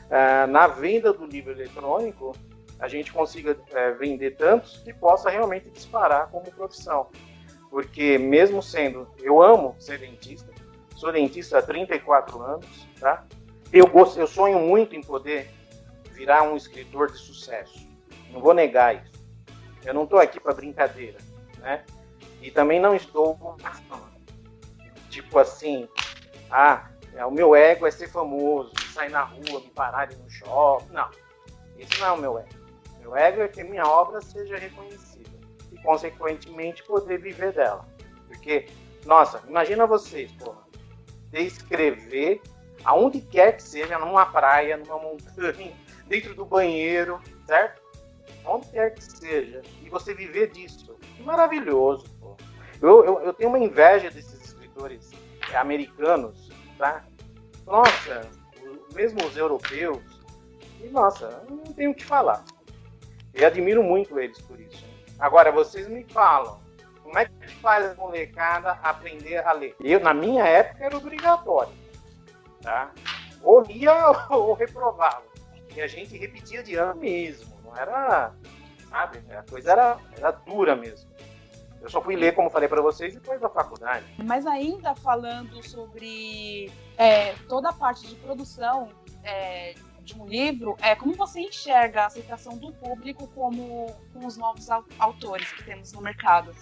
ah, 0.09 0.45
na 0.45 0.67
venda 0.67 1.11
do 1.11 1.25
livro 1.25 1.51
eletrônico, 1.51 2.33
a 2.79 2.87
gente 2.87 3.11
consiga 3.11 3.57
é, 3.71 3.91
vender 3.91 4.35
tantos 4.35 4.77
que 4.77 4.93
possa 4.93 5.29
realmente 5.29 5.69
disparar 5.69 6.29
como 6.29 6.51
profissão. 6.51 7.09
Porque 7.69 8.17
mesmo 8.17 8.61
sendo, 8.61 9.07
eu 9.21 9.41
amo 9.41 9.75
ser 9.79 9.99
dentista, 9.99 10.51
sou 10.95 11.11
dentista 11.11 11.59
há 11.59 11.61
34 11.61 12.41
anos, 12.41 12.87
tá? 12.99 13.25
Eu, 13.71 13.87
gosto, 13.87 14.19
eu 14.19 14.27
sonho 14.27 14.59
muito 14.59 14.95
em 14.95 15.01
poder 15.01 15.49
virar 16.11 16.43
um 16.43 16.55
escritor 16.55 17.11
de 17.11 17.17
sucesso. 17.17 17.87
Não 18.31 18.39
vou 18.39 18.53
negar 18.53 18.95
isso. 18.95 19.11
Eu 19.83 19.93
não 19.93 20.03
estou 20.03 20.19
aqui 20.19 20.39
para 20.39 20.53
brincadeira, 20.53 21.17
né? 21.59 21.83
E 22.41 22.49
também 22.49 22.79
não 22.79 22.95
estou 22.95 23.37
tipo 25.09 25.39
assim, 25.39 25.87
ah, 26.51 26.89
é, 27.15 27.25
o 27.25 27.31
meu 27.31 27.55
ego 27.55 27.87
é 27.87 27.91
ser 27.91 28.09
famoso, 28.09 28.73
sair 28.93 29.09
na 29.09 29.23
rua, 29.23 29.61
me 29.61 29.69
pararem 29.69 30.17
no 30.17 30.29
shopping. 30.29 30.91
Não, 30.91 31.09
isso 31.77 31.99
não 31.99 32.07
é 32.07 32.11
o 32.11 32.17
meu 32.17 32.37
ego. 32.37 32.49
Meu 32.99 33.15
ego 33.15 33.41
é 33.41 33.47
que 33.47 33.63
minha 33.63 33.87
obra 33.87 34.19
seja 34.19 34.57
reconhecida 34.57 35.29
e, 35.71 35.77
consequentemente, 35.77 36.83
poder 36.83 37.19
viver 37.19 37.53
dela. 37.53 37.87
Porque, 38.27 38.67
nossa, 39.05 39.41
imagina 39.47 39.85
vocês, 39.85 40.31
porra, 40.33 40.64
descrever 41.43 42.41
aonde 42.83 43.19
quer 43.19 43.53
que 43.57 43.63
seja, 43.63 43.97
numa 43.97 44.25
praia, 44.25 44.77
numa 44.77 44.99
montanha, 44.99 45.73
dentro 46.07 46.33
do 46.35 46.45
banheiro, 46.45 47.19
certo? 47.45 47.81
Onde 48.45 48.67
quer 48.67 48.93
que 48.93 49.03
seja, 49.03 49.61
e 49.83 49.89
você 49.89 50.13
viver 50.13 50.51
disso. 50.51 50.95
Maravilhoso, 51.19 52.05
pô. 52.19 52.37
Eu, 52.81 53.03
eu, 53.03 53.19
eu 53.21 53.33
tenho 53.33 53.49
uma 53.49 53.59
inveja 53.59 54.11
desses 54.11 54.45
escritores 54.45 55.11
americanos, 55.53 56.49
tá? 56.77 57.03
Nossa, 57.65 58.29
mesmo 58.93 59.25
os 59.25 59.35
europeus, 59.35 60.03
e 60.81 60.87
nossa, 60.89 61.43
não 61.49 61.73
tenho 61.73 61.91
o 61.91 61.95
que 61.95 62.05
falar. 62.05 62.45
E 63.33 63.43
admiro 63.43 63.83
muito 63.83 64.19
eles 64.19 64.39
por 64.41 64.59
isso. 64.59 64.85
Agora, 65.17 65.51
vocês 65.51 65.87
me 65.87 66.03
falam, 66.03 66.59
como 67.15 67.19
é 67.19 67.25
que 67.25 67.47
faz 67.61 67.91
a 67.91 67.95
molecada 67.95 68.71
aprender 68.83 69.37
a 69.37 69.53
ler? 69.53 69.73
Eu, 69.79 70.01
na 70.01 70.13
minha 70.13 70.43
época, 70.43 70.83
era 70.83 70.97
obrigatório. 70.97 71.71
Tá? 72.61 72.91
Ou 73.41 73.61
lia 73.61 73.93
ou 74.29 74.53
reprovava. 74.53 75.23
E 75.73 75.81
a 75.81 75.87
gente 75.87 76.17
repetia 76.17 76.61
de 76.61 76.75
ano 76.75 76.99
mesmo. 76.99 77.55
Não 77.63 77.77
era. 77.77 78.33
Sabe? 78.89 79.23
A 79.33 79.43
coisa 79.49 79.71
era, 79.71 79.97
era 80.17 80.31
dura 80.31 80.75
mesmo. 80.75 81.09
Eu 81.81 81.89
só 81.89 82.01
fui 82.01 82.17
ler, 82.17 82.35
como 82.35 82.49
falei 82.49 82.67
para 82.67 82.81
vocês, 82.81 83.13
depois 83.13 83.39
da 83.39 83.47
faculdade. 83.47 84.05
Mas 84.17 84.45
ainda 84.45 84.93
falando 84.95 85.63
sobre 85.63 86.69
é, 86.97 87.33
toda 87.47 87.69
a 87.69 87.73
parte 87.73 88.07
de 88.07 88.15
produção 88.15 88.89
é, 89.23 89.73
de 90.01 90.19
um 90.19 90.25
livro, 90.25 90.75
é 90.81 90.95
como 90.95 91.13
você 91.13 91.39
enxerga 91.39 92.01
a 92.01 92.05
aceitação 92.07 92.57
do 92.57 92.73
público 92.73 93.27
como 93.29 93.87
com 94.11 94.25
os 94.25 94.35
novos 94.35 94.67
autores 94.99 95.51
que 95.53 95.63
temos 95.63 95.93
no 95.93 96.01
mercado? 96.01 96.53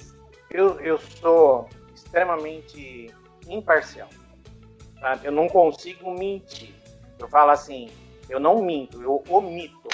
Eu, 0.53 0.79
eu 0.79 0.99
sou 0.99 1.67
extremamente 1.93 3.13
imparcial. 3.47 4.07
Sabe? 4.99 5.27
Eu 5.27 5.31
não 5.31 5.49
consigo 5.49 6.13
mentir. 6.13 6.73
Eu 7.17 7.27
falo 7.27 7.51
assim, 7.51 7.89
eu 8.29 8.39
não 8.39 8.63
minto, 8.63 9.01
eu 9.01 9.23
omito. 9.27 9.89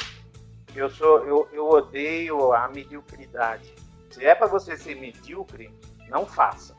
Eu 0.76 0.89
sou, 0.89 1.26
eu, 1.26 1.49
eu 1.51 1.68
odeio 1.68 2.53
a 2.53 2.68
mediocridade. 2.68 3.74
Se 4.12 4.26
é 4.26 4.36
para 4.36 4.47
você 4.47 4.78
ser 4.78 4.95
medíocre, 4.95 5.74
não 6.10 6.26
faça, 6.26 6.76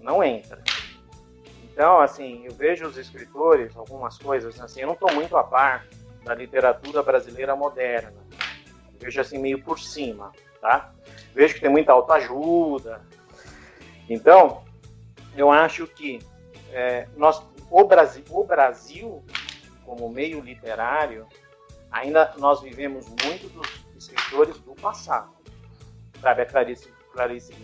não 0.00 0.22
entra. 0.22 0.62
Então, 1.62 2.00
assim, 2.00 2.44
eu 2.44 2.52
vejo 2.54 2.86
os 2.86 2.96
escritores, 2.96 3.76
algumas 3.76 4.18
coisas, 4.18 4.60
assim, 4.60 4.80
eu 4.80 4.86
não 4.86 4.94
estou 4.94 5.12
muito 5.12 5.36
a 5.36 5.42
par 5.42 5.86
da 6.22 6.34
literatura 6.34 7.02
brasileira 7.02 7.54
moderna. 7.56 8.14
Eu 8.92 8.98
vejo 9.00 9.20
assim 9.20 9.38
meio 9.38 9.62
por 9.62 9.78
cima, 9.78 10.32
tá? 10.60 10.93
Vejo 11.34 11.54
que 11.54 11.60
tem 11.60 11.70
muita 11.70 11.92
autoajuda. 11.92 13.02
Então, 14.08 14.62
eu 15.36 15.50
acho 15.50 15.86
que 15.86 16.20
é, 16.72 17.08
nós, 17.16 17.42
o 17.70 17.84
Brasil, 17.84 18.24
o 18.30 18.44
Brasil, 18.44 19.24
como 19.84 20.08
meio 20.08 20.40
literário, 20.40 21.26
ainda 21.90 22.32
nós 22.38 22.60
vivemos 22.60 23.06
muito 23.24 23.48
dos 23.48 23.68
escritores 23.96 24.58
do 24.58 24.74
passado. 24.74 25.32
Sabe, 26.20 26.42
a 26.42 26.46
Clarice, 26.46 26.92
Clarice 27.12 27.54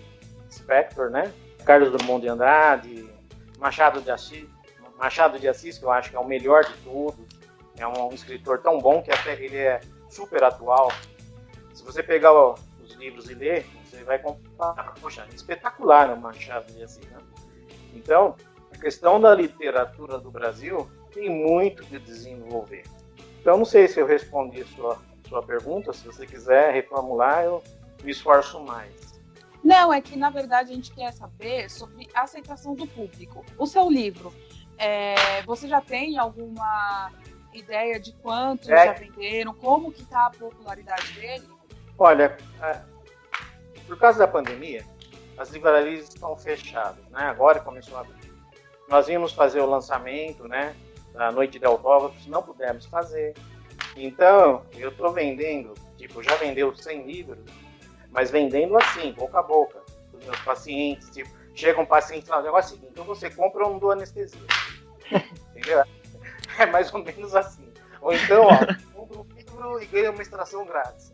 Spector, 0.51 1.11
né? 1.11 1.33
Carlos 1.64 1.93
Drummond 1.93 2.23
de 2.23 2.29
Andrade, 2.29 3.11
Machado 3.59 4.01
de 4.01 4.11
Assis, 4.11 4.49
Machado 4.99 5.39
de 5.39 5.49
Assis, 5.49 5.79
que 5.79 5.85
eu 5.85 5.91
acho 5.91 6.11
que 6.11 6.16
é 6.16 6.18
o 6.18 6.27
melhor 6.27 6.64
de 6.64 6.73
todos. 6.85 7.25
É 7.77 7.87
um, 7.87 8.12
escritor 8.12 8.59
tão 8.59 8.79
bom 8.79 9.03
que 9.03 9.11
até 9.11 9.33
ele 9.33 9.57
é 9.57 9.81
super 10.11 10.43
atual. 10.45 10.93
Se 11.73 11.83
você 11.83 12.03
pegar 12.03 12.33
os 12.33 12.61
livros 13.01 13.29
e 13.31 13.35
ler, 13.35 13.67
você 13.85 14.05
vai 14.05 14.19
comparar. 14.19 14.95
Poxa, 15.01 15.27
espetacular 15.35 16.13
o 16.13 16.21
Machado 16.21 16.73
de 16.73 16.83
Assis, 16.83 17.05
né? 17.11 17.19
Então, 17.95 18.37
a 18.73 18.79
questão 18.79 19.21
da 19.21 19.35
literatura 19.35 20.19
do 20.19 20.31
Brasil 20.31 20.89
tem 21.13 21.29
muito 21.29 21.83
que 21.85 21.99
desenvolver. 21.99 22.85
Então, 23.41 23.57
não 23.59 23.65
sei 23.65 23.89
se 23.89 23.99
eu 23.99 24.07
respondi 24.07 24.63
a 24.63 24.67
sua, 24.67 24.99
sua 25.29 25.43
pergunta. 25.43 25.93
Se 25.93 26.07
você 26.07 26.27
quiser 26.27 26.73
reformular, 26.73 27.43
eu 27.43 27.63
me 28.05 28.13
esforço 28.13 28.61
mais. 28.61 29.11
Não, 29.63 29.93
é 29.93 30.01
que 30.01 30.17
na 30.17 30.31
verdade 30.31 30.73
a 30.73 30.75
gente 30.75 30.93
quer 30.93 31.13
saber 31.13 31.71
sobre 31.71 32.09
a 32.15 32.23
aceitação 32.23 32.75
do 32.75 32.87
público. 32.87 33.45
O 33.59 33.67
seu 33.67 33.91
livro, 33.91 34.33
é, 34.79 35.43
você 35.43 35.69
já 35.69 35.81
tem 35.81 36.17
alguma 36.17 37.11
ideia 37.53 38.01
de 38.01 38.13
quantos 38.15 38.69
é. 38.69 38.87
já 38.87 38.93
venderam? 38.93 39.53
Como 39.55 39.93
que 39.93 40.03
está 40.03 40.27
a 40.27 40.31
popularidade 40.31 41.13
dele? 41.13 41.47
Olha, 42.03 42.35
é, 42.63 42.81
por 43.87 43.99
causa 43.99 44.21
da 44.21 44.27
pandemia, 44.27 44.83
as 45.37 45.51
livrarias 45.51 46.09
estão 46.09 46.35
fechadas, 46.35 47.05
né? 47.11 47.25
Agora 47.25 47.61
começou 47.61 47.99
a 47.99 48.01
abrir. 48.01 48.33
Nós 48.89 49.07
íamos 49.07 49.35
fazer 49.35 49.61
o 49.61 49.67
lançamento, 49.67 50.49
né? 50.49 50.75
Da 51.13 51.31
Noite 51.31 51.59
de 51.59 51.67
Autógrafos, 51.67 52.27
não 52.27 52.43
pudemos 52.43 52.87
fazer. 52.87 53.35
Então, 53.95 54.65
eu 54.79 54.89
estou 54.89 55.13
vendendo, 55.13 55.75
tipo, 55.99 56.23
já 56.23 56.35
vendeu 56.37 56.75
100 56.75 57.07
livros, 57.07 57.39
mas 58.11 58.31
vendendo 58.31 58.79
assim, 58.79 59.13
boca 59.13 59.39
a 59.39 59.43
boca, 59.43 59.83
dos 60.11 60.25
meus 60.25 60.41
pacientes. 60.41 61.11
Tipo, 61.11 61.29
chega 61.55 61.83
um 61.83 61.87
paciente 61.87 62.25
e 62.25 62.29
fala, 62.29 62.41
o 62.41 62.45
negócio 62.47 62.73
é 62.73 62.73
o 62.73 62.75
seguinte, 62.77 62.93
então 62.93 63.05
você 63.05 63.29
compra 63.29 63.65
ou 63.65 63.73
não 63.73 63.79
dou 63.79 63.91
anestesia. 63.91 64.41
Entendeu? 65.55 65.85
É 66.59 66.65
mais 66.65 66.93
ou 66.95 67.05
menos 67.05 67.37
assim. 67.37 67.71
Ou 68.01 68.15
então, 68.15 68.45
ó, 68.47 68.59
livro 69.61 69.83
e 69.83 69.87
ganha 69.87 70.11
uma 70.11 70.23
extração 70.23 70.65
grátis. 70.65 71.13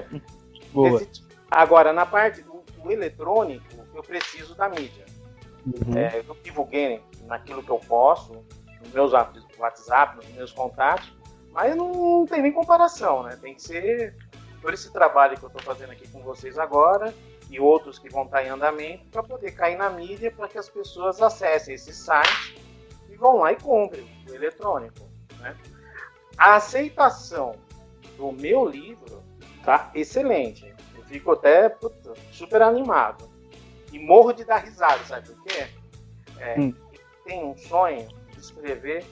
Boa. 0.72 1.04
Tipo. 1.04 1.26
Agora, 1.50 1.92
na 1.92 2.06
parte 2.06 2.42
do, 2.42 2.62
do, 2.82 2.90
eletrônico, 2.90 3.64
eu 3.94 4.02
preciso 4.02 4.54
da 4.54 4.68
mídia. 4.68 5.04
Uhum. 5.66 5.96
É, 5.96 6.22
eu 6.26 6.36
divulguei 6.42 7.02
naquilo 7.24 7.62
que 7.62 7.70
eu 7.70 7.78
posso, 7.78 8.44
nos 8.80 8.92
meus 8.92 9.12
WhatsApp, 9.58 10.16
nos 10.16 10.28
meus 10.34 10.52
contatos, 10.52 11.12
mas 11.50 11.74
não, 11.74 12.24
tem 12.26 12.42
nem 12.42 12.52
comparação, 12.52 13.22
né? 13.22 13.36
Tem 13.40 13.54
que 13.54 13.62
ser 13.62 14.14
por 14.60 14.74
esse 14.74 14.92
trabalho 14.92 15.36
que 15.36 15.44
eu 15.44 15.48
estou 15.48 15.62
fazendo 15.62 15.92
aqui 15.92 16.08
com 16.08 16.22
vocês 16.22 16.58
agora 16.58 17.14
e 17.48 17.60
outros 17.60 17.98
que 17.98 18.08
vão 18.08 18.24
estar 18.24 18.44
em 18.44 18.48
andamento 18.48 19.06
para 19.06 19.22
poder 19.22 19.52
cair 19.52 19.76
na 19.76 19.88
mídia 19.88 20.30
para 20.30 20.48
que 20.48 20.58
as 20.58 20.68
pessoas 20.68 21.22
acessem 21.22 21.74
esse 21.74 21.94
site 21.94 22.60
e 23.08 23.16
vão 23.16 23.36
lá 23.36 23.52
e 23.52 23.56
comprem 23.56 24.06
o 24.28 24.34
eletrônico. 24.34 25.08
Né? 25.38 25.56
A 26.36 26.56
aceitação 26.56 27.54
do 28.16 28.32
meu 28.32 28.64
livro 28.64 29.22
tá 29.64 29.90
excelente. 29.94 30.74
Eu 30.94 31.02
fico 31.04 31.32
até 31.32 31.68
puta, 31.68 32.14
super 32.30 32.62
animado 32.62 33.30
e 33.92 33.98
morro 33.98 34.32
de 34.32 34.44
dar 34.44 34.58
risada, 34.58 35.02
sabe 35.04 35.28
por 35.28 35.42
quê? 35.44 35.66
É, 36.38 36.60
hum. 36.60 36.74
Tem 37.24 37.44
um 37.44 37.56
sonho 37.56 38.06
de 38.30 38.38
escrever 38.38 39.04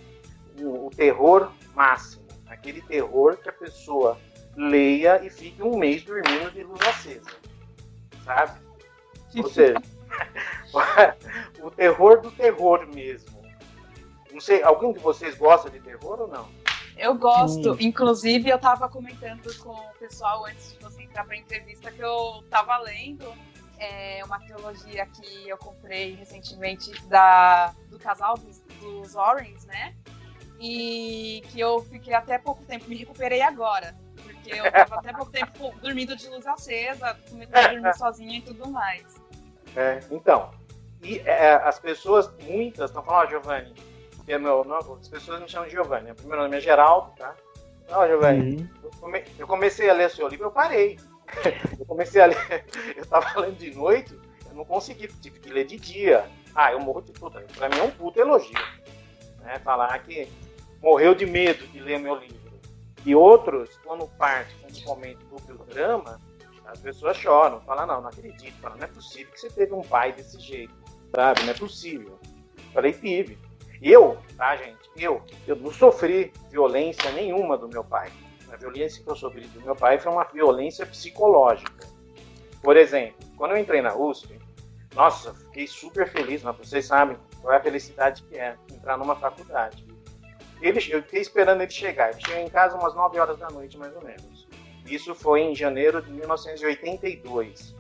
o, 0.60 0.86
o 0.86 0.90
terror 0.90 1.50
máximo, 1.74 2.24
aquele 2.46 2.80
terror 2.82 3.36
que 3.36 3.48
a 3.48 3.52
pessoa 3.52 4.18
leia 4.56 5.24
e 5.24 5.30
fique 5.30 5.62
um 5.62 5.76
mês 5.76 6.04
dormindo 6.04 6.50
de 6.52 6.62
luz 6.62 6.80
acesa. 6.82 7.30
Sabe? 8.24 8.60
Ou 9.36 9.48
seja, 9.48 9.82
o 11.60 11.70
terror 11.70 12.20
do 12.20 12.30
terror 12.30 12.86
mesmo. 12.86 13.42
Não 14.32 14.40
sei, 14.40 14.62
algum 14.62 14.92
de 14.92 14.98
vocês 14.98 15.36
gosta 15.36 15.70
de 15.70 15.80
terror 15.80 16.20
ou 16.20 16.28
não? 16.28 16.48
Eu 16.96 17.14
gosto. 17.14 17.72
Hum. 17.72 17.76
Inclusive, 17.80 18.48
eu 18.48 18.56
estava 18.56 18.88
comentando 18.88 19.52
com 19.58 19.70
o 19.70 19.94
pessoal 19.98 20.46
antes 20.46 20.72
de 20.72 20.78
você 20.82 21.02
entrar 21.02 21.24
para 21.24 21.34
a 21.34 21.38
entrevista 21.38 21.90
que 21.90 22.00
eu 22.00 22.40
estava 22.44 22.78
lendo 22.78 23.24
é 23.78 24.24
uma 24.24 24.38
trilogia 24.38 25.06
que 25.06 25.48
eu 25.48 25.56
comprei 25.58 26.14
recentemente 26.14 26.92
da, 27.06 27.74
do 27.88 27.98
casal 27.98 28.36
dos, 28.38 28.60
dos 28.80 29.14
Orange, 29.14 29.66
né? 29.66 29.94
E 30.60 31.42
que 31.50 31.60
eu 31.60 31.80
fiquei 31.82 32.14
até 32.14 32.38
pouco 32.38 32.62
tempo, 32.64 32.88
me 32.88 32.96
recuperei 32.96 33.42
agora. 33.42 33.94
Porque 34.22 34.52
eu 34.52 34.70
tava 34.70 34.96
até 34.96 35.12
pouco 35.12 35.30
tempo 35.30 35.74
dormindo 35.80 36.16
de 36.16 36.28
luz 36.28 36.46
acesa, 36.46 37.18
com 37.28 37.36
medo 37.36 37.52
de 37.52 37.68
dormir 37.68 37.94
sozinha 37.96 38.38
e 38.38 38.42
tudo 38.42 38.70
mais. 38.70 39.02
É, 39.76 40.00
então, 40.10 40.50
e 41.02 41.18
é, 41.18 41.54
as 41.54 41.78
pessoas, 41.78 42.30
muitas, 42.42 42.90
estão 42.90 43.02
falando, 43.02 43.26
ó, 43.26 43.30
Giovanni, 43.30 43.74
é 44.32 44.38
meu 44.38 44.64
nome, 44.64 44.98
as 45.00 45.08
pessoas 45.08 45.40
me 45.40 45.48
chamam 45.48 45.68
de 45.68 45.74
Giovanni. 45.74 46.10
O 46.10 46.14
primeiro 46.14 46.42
nome 46.42 46.56
é 46.56 46.60
Geraldo, 46.60 47.12
tá? 47.16 47.34
Ó, 47.90 48.06
Giovanni, 48.06 48.56
Uhum. 48.56 48.68
eu, 48.82 48.90
come- 49.00 49.24
eu 49.38 49.46
comecei 49.46 49.90
a 49.90 49.92
ler 49.92 50.10
seu 50.10 50.26
livro, 50.28 50.46
eu 50.46 50.50
parei. 50.50 50.98
eu 51.78 51.84
comecei 51.86 52.20
a 52.22 52.26
ler, 52.26 52.64
eu 52.96 53.04
tava 53.06 53.40
lendo 53.40 53.56
de 53.58 53.74
noite, 53.74 54.18
eu 54.48 54.54
não 54.54 54.64
consegui, 54.64 55.08
tive 55.08 55.38
que 55.40 55.50
ler 55.50 55.64
de 55.66 55.76
dia. 55.78 56.28
Ah, 56.54 56.72
eu 56.72 56.80
morro 56.80 57.02
de 57.02 57.12
puta. 57.12 57.40
Pra 57.56 57.68
mim 57.68 57.78
é 57.78 57.82
um 57.82 57.90
puta 57.90 58.20
elogio. 58.20 58.54
Né? 59.40 59.58
Falar 59.58 59.98
que 60.00 60.28
morreu 60.80 61.14
de 61.14 61.26
medo 61.26 61.66
de 61.66 61.80
ler 61.80 61.98
meu 61.98 62.14
livro. 62.14 62.38
E 63.04 63.14
outros, 63.14 63.76
quando 63.84 64.06
parte, 64.16 64.54
principalmente 64.62 65.18
do 65.26 65.36
programa, 65.42 66.18
as 66.66 66.78
pessoas 66.78 67.16
choram. 67.16 67.60
Falam, 67.62 67.86
não, 67.86 68.00
não 68.00 68.08
acredito. 68.08 68.54
Falam, 68.60 68.78
não 68.78 68.84
é 68.84 68.86
possível 68.86 69.30
que 69.32 69.40
você 69.40 69.50
teve 69.50 69.74
um 69.74 69.82
pai 69.82 70.12
desse 70.12 70.38
jeito. 70.40 70.72
Sabe? 71.14 71.42
Não 71.42 71.50
é 71.50 71.54
possível. 71.54 72.18
Falei, 72.72 72.92
tive. 72.92 73.36
Eu, 73.84 74.16
tá, 74.38 74.56
gente? 74.56 74.78
Eu, 74.96 75.20
eu 75.46 75.56
não 75.56 75.70
sofri 75.70 76.32
violência 76.50 77.10
nenhuma 77.12 77.58
do 77.58 77.68
meu 77.68 77.84
pai. 77.84 78.10
A 78.50 78.56
violência 78.56 79.04
que 79.04 79.10
eu 79.10 79.14
sofri 79.14 79.46
do 79.48 79.60
meu 79.60 79.76
pai 79.76 79.98
foi 79.98 80.10
uma 80.10 80.24
violência 80.24 80.86
psicológica. 80.86 81.86
Por 82.62 82.78
exemplo, 82.78 83.16
quando 83.36 83.50
eu 83.50 83.58
entrei 83.58 83.82
na 83.82 83.94
USP, 83.94 84.40
nossa, 84.94 85.34
fiquei 85.34 85.66
super 85.66 86.08
feliz, 86.08 86.42
mas 86.42 86.56
vocês 86.56 86.86
sabem 86.86 87.18
qual 87.42 87.52
é 87.52 87.58
a 87.58 87.60
felicidade 87.60 88.22
que 88.22 88.38
é 88.38 88.56
entrar 88.72 88.96
numa 88.96 89.16
faculdade. 89.16 89.84
Ele, 90.62 90.78
eu 90.90 91.02
fiquei 91.02 91.20
esperando 91.20 91.60
ele 91.60 91.70
chegar. 91.70 92.10
Ele 92.10 92.24
chegou 92.24 92.40
em 92.40 92.48
casa 92.48 92.78
umas 92.78 92.94
9 92.94 93.18
horas 93.18 93.38
da 93.38 93.50
noite, 93.50 93.76
mais 93.76 93.94
ou 93.94 94.02
menos. 94.02 94.48
Isso 94.86 95.14
foi 95.14 95.42
em 95.42 95.54
janeiro 95.54 96.00
de 96.00 96.10
1982. 96.10 97.76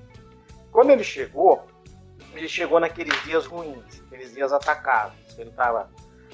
Quando 0.70 0.90
ele 0.90 1.04
chegou, 1.04 1.64
ele 2.34 2.48
chegou 2.48 2.78
naqueles 2.78 3.18
dias 3.22 3.46
ruins, 3.46 4.02
aqueles 4.06 4.34
dias 4.34 4.52
atacados. 4.52 5.23
Ele 5.38 5.50
tava 5.50 5.88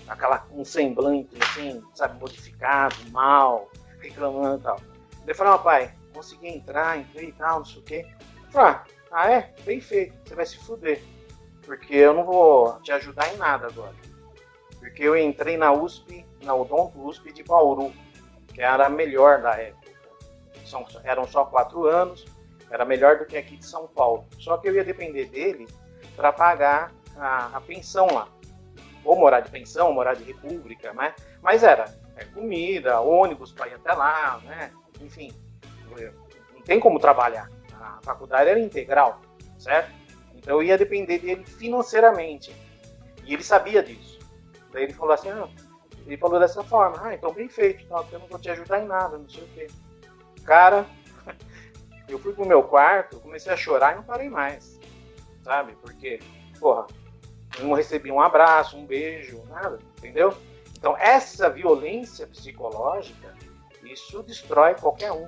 aquela 0.08 0.46
um 0.52 0.64
semblante 0.64 1.30
assim, 1.42 1.82
sabe, 1.94 2.18
modificado, 2.20 2.96
mal, 3.10 3.70
reclamando 4.00 4.60
e 4.60 4.62
tal. 4.62 4.80
Ele 5.24 5.34
falou, 5.34 5.54
"Ó, 5.54 5.58
pai, 5.58 5.94
consegui 6.12 6.48
entrar, 6.48 6.98
entrei 6.98 7.28
e 7.28 7.32
tal, 7.32 7.58
não 7.58 7.64
sei 7.64 7.80
o 7.80 7.84
quê. 7.84 8.06
Eu 8.46 8.50
falei, 8.50 8.72
ah, 8.72 8.84
ah, 9.12 9.30
é? 9.30 9.54
Bem 9.64 9.80
feito, 9.80 10.14
você 10.24 10.34
vai 10.34 10.46
se 10.46 10.58
fuder. 10.58 11.02
Porque 11.62 11.94
eu 11.94 12.14
não 12.14 12.24
vou 12.24 12.80
te 12.80 12.92
ajudar 12.92 13.32
em 13.32 13.36
nada 13.36 13.66
agora. 13.66 13.94
Porque 14.78 15.02
eu 15.02 15.16
entrei 15.16 15.56
na 15.56 15.72
USP, 15.72 16.24
na 16.42 16.54
Odonto 16.54 17.00
USP 17.06 17.32
de 17.32 17.42
Bauru, 17.42 17.92
que 18.52 18.60
era 18.60 18.86
a 18.86 18.90
melhor 18.90 19.42
da 19.42 19.54
época. 19.56 19.90
São, 20.64 20.86
eram 21.04 21.26
só 21.26 21.44
quatro 21.44 21.86
anos, 21.86 22.24
era 22.70 22.84
melhor 22.84 23.18
do 23.18 23.26
que 23.26 23.36
aqui 23.36 23.56
de 23.56 23.66
São 23.66 23.86
Paulo. 23.88 24.26
Só 24.38 24.56
que 24.56 24.68
eu 24.68 24.74
ia 24.74 24.84
depender 24.84 25.26
dele 25.26 25.66
para 26.16 26.32
pagar 26.32 26.92
a, 27.16 27.56
a 27.56 27.60
pensão 27.60 28.06
lá. 28.06 28.28
Ou 29.04 29.16
morar 29.16 29.40
de 29.40 29.50
pensão, 29.50 29.88
ou 29.88 29.94
morar 29.94 30.14
de 30.14 30.24
república, 30.24 30.92
né? 30.92 31.14
Mas 31.42 31.62
era 31.62 31.86
é, 32.16 32.24
comida, 32.24 33.00
ônibus 33.00 33.52
para 33.52 33.68
ir 33.68 33.74
até 33.74 33.92
lá, 33.92 34.40
né? 34.44 34.72
Enfim, 35.00 35.32
eu- 35.96 36.12
não 36.54 36.62
tem 36.62 36.78
como 36.78 36.98
trabalhar. 36.98 37.50
A 37.80 37.98
faculdade 38.02 38.50
era 38.50 38.60
integral, 38.60 39.20
certo? 39.58 39.90
Então 40.34 40.56
eu 40.56 40.62
ia 40.62 40.76
depender 40.76 41.18
dele 41.18 41.44
financeiramente. 41.44 42.54
E 43.24 43.34
ele 43.34 43.42
sabia 43.42 43.82
disso. 43.82 44.18
Daí 44.72 44.84
ele 44.84 44.92
falou 44.92 45.14
assim, 45.14 45.30
ah, 45.30 45.48
ele 46.06 46.16
falou 46.16 46.38
dessa 46.38 46.62
forma, 46.62 46.96
ah, 47.02 47.14
então 47.14 47.32
bem 47.32 47.48
feito, 47.48 47.86
tal, 47.86 48.06
eu 48.12 48.18
não 48.18 48.26
vou 48.26 48.38
te 48.38 48.50
ajudar 48.50 48.80
em 48.82 48.86
nada, 48.86 49.16
não 49.18 49.28
sei 49.28 49.42
o 49.42 49.48
quê. 49.48 49.66
Cara, 50.44 50.86
eu 52.08 52.18
fui 52.18 52.32
pro 52.32 52.46
meu 52.46 52.62
quarto, 52.62 53.20
comecei 53.20 53.52
a 53.52 53.56
chorar 53.56 53.92
e 53.92 53.96
não 53.96 54.02
parei 54.02 54.28
mais. 54.28 54.78
Sabe? 55.42 55.76
Porque, 55.80 56.18
porra, 56.58 56.86
não 57.58 57.72
recebi 57.72 58.10
um 58.10 58.20
abraço, 58.20 58.76
um 58.76 58.86
beijo, 58.86 59.42
nada, 59.48 59.78
entendeu? 59.98 60.34
Então 60.78 60.96
essa 60.96 61.50
violência 61.50 62.26
psicológica, 62.26 63.34
isso 63.84 64.22
destrói 64.22 64.74
qualquer 64.74 65.12
um. 65.12 65.26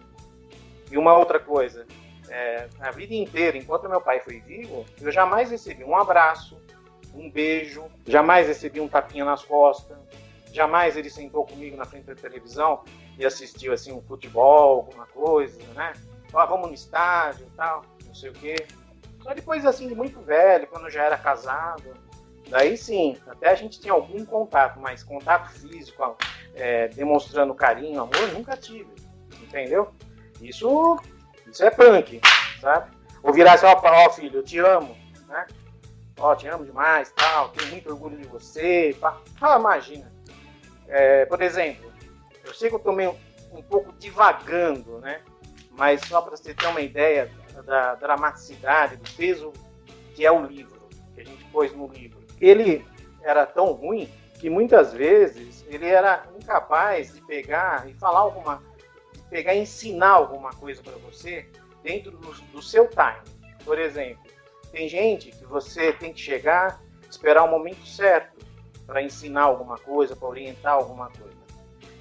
E 0.91 0.97
uma 0.97 1.16
outra 1.16 1.39
coisa, 1.39 1.87
é, 2.29 2.68
a 2.81 2.91
vida 2.91 3.14
inteira, 3.14 3.57
enquanto 3.57 3.89
meu 3.89 4.01
pai 4.01 4.20
foi 4.20 4.41
vivo, 4.41 4.85
eu 5.01 5.11
jamais 5.11 5.51
recebi 5.51 5.85
um 5.85 5.97
abraço, 5.97 6.61
um 7.14 7.31
beijo, 7.31 7.85
jamais 8.07 8.47
recebi 8.47 8.81
um 8.81 8.89
tapinha 8.89 9.25
nas 9.25 9.45
costas, 9.45 9.97
jamais 10.53 10.97
ele 10.97 11.11
sentou 11.11 11.47
comigo 11.47 11.77
na 11.77 11.85
frente 11.85 12.05
da 12.05 12.14
televisão 12.14 12.85
e 13.18 13.25
assistiu 13.25 13.73
assim 13.73 13.93
um 13.93 14.03
futebol, 14.03 14.81
alguma 14.81 15.07
coisa, 15.07 15.61
né? 15.75 15.93
Ó, 16.33 16.47
vamos 16.47 16.68
no 16.68 16.75
estádio 16.75 17.47
tal, 17.57 17.85
não 18.07 18.14
sei 18.14 18.31
o 18.31 18.33
quê. 18.33 18.57
Só 19.23 19.35
depois 19.35 19.64
assim, 19.66 19.89
de 19.89 19.95
muito 19.95 20.20
velho, 20.20 20.66
quando 20.66 20.87
eu 20.87 20.91
já 20.91 21.05
era 21.05 21.18
casado, 21.18 21.95
daí 22.53 22.77
sim, 22.77 23.17
até 23.27 23.49
a 23.51 23.55
gente 23.55 23.81
tinha 23.81 23.95
algum 23.95 24.25
contato, 24.25 24.79
mas 24.79 25.03
contato 25.03 25.51
físico, 25.53 26.17
é, 26.55 26.89
demonstrando 26.89 27.55
carinho, 27.55 28.03
amor, 28.03 28.33
nunca 28.33 28.57
tive, 28.57 28.91
entendeu? 29.43 29.91
Isso, 30.41 31.01
isso 31.51 31.65
é 31.65 31.71
punk, 31.71 32.21
sabe? 32.61 32.91
Ou 33.23 33.33
virar 33.33 33.55
assim, 33.55 33.67
ó, 33.67 33.81
ó 33.83 34.11
filho, 34.11 34.41
eu 34.41 34.43
te 34.43 34.59
amo, 34.59 34.95
né? 35.27 35.47
Ó, 36.19 36.35
te 36.35 36.47
amo 36.47 36.65
demais, 36.65 37.11
tal, 37.13 37.49
tenho 37.49 37.71
muito 37.71 37.89
orgulho 37.89 38.19
de 38.19 38.29
você, 38.29 38.95
pá. 39.01 39.19
Ah, 39.41 39.59
imagina. 39.59 40.13
É, 40.89 41.25
por 41.25 41.41
exemplo, 41.41 41.91
eu 42.45 42.53
sei 42.53 42.69
que 42.69 42.75
eu 42.75 42.81
tô 42.81 42.93
meio 42.93 43.17
um 43.51 43.63
pouco 43.63 43.93
divagando, 43.95 44.99
né? 44.99 45.23
Mas 45.71 46.03
só 46.03 46.21
para 46.21 46.37
você 46.37 46.53
ter 46.53 46.67
uma 46.67 46.83
ideia 46.83 47.31
da 47.65 47.95
dramaticidade, 47.95 48.97
do 48.97 49.11
peso 49.13 49.53
que 50.15 50.27
é 50.27 50.31
o 50.31 50.45
livro, 50.45 50.89
que 51.15 51.23
a 51.23 51.25
gente 51.25 51.45
pôs 51.47 51.73
no 51.73 51.87
livro. 51.87 52.12
Ele 52.43 52.84
era 53.22 53.47
tão 53.47 53.72
ruim 53.72 54.12
que 54.40 54.51
muitas 54.51 54.93
vezes 54.93 55.64
ele 55.68 55.86
era 55.86 56.24
incapaz 56.36 57.14
de 57.14 57.20
pegar 57.22 57.88
e 57.88 57.95
falar 57.95 58.18
alguma, 58.18 58.61
pegar 59.30 59.55
e 59.55 59.61
ensinar 59.61 60.11
alguma 60.11 60.51
coisa 60.51 60.82
para 60.82 60.97
você 60.97 61.49
dentro 61.84 62.11
do, 62.11 62.32
do 62.32 62.61
seu 62.61 62.88
time. 62.88 63.22
Por 63.64 63.78
exemplo, 63.78 64.24
tem 64.72 64.88
gente 64.88 65.30
que 65.30 65.45
você 65.45 65.93
tem 65.93 66.12
que 66.12 66.20
chegar, 66.20 66.82
esperar 67.09 67.45
o 67.45 67.49
momento 67.49 67.86
certo 67.86 68.45
para 68.84 69.01
ensinar 69.01 69.43
alguma 69.43 69.78
coisa, 69.78 70.16
para 70.16 70.26
orientar 70.26 70.72
alguma 70.72 71.09
coisa. 71.11 71.40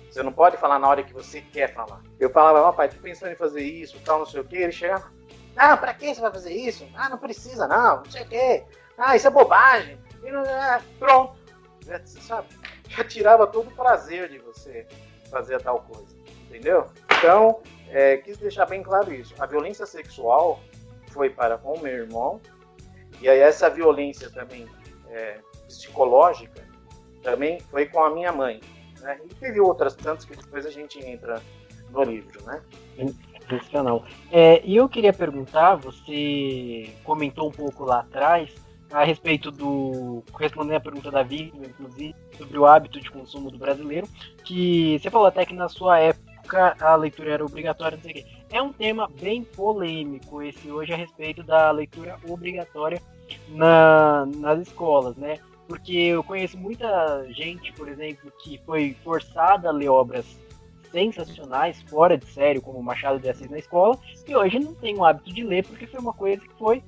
Você 0.10 0.24
não 0.24 0.34
pode 0.34 0.58
falar 0.58 0.80
na 0.80 0.90
hora 0.90 1.04
que 1.04 1.14
você 1.14 1.40
quer 1.40 1.72
falar. 1.72 2.02
Eu 2.20 2.32
falava, 2.32 2.62
ó, 2.64 2.72
pai, 2.72 2.90
tô 2.90 2.98
pensando 2.98 3.32
em 3.32 3.36
fazer 3.36 3.62
isso, 3.62 4.00
tal, 4.04 4.20
não 4.20 4.26
sei 4.26 4.42
o 4.42 4.44
quê. 4.44 4.58
Ele 4.58 4.72
chegava, 4.72 5.12
ah, 5.56 5.78
pra 5.78 5.94
que 5.94 6.14
você 6.14 6.20
vai 6.20 6.32
fazer 6.32 6.52
isso? 6.52 6.88
Ah, 6.96 7.08
não 7.08 7.20
precisa, 7.20 7.68
não, 7.68 7.98
não 7.98 8.06
sei 8.06 8.24
o 8.24 8.28
quê. 8.28 8.64
Ah, 8.98 9.16
isso 9.16 9.28
é 9.28 9.30
bobagem. 9.30 9.98
E 10.24 10.30
ah, 10.30 10.82
Pronto. 11.00 11.36
Já, 11.86 12.00
sabe? 12.06 12.48
Já 12.90 13.04
tirava 13.04 13.48
todo 13.48 13.70
o 13.70 13.76
prazer 13.76 14.30
de 14.30 14.40
você 14.40 14.88
fazer 15.30 15.62
tal 15.62 15.82
coisa. 15.82 16.16
Entendeu? 16.48 16.88
Então, 17.18 17.62
é, 17.90 18.18
quis 18.18 18.38
deixar 18.38 18.66
bem 18.66 18.84
claro 18.84 19.14
isso. 19.14 19.34
A 19.40 19.46
violência 19.46 19.86
sexual 19.86 20.60
foi 21.08 21.30
para 21.30 21.58
com 21.58 21.80
meu 21.80 21.94
irmão. 21.94 22.42
E 23.22 23.30
aí 23.30 23.40
essa 23.40 23.70
violência 23.70 24.30
também 24.30 24.68
é, 25.10 25.40
psicológica 25.68 26.66
também 27.22 27.60
foi 27.60 27.86
com 27.86 28.04
a 28.04 28.10
minha 28.10 28.32
mãe. 28.32 28.60
Né? 29.00 29.20
E 29.26 29.34
teve 29.36 29.60
outras 29.60 29.96
tantas 29.96 30.26
que 30.26 30.36
depois 30.36 30.66
a 30.66 30.72
gente 30.72 31.00
entra 31.00 31.42
no 31.90 32.04
livro, 32.04 32.44
né? 32.46 32.62
Sensacional. 33.50 34.06
É, 34.32 34.62
e 34.64 34.76
eu 34.76 34.88
queria 34.88 35.14
perguntar, 35.14 35.76
você 35.76 36.90
comentou 37.04 37.48
um 37.48 37.52
pouco 37.52 37.84
lá 37.84 38.00
atrás 38.00 38.54
a 38.92 39.04
respeito 39.04 39.52
do. 39.52 40.24
respondendo 40.38 40.76
a 40.76 40.82
pergunta 40.82 41.10
da 41.10 41.24
Vivian, 41.24 41.66
inclusive, 41.66 42.16
sobre 42.38 42.58
o 42.58 42.66
hábito 42.66 43.00
de 43.00 43.10
consumo 43.10 43.50
do 43.50 43.58
brasileiro, 43.58 44.08
que 44.44 45.00
você 45.00 45.10
falou 45.10 45.28
até 45.28 45.46
que 45.46 45.54
na 45.54 45.70
sua 45.70 46.00
época 46.00 46.76
a 46.80 46.96
leitura 46.96 47.32
era 47.32 47.46
obrigatória, 47.46 47.98
não 47.98 48.04
sei 48.04 48.12
o 48.12 48.16
quê. 48.16 48.26
É 48.50 48.62
um 48.62 48.74
tema 48.74 49.10
bem 49.20 49.44
polêmico 49.44 50.42
esse 50.42 50.70
hoje 50.70 50.94
a 50.94 50.98
respeito 50.98 51.42
da 51.44 51.72
leitura 51.72 52.18
obrigatória 52.28 53.02
na, 53.48 54.26
nas 54.38 54.60
escolas, 54.68 55.16
né? 55.16 55.40
Porque 55.68 55.94
eu 55.94 56.24
conheço 56.24 56.58
muita 56.58 57.26
gente, 57.30 57.72
por 57.74 57.88
exemplo, 57.88 58.32
que 58.44 58.60
foi 58.66 58.96
forçada 59.04 59.70
a 59.70 59.72
ler 59.72 59.88
obras 59.88 60.26
sensacionais, 60.92 61.82
fora 61.84 62.18
de 62.18 62.26
sério, 62.26 62.62
como 62.62 62.84
Machado 62.84 63.20
de 63.20 63.30
Assis 63.30 63.50
na 63.50 63.58
escola, 63.58 63.98
e 64.28 64.36
hoje 64.36 64.60
não 64.60 64.74
tem 64.74 64.98
o 64.98 65.06
hábito 65.06 65.34
de 65.34 65.44
ler 65.44 65.66
porque 65.66 65.88
foi 65.88 66.00
uma 66.02 66.12
coisa 66.12 66.42
que 66.42 66.54
foi 66.56 66.84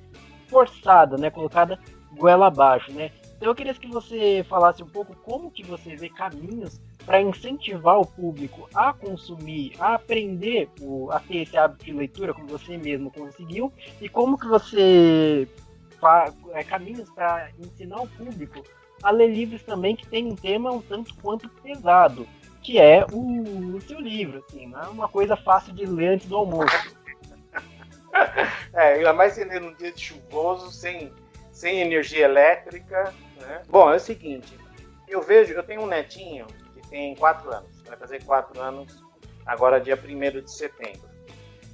forçada, 0.54 1.16
né, 1.16 1.30
colocada 1.30 1.80
goela 2.16 2.46
abaixo, 2.46 2.92
né? 2.92 3.10
Então 3.36 3.48
eu 3.48 3.54
queria 3.56 3.74
que 3.74 3.88
você 3.88 4.46
falasse 4.48 4.84
um 4.84 4.88
pouco 4.88 5.16
como 5.16 5.50
que 5.50 5.64
você 5.64 5.96
vê 5.96 6.08
caminhos 6.08 6.80
para 7.04 7.20
incentivar 7.20 7.98
o 7.98 8.06
público 8.06 8.68
a 8.72 8.92
consumir, 8.92 9.72
a 9.80 9.94
aprender, 9.94 10.70
a 11.10 11.18
ter 11.18 11.38
esse 11.38 11.56
hábito 11.56 11.84
de 11.84 11.92
leitura, 11.92 12.32
como 12.32 12.46
você 12.46 12.78
mesmo 12.78 13.10
conseguiu, 13.10 13.72
e 14.00 14.08
como 14.08 14.38
que 14.38 14.46
você 14.46 15.48
é, 16.52 16.62
caminhos 16.62 17.10
para 17.10 17.50
ensinar 17.58 18.00
o 18.00 18.08
público 18.08 18.62
a 19.02 19.10
ler 19.10 19.34
livros 19.34 19.62
também 19.64 19.96
que 19.96 20.06
tem 20.06 20.24
um 20.24 20.36
tema 20.36 20.70
um 20.70 20.80
tanto 20.80 21.14
quanto 21.16 21.48
pesado, 21.48 22.28
que 22.62 22.78
é 22.78 23.04
o, 23.12 23.74
o 23.76 23.80
seu 23.80 24.00
livro, 24.00 24.42
assim, 24.46 24.68
não 24.68 24.80
é 24.80 24.88
uma 24.88 25.08
coisa 25.08 25.36
fácil 25.36 25.74
de 25.74 25.84
ler 25.84 26.14
antes 26.14 26.28
do 26.28 26.36
almoço. 26.36 27.03
é, 28.74 28.94
ainda 28.94 29.12
mais 29.12 29.34
se 29.34 29.44
ler 29.44 29.60
num 29.60 29.74
dia 29.74 29.92
chuvoso, 29.96 30.70
sem, 30.70 31.12
sem 31.52 31.80
energia 31.80 32.24
elétrica. 32.24 33.12
Né? 33.40 33.62
Bom, 33.68 33.92
é 33.92 33.96
o 33.96 34.00
seguinte, 34.00 34.58
eu 35.08 35.20
vejo, 35.20 35.52
eu 35.52 35.62
tenho 35.62 35.82
um 35.82 35.86
netinho 35.86 36.46
que 36.74 36.88
tem 36.88 37.14
quatro 37.14 37.52
anos, 37.52 37.82
vai 37.86 37.96
fazer 37.96 38.22
quatro 38.24 38.60
anos 38.60 39.02
agora 39.46 39.80
dia 39.80 39.96
1 39.96 40.40
de 40.40 40.50
setembro. 40.50 41.08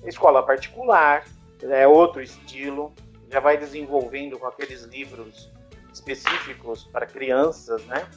Escola 0.05 0.43
particular, 0.43 1.25
é 1.63 1.87
outro 1.87 2.23
estilo, 2.23 2.93
já 3.31 3.39
vai 3.39 3.57
desenvolvendo 3.57 4.39
com 4.39 4.47
aqueles 4.47 4.83
livros 4.85 5.51
específicos 5.93 6.85
para 6.85 7.07
crianças, 7.07 7.85
né? 7.87 8.09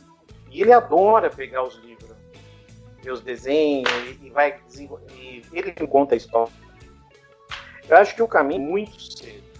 E 0.49 0.61
ele 0.61 0.71
adora 0.71 1.29
pegar 1.29 1.63
os 1.63 1.75
livros, 1.77 2.15
ver 3.01 3.11
os 3.11 3.21
desenhos 3.21 3.91
e, 4.21 4.29
vai 4.29 4.59
e 5.17 5.41
ele 5.51 5.73
conta 5.87 6.15
a 6.15 6.17
história. 6.17 6.53
Eu 7.87 7.97
acho 7.97 8.15
que 8.15 8.21
o 8.21 8.27
caminho 8.27 8.63
é 8.63 8.69
muito 8.69 9.01
cedo 9.01 9.53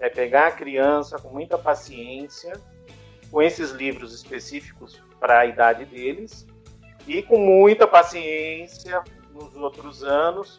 é 0.00 0.08
pegar 0.08 0.48
a 0.48 0.52
criança 0.52 1.18
com 1.18 1.28
muita 1.28 1.58
paciência, 1.58 2.52
com 3.30 3.40
esses 3.40 3.70
livros 3.70 4.14
específicos 4.14 5.00
para 5.20 5.40
a 5.40 5.46
idade 5.46 5.84
deles 5.84 6.46
e 7.06 7.22
com 7.22 7.38
muita 7.38 7.86
paciência 7.86 9.04
nos 9.30 9.54
outros 9.54 10.02
anos 10.02 10.58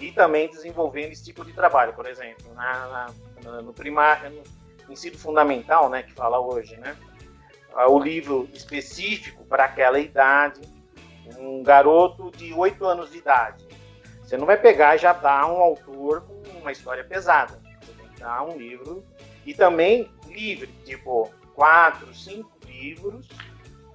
e 0.00 0.10
também 0.10 0.48
desenvolvendo 0.48 1.12
esse 1.12 1.24
tipo 1.24 1.44
de 1.44 1.52
trabalho, 1.52 1.92
por 1.92 2.06
exemplo, 2.06 2.52
na, 2.54 3.12
na, 3.42 3.62
no 3.62 3.74
primário, 3.74 4.42
no 4.86 4.92
ensino 4.92 5.18
fundamental, 5.18 5.90
né, 5.90 6.02
que 6.02 6.12
fala 6.12 6.40
hoje, 6.40 6.76
né, 6.78 6.96
ah, 7.74 7.90
o 7.90 7.98
livro 7.98 8.48
específico 8.54 9.44
para 9.44 9.64
aquela 9.64 9.98
idade, 9.98 10.60
um 11.36 11.62
garoto 11.62 12.30
de 12.30 12.54
8 12.54 12.84
anos 12.86 13.10
de 13.10 13.18
idade. 13.18 13.66
Você 14.28 14.36
não 14.36 14.44
vai 14.44 14.58
pegar 14.58 14.94
e 14.94 14.98
já 14.98 15.14
dar 15.14 15.46
um 15.46 15.56
autor 15.56 16.20
com 16.20 16.58
uma 16.58 16.70
história 16.70 17.02
pesada. 17.02 17.58
Você 17.80 17.92
tem 17.92 18.06
que 18.08 18.20
dar 18.20 18.42
um 18.42 18.58
livro 18.58 19.02
e 19.46 19.54
também 19.54 20.12
livre, 20.26 20.66
tipo 20.84 21.32
quatro, 21.54 22.14
cinco 22.14 22.52
livros 22.66 23.26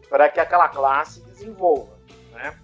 para 0.09 0.27
que 0.29 0.39
aquela 0.39 0.67
classe 0.69 1.21
desenvolva, 1.21 1.99
né? 2.31 2.57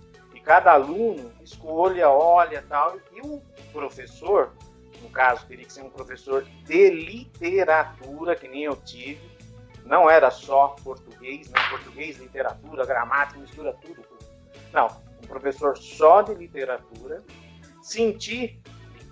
cada 0.50 0.72
aluno 0.72 1.32
escolha, 1.44 2.10
olha 2.10 2.66
tal, 2.68 2.98
e 3.14 3.22
o 3.22 3.40
professor, 3.72 4.52
no 5.00 5.10
caso, 5.12 5.46
teria 5.46 5.64
que 5.64 5.72
ser 5.72 5.84
um 5.84 5.92
professor 5.92 6.44
de 6.66 6.90
literatura, 6.90 8.36
que 8.36 8.48
nem 8.48 8.64
eu 8.64 8.76
tive, 8.78 9.22
não 9.86 10.10
era 10.10 10.32
só 10.32 10.70
português, 10.84 11.48
né? 11.52 11.60
português, 11.70 12.18
literatura, 12.18 12.84
gramática, 12.84 13.40
mistura 13.40 13.74
tudo. 13.74 14.04
Não, 14.74 14.88
um 15.24 15.28
professor 15.28 15.78
só 15.78 16.24
de 16.24 16.34
literatura, 16.34 17.24
sentir 17.90 18.62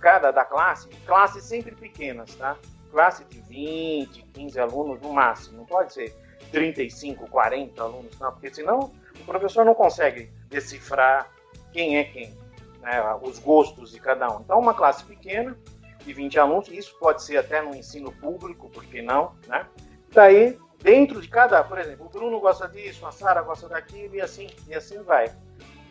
cada 0.00 0.30
da 0.30 0.44
classe, 0.44 0.88
classes 1.06 1.44
sempre 1.44 1.74
pequenas, 1.74 2.34
tá? 2.34 2.56
Classe 2.90 3.24
de 3.24 3.40
20, 3.40 4.22
15 4.32 4.60
alunos 4.60 5.00
no 5.00 5.12
máximo, 5.12 5.58
não 5.58 5.64
pode 5.66 5.92
ser 5.92 6.14
35, 6.50 7.28
40 7.28 7.82
alunos, 7.82 8.18
não, 8.18 8.32
porque 8.32 8.52
senão 8.52 8.92
o 9.20 9.24
professor 9.24 9.64
não 9.64 9.74
consegue 9.74 10.30
decifrar 10.48 11.30
quem 11.72 11.98
é 11.98 12.04
quem, 12.04 12.38
né, 12.80 13.02
os 13.20 13.38
gostos 13.38 13.90
de 13.90 14.00
cada 14.00 14.30
um. 14.30 14.40
Então, 14.40 14.58
uma 14.58 14.72
classe 14.72 15.04
pequena, 15.04 15.56
de 16.04 16.12
20 16.14 16.38
alunos, 16.38 16.68
isso 16.68 16.96
pode 16.98 17.22
ser 17.22 17.36
até 17.36 17.60
no 17.60 17.74
ensino 17.74 18.10
público, 18.12 18.70
por 18.70 18.84
que 18.84 19.02
não, 19.02 19.34
né? 19.46 19.66
Daí, 20.10 20.58
dentro 20.80 21.20
de 21.20 21.28
cada, 21.28 21.62
por 21.62 21.78
exemplo, 21.78 22.06
o 22.06 22.08
Bruno 22.08 22.40
gosta 22.40 22.66
disso, 22.66 23.04
a 23.06 23.12
Sara 23.12 23.42
gosta 23.42 23.68
daquilo, 23.68 24.14
e 24.14 24.20
assim, 24.20 24.48
e 24.66 24.74
assim 24.74 25.02
vai. 25.02 25.30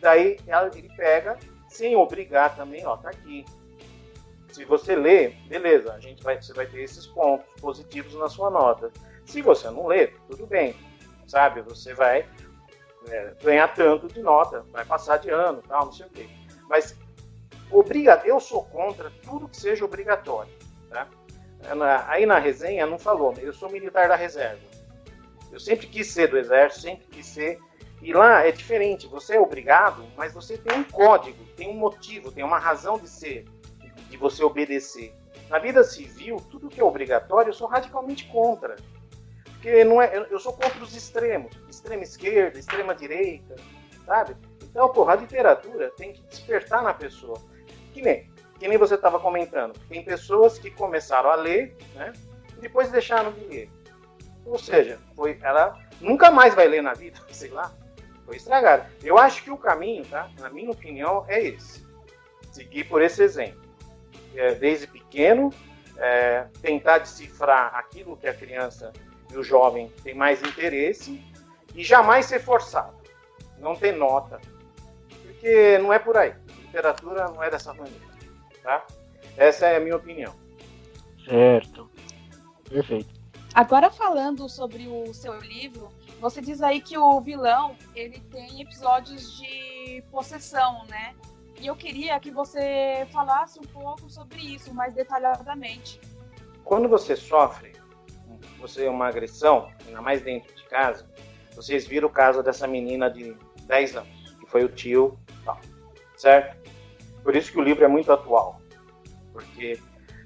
Daí, 0.02 0.38
ele 0.76 0.90
pega, 0.96 1.38
sem 1.68 1.96
obrigar 1.96 2.56
também, 2.56 2.86
ó, 2.86 2.98
tá 2.98 3.10
aqui. 3.10 3.46
Se 4.52 4.66
você 4.66 4.96
lê, 4.96 5.30
beleza, 5.48 5.94
a 5.94 6.00
gente 6.00 6.24
vai, 6.24 6.42
você 6.42 6.54
vai 6.54 6.66
ter 6.66 6.82
esses 6.82 7.06
pontos 7.06 7.46
positivos 7.62 8.14
na 8.16 8.30
sua 8.30 8.50
nota. 8.50 8.92
Se 9.26 9.42
você 9.42 9.70
não 9.70 9.88
lê, 9.88 10.08
tudo 10.30 10.48
bem, 10.48 10.76
sabe? 11.28 11.62
Você 11.62 11.94
vai 11.94 12.28
é, 13.10 13.34
ganhar 13.44 13.68
tanto 13.74 14.08
de 14.08 14.22
nota, 14.22 14.66
vai 14.72 14.86
passar 14.86 15.18
de 15.18 15.30
ano, 15.30 15.62
tal, 15.68 15.86
não 15.86 15.92
sei 15.92 16.06
o 16.06 16.10
quê. 16.10 16.28
Mas 16.70 16.98
obriga, 17.72 18.22
eu 18.26 18.40
sou 18.40 18.64
contra 18.66 19.12
tudo 19.24 19.48
que 19.48 19.58
seja 19.58 19.86
obrigatório. 19.86 20.52
Tá? 20.90 21.08
Aí 22.08 22.26
na 22.26 22.40
resenha 22.40 22.86
não 22.86 22.98
falou, 22.98 23.34
eu 23.38 23.54
sou 23.54 23.70
militar 23.70 24.08
da 24.08 24.16
reserva. 24.16 24.62
Eu 25.52 25.60
sempre 25.60 25.88
quis 25.88 26.12
ser 26.12 26.28
do 26.28 26.38
exército, 26.38 26.82
sempre 26.84 27.08
quis 27.08 27.26
ser. 27.26 27.60
E 28.02 28.14
lá 28.14 28.46
é 28.46 28.52
diferente, 28.52 29.08
você 29.08 29.36
é 29.36 29.40
obrigado, 29.40 30.06
mas 30.16 30.34
você 30.34 30.58
tem 30.58 30.78
um 30.78 30.84
código, 30.84 31.44
tem 31.56 31.70
um 31.70 31.74
motivo, 31.74 32.32
tem 32.32 32.44
uma 32.44 32.60
razão 32.60 32.98
de 32.98 33.10
ser, 33.10 33.46
de 34.10 34.18
você 34.18 34.44
obedecer. 34.44 35.14
Na 35.50 35.60
vida 35.60 35.84
civil, 35.84 36.38
tudo 36.52 36.70
que 36.70 36.80
é 36.80 36.84
obrigatório, 36.84 37.50
eu 37.50 37.54
sou 37.54 37.68
radicalmente 37.68 38.26
contra. 38.26 38.76
Porque 39.46 39.84
não 39.84 40.02
é, 40.02 40.28
eu 40.30 40.40
sou 40.40 40.54
contra 40.54 40.84
os 40.84 40.96
extremos, 40.96 41.52
extrema 41.70 42.04
esquerda, 42.04 42.60
extrema 42.60 42.94
direita, 42.94 43.56
sabe? 44.06 44.36
Então, 44.64 44.90
porra, 44.90 45.14
a 45.14 45.16
literatura 45.16 45.92
tem 45.98 46.14
que 46.14 46.22
despertar 46.24 46.84
na 46.84 46.94
pessoa. 46.94 47.42
Que 47.94 48.02
nem, 48.02 48.30
que 48.60 48.68
nem 48.68 48.78
você 48.78 48.94
estava 48.94 49.20
comentando. 49.20 49.74
Tem 49.90 50.04
pessoas 50.04 50.60
que 50.60 50.70
começaram 50.70 51.32
a 51.32 51.36
ler, 51.36 51.76
né? 51.96 52.14
E 52.56 52.62
depois 52.62 52.92
deixaram 52.92 53.32
de 53.32 53.44
ler. 53.46 53.70
Ou 54.46 54.60
seja, 54.60 55.00
foi, 55.16 55.40
ela 55.42 55.78
nunca 56.00 56.30
mais 56.30 56.54
vai 56.54 56.68
ler 56.68 56.84
na 56.84 56.94
vida, 56.94 57.20
sei 57.32 57.50
lá. 57.50 57.74
Foi 58.28 58.36
estragada. 58.36 58.92
Eu 59.02 59.18
acho 59.18 59.42
que 59.42 59.50
o 59.50 59.58
caminho, 59.58 60.06
tá? 60.06 60.30
Na 60.38 60.50
minha 60.50 60.70
opinião, 60.70 61.24
é 61.30 61.42
esse. 61.42 61.88
Seguir 62.52 62.84
por 62.84 63.02
esse 63.02 63.24
exemplo. 63.24 63.62
É, 64.36 64.54
desde 64.54 64.86
pequeno, 64.86 65.50
é, 65.96 66.46
tentar 66.62 66.98
decifrar 66.98 67.74
aquilo 67.74 68.18
que 68.18 68.28
a 68.28 68.34
criança 68.34 68.92
e 69.32 69.38
o 69.38 69.44
jovem 69.44 69.90
tem 70.04 70.14
mais 70.14 70.42
interesse 70.44 71.24
e 71.74 71.84
jamais 71.86 72.26
ser 72.26 72.40
forçado, 72.40 72.98
não 73.60 73.76
ter 73.76 73.94
nota, 73.94 74.42
porque 75.24 75.78
não 75.78 75.94
é 75.94 75.98
por 75.98 76.18
aí. 76.18 76.34
Literatura 76.60 77.30
não 77.30 77.42
é 77.42 77.50
dessa 77.50 77.74
maneira, 77.74 78.06
tá? 78.62 78.86
Essa 79.38 79.68
é 79.68 79.78
a 79.78 79.80
minha 79.80 79.96
opinião. 79.96 80.36
Certo. 81.26 81.90
Perfeito. 82.70 83.10
Agora 83.54 83.90
falando 83.90 84.50
sobre 84.50 84.86
o 84.88 85.14
seu 85.14 85.40
livro, 85.40 85.90
você 86.20 86.42
diz 86.42 86.62
aí 86.62 86.82
que 86.82 86.98
o 86.98 87.22
vilão 87.22 87.76
ele 87.96 88.20
tem 88.32 88.62
episódios 88.62 89.38
de 89.38 90.04
possessão, 90.12 90.84
né? 90.88 91.16
E 91.60 91.68
eu 91.68 91.76
queria 91.76 92.20
que 92.20 92.32
você 92.32 93.08
falasse 93.12 93.60
um 93.60 93.64
pouco 93.64 94.10
sobre 94.10 94.40
isso 94.42 94.74
mais 94.74 94.94
detalhadamente. 94.94 96.00
Quando 96.64 96.88
você 96.88 97.16
sofre 97.16 97.78
você 98.60 98.86
é 98.86 98.90
uma 98.90 99.08
agressão, 99.08 99.70
ainda 99.86 100.02
mais 100.02 100.22
dentro 100.22 100.54
de 100.56 100.64
casa, 100.66 101.08
vocês 101.56 101.86
viram 101.88 102.08
o 102.08 102.12
caso 102.12 102.44
dessa 102.44 102.68
menina 102.68 103.10
de 103.10 103.36
10 103.66 103.98
anos, 103.98 104.36
que 104.40 104.46
foi 104.48 104.64
o 104.64 104.70
tio, 104.70 105.18
tal, 105.46 105.60
certo? 106.16 106.58
Por 107.24 107.36
isso 107.36 107.52
que 107.52 107.60
o 107.60 107.64
livro 107.64 107.84
é 107.84 107.88
muito 107.88 108.12
atual, 108.12 108.60
porque 109.32 109.80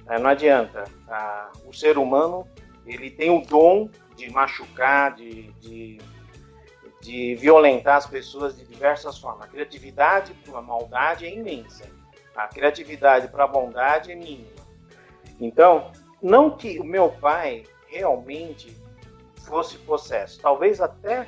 é, 0.07 0.19
não 0.19 0.29
adianta, 0.29 0.85
a, 1.07 1.51
o 1.65 1.73
ser 1.73 1.97
humano 1.97 2.47
ele 2.85 3.09
tem 3.09 3.29
o 3.29 3.45
dom 3.45 3.89
de 4.21 4.31
machucar, 4.31 5.15
de, 5.15 5.51
de, 5.53 5.97
de 7.01 7.35
violentar 7.35 7.97
as 7.97 8.05
pessoas 8.05 8.55
de 8.55 8.65
diversas 8.65 9.17
formas. 9.17 9.45
A 9.45 9.47
criatividade 9.47 10.33
para 10.45 10.59
a 10.59 10.61
maldade 10.61 11.25
é 11.25 11.33
imensa, 11.33 11.89
a 12.35 12.47
criatividade 12.47 13.27
para 13.27 13.45
a 13.45 13.47
bondade 13.47 14.11
é 14.11 14.15
mínima. 14.15 14.61
Então, 15.39 15.91
não 16.21 16.55
que 16.55 16.79
o 16.79 16.83
meu 16.83 17.09
pai 17.09 17.63
realmente 17.87 18.77
fosse 19.43 19.77
possesso. 19.79 20.39
Talvez 20.39 20.79
até 20.79 21.27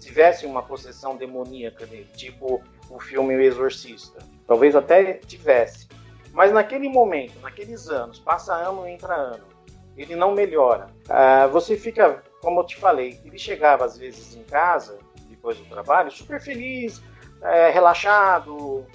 tivesse 0.00 0.44
uma 0.44 0.62
possessão 0.62 1.16
demoníaca 1.16 1.86
dele, 1.86 2.08
tipo 2.16 2.62
o 2.90 2.98
filme 2.98 3.36
O 3.36 3.40
Exorcista. 3.40 4.18
Talvez 4.46 4.74
até 4.74 5.14
tivesse. 5.14 5.88
Mas 6.32 6.52
naquele 6.52 6.88
momento, 6.88 7.38
naqueles 7.40 7.88
anos, 7.88 8.18
passa 8.18 8.54
ano, 8.54 8.86
entra 8.86 9.14
ano, 9.14 9.57
ele 10.02 10.16
não 10.16 10.32
melhora. 10.32 10.86
Ah, 11.08 11.46
você 11.46 11.76
fica, 11.76 12.22
como 12.40 12.60
eu 12.60 12.64
te 12.64 12.76
falei, 12.76 13.20
ele 13.24 13.38
chegava 13.38 13.84
às 13.84 13.98
vezes 13.98 14.36
em 14.36 14.44
casa, 14.44 14.98
depois 15.28 15.58
do 15.58 15.64
trabalho, 15.66 16.10
super 16.10 16.40
feliz, 16.40 17.02
é, 17.42 17.70
relaxado, 17.70 18.86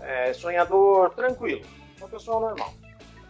é, 0.00 0.32
sonhador, 0.32 1.10
tranquilo. 1.10 1.62
Uma 1.98 2.08
pessoa 2.08 2.40
normal. 2.40 2.72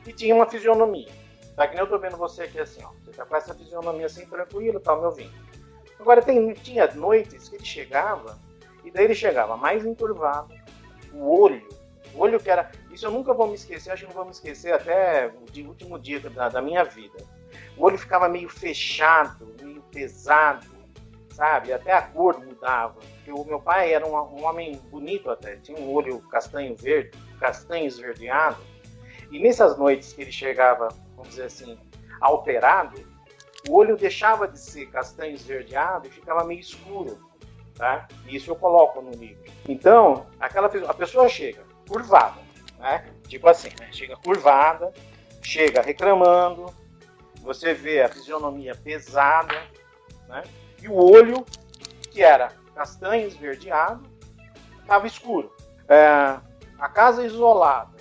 E 0.06 0.12
tinha 0.12 0.34
uma 0.34 0.46
fisionomia. 0.46 1.10
Tá 1.56 1.68
que 1.68 1.74
nem 1.74 1.84
eu 1.84 1.88
tô 1.88 1.98
vendo 1.98 2.16
você 2.16 2.44
aqui 2.44 2.58
assim, 2.58 2.82
ó. 2.82 2.90
Você 3.04 3.12
tá 3.12 3.26
com 3.26 3.36
essa 3.36 3.54
fisionomia 3.54 4.06
assim 4.06 4.26
tranquila, 4.26 4.80
tá 4.80 4.96
me 4.96 5.04
ouvindo. 5.04 5.32
Agora 6.00 6.20
tem, 6.22 6.52
tinha 6.54 6.86
noites 6.94 7.48
que 7.48 7.56
ele 7.56 7.64
chegava 7.64 8.36
E 8.84 8.90
daí 8.90 9.04
ele 9.04 9.14
chegava 9.14 9.56
mais 9.56 9.86
encurvado, 9.86 10.52
o 11.12 11.40
olho, 11.40 11.68
olho 12.20 12.38
que 12.38 12.50
era. 12.50 12.70
Isso 12.90 13.06
eu 13.06 13.10
nunca 13.10 13.32
vou 13.32 13.46
me 13.46 13.54
esquecer, 13.54 13.90
acho 13.90 14.02
que 14.02 14.08
não 14.08 14.16
vou 14.16 14.24
me 14.24 14.32
esquecer 14.32 14.72
até 14.72 15.28
o 15.28 15.68
último 15.68 15.98
dia 15.98 16.20
da, 16.20 16.48
da 16.48 16.62
minha 16.62 16.84
vida. 16.84 17.18
O 17.76 17.84
olho 17.84 17.98
ficava 17.98 18.28
meio 18.28 18.48
fechado, 18.48 19.54
meio 19.60 19.82
pesado, 19.82 20.66
sabe? 21.32 21.72
Até 21.72 21.92
a 21.92 22.02
cor 22.02 22.38
mudava. 22.38 23.00
Porque 23.00 23.32
o 23.32 23.44
meu 23.44 23.60
pai 23.60 23.92
era 23.92 24.06
um, 24.06 24.14
um 24.14 24.44
homem 24.44 24.80
bonito 24.90 25.30
até, 25.30 25.56
tinha 25.56 25.78
um 25.78 25.90
olho 25.90 26.20
castanho 26.28 26.76
verde, 26.76 27.16
castanho 27.38 27.86
esverdeado. 27.86 28.58
E 29.30 29.38
nessas 29.38 29.78
noites 29.78 30.12
que 30.12 30.22
ele 30.22 30.32
chegava, 30.32 30.88
vamos 31.16 31.30
dizer 31.30 31.44
assim, 31.44 31.78
alterado, 32.20 33.02
o 33.68 33.74
olho 33.74 33.96
deixava 33.96 34.46
de 34.46 34.58
ser 34.58 34.86
castanho 34.90 35.34
esverdeado 35.34 36.08
e 36.08 36.10
ficava 36.10 36.44
meio 36.44 36.60
escuro. 36.60 37.30
Tá? 37.74 38.06
Isso 38.26 38.50
eu 38.50 38.56
coloco 38.56 39.00
no 39.00 39.12
livro. 39.12 39.50
Então, 39.66 40.26
aquela 40.38 40.70
a 40.88 40.94
pessoa 40.94 41.26
chega 41.28 41.71
curvada, 41.92 42.40
né? 42.78 43.04
Tipo 43.28 43.48
assim, 43.48 43.68
né? 43.78 43.88
chega 43.92 44.16
curvada, 44.16 44.92
chega 45.42 45.82
reclamando, 45.82 46.66
você 47.42 47.74
vê 47.74 48.00
a 48.00 48.08
fisionomia 48.08 48.74
pesada, 48.74 49.54
né? 50.28 50.42
E 50.80 50.88
o 50.88 50.94
olho, 50.94 51.44
que 52.10 52.22
era 52.22 52.52
castanho 52.74 53.26
esverdeado, 53.26 54.02
estava 54.80 55.06
escuro. 55.06 55.54
É, 55.88 56.38
a 56.78 56.88
casa 56.88 57.24
isolada, 57.24 57.96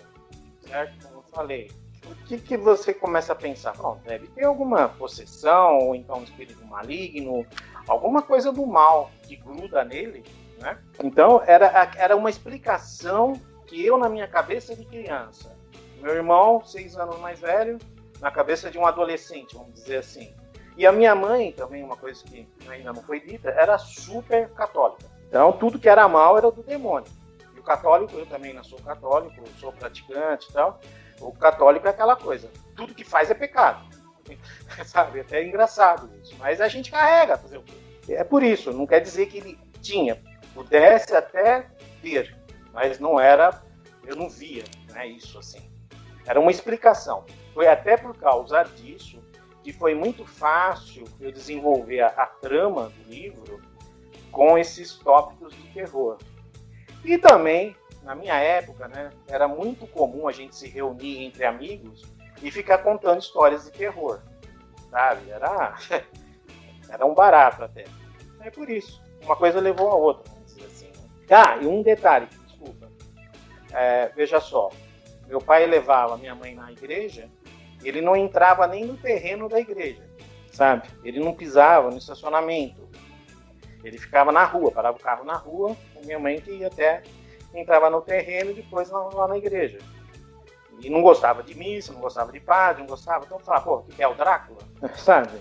certo? 0.67 1.07
Como 1.07 1.19
eu 1.19 1.23
falei. 1.31 1.71
O 2.05 2.15
que, 2.25 2.37
que 2.39 2.57
você 2.57 2.93
começa 2.93 3.33
a 3.33 3.35
pensar? 3.35 3.73
Bom, 3.73 3.99
deve 4.05 4.27
ter 4.27 4.45
alguma 4.45 4.89
possessão, 4.89 5.77
ou 5.79 5.95
então 5.95 6.17
um 6.17 6.23
espírito 6.23 6.65
maligno, 6.65 7.45
alguma 7.87 8.21
coisa 8.21 8.51
do 8.51 8.65
mal 8.65 9.11
que 9.23 9.35
gruda 9.35 9.83
nele, 9.83 10.23
né? 10.59 10.77
Então, 11.03 11.41
era, 11.45 11.91
era 11.95 12.15
uma 12.15 12.29
explicação 12.29 13.39
que 13.71 13.85
eu, 13.85 13.97
na 13.97 14.09
minha 14.09 14.27
cabeça 14.27 14.75
de 14.75 14.83
criança, 14.83 15.55
meu 16.01 16.13
irmão, 16.13 16.61
seis 16.65 16.97
anos 16.97 17.17
mais 17.19 17.39
velho, 17.39 17.79
na 18.19 18.29
cabeça 18.29 18.69
de 18.69 18.77
um 18.77 18.85
adolescente, 18.85 19.55
vamos 19.55 19.73
dizer 19.73 19.95
assim. 19.95 20.35
E 20.75 20.85
a 20.85 20.91
minha 20.91 21.15
mãe, 21.15 21.53
também 21.53 21.81
uma 21.81 21.95
coisa 21.95 22.21
que 22.25 22.45
ainda 22.67 22.91
não 22.91 23.01
foi 23.01 23.21
dita, 23.21 23.49
era 23.49 23.77
super 23.77 24.49
católica. 24.49 25.05
Então, 25.25 25.53
tudo 25.53 25.79
que 25.79 25.87
era 25.87 26.05
mal 26.05 26.37
era 26.37 26.51
do 26.51 26.61
demônio. 26.61 27.09
E 27.55 27.59
o 27.59 27.63
católico, 27.63 28.13
eu 28.17 28.25
também 28.25 28.53
não 28.53 28.63
sou 28.63 28.77
católico, 28.79 29.41
sou 29.57 29.71
praticante 29.71 30.49
e 30.49 30.53
tal. 30.53 30.81
O 31.21 31.31
católico 31.31 31.87
é 31.87 31.91
aquela 31.91 32.17
coisa, 32.17 32.51
tudo 32.75 32.93
que 32.93 33.05
faz 33.05 33.31
é 33.31 33.33
pecado. 33.33 33.87
Sabe? 34.83 35.21
Até 35.21 35.39
é 35.39 35.47
engraçado 35.47 36.09
isso. 36.21 36.35
Mas 36.37 36.59
a 36.59 36.67
gente 36.67 36.91
carrega, 36.91 37.37
fazer 37.37 37.57
o 37.57 37.63
quê? 37.63 37.73
É 38.09 38.23
por 38.25 38.43
isso, 38.43 38.73
não 38.73 38.85
quer 38.85 38.99
dizer 38.99 39.27
que 39.27 39.37
ele 39.37 39.59
tinha, 39.81 40.21
pudesse 40.53 41.15
até 41.15 41.67
ter, 42.01 42.35
mas 42.73 42.99
não 42.99 43.19
era, 43.19 43.61
eu 44.05 44.15
não 44.15 44.29
via, 44.29 44.63
né, 44.91 45.07
isso 45.07 45.37
assim. 45.37 45.61
Era 46.25 46.39
uma 46.39 46.51
explicação. 46.51 47.25
Foi 47.53 47.67
até 47.67 47.97
por 47.97 48.15
causa 48.15 48.63
disso 48.63 49.21
que 49.63 49.71
foi 49.71 49.93
muito 49.93 50.25
fácil 50.25 51.05
eu 51.19 51.31
desenvolver 51.31 52.01
a, 52.01 52.07
a 52.07 52.25
trama 52.25 52.89
do 52.89 53.09
livro 53.09 53.61
com 54.31 54.57
esses 54.57 54.95
tópicos 54.95 55.53
de 55.53 55.67
terror. 55.73 56.17
E 57.03 57.17
também, 57.17 57.75
na 58.03 58.15
minha 58.15 58.35
época, 58.35 58.87
né, 58.87 59.11
era 59.27 59.47
muito 59.47 59.85
comum 59.87 60.27
a 60.27 60.31
gente 60.31 60.55
se 60.55 60.67
reunir 60.67 61.23
entre 61.23 61.45
amigos 61.45 62.03
e 62.41 62.49
ficar 62.49 62.79
contando 62.79 63.19
histórias 63.19 63.65
de 63.65 63.71
terror. 63.71 64.19
Sabe? 64.89 65.29
Era, 65.29 65.75
era 66.89 67.05
um 67.05 67.13
barato 67.13 67.63
até. 67.63 67.85
É 68.39 68.49
por 68.49 68.69
isso. 68.69 69.01
Uma 69.23 69.35
coisa 69.35 69.59
levou 69.59 69.89
a 69.91 69.95
outra, 69.95 70.31
assim. 70.43 70.91
Ah, 71.29 71.57
e 71.57 71.67
um 71.67 71.81
detalhe. 71.81 72.27
É, 73.73 74.09
veja 74.15 74.39
só. 74.39 74.69
Meu 75.27 75.39
pai 75.39 75.65
levava 75.65 76.17
minha 76.17 76.35
mãe 76.35 76.53
na 76.53 76.71
igreja, 76.71 77.29
ele 77.83 78.01
não 78.01 78.15
entrava 78.15 78.67
nem 78.67 78.85
no 78.85 78.97
terreno 78.97 79.47
da 79.47 79.59
igreja, 79.59 80.03
sabe? 80.51 80.89
Ele 81.03 81.19
não 81.19 81.33
pisava 81.33 81.89
no 81.89 81.97
estacionamento. 81.97 82.89
Ele 83.83 83.97
ficava 83.97 84.31
na 84.31 84.43
rua, 84.43 84.71
parava 84.71 84.97
o 84.97 85.01
carro 85.01 85.23
na 85.23 85.35
rua, 85.35 85.75
minha 86.03 86.19
mãe 86.19 86.39
que 86.39 86.51
ia 86.51 86.67
até 86.67 87.01
entrava 87.53 87.89
no 87.89 88.01
terreno 88.01 88.51
e 88.51 88.55
depois 88.55 88.89
lá, 88.89 89.27
na 89.27 89.37
igreja. 89.37 89.79
E 90.79 90.89
não 90.89 91.01
gostava 91.01 91.43
de 91.43 91.55
missa, 91.55 91.93
não 91.93 92.01
gostava 92.01 92.31
de 92.31 92.39
padre, 92.39 92.81
não 92.81 92.87
gostava. 92.87 93.25
Então 93.25 93.39
falava, 93.39 93.63
pô, 93.63 93.81
que 93.83 94.01
é 94.01 94.07
o 94.07 94.13
Drácula? 94.13 94.59
Sabe? 94.97 95.39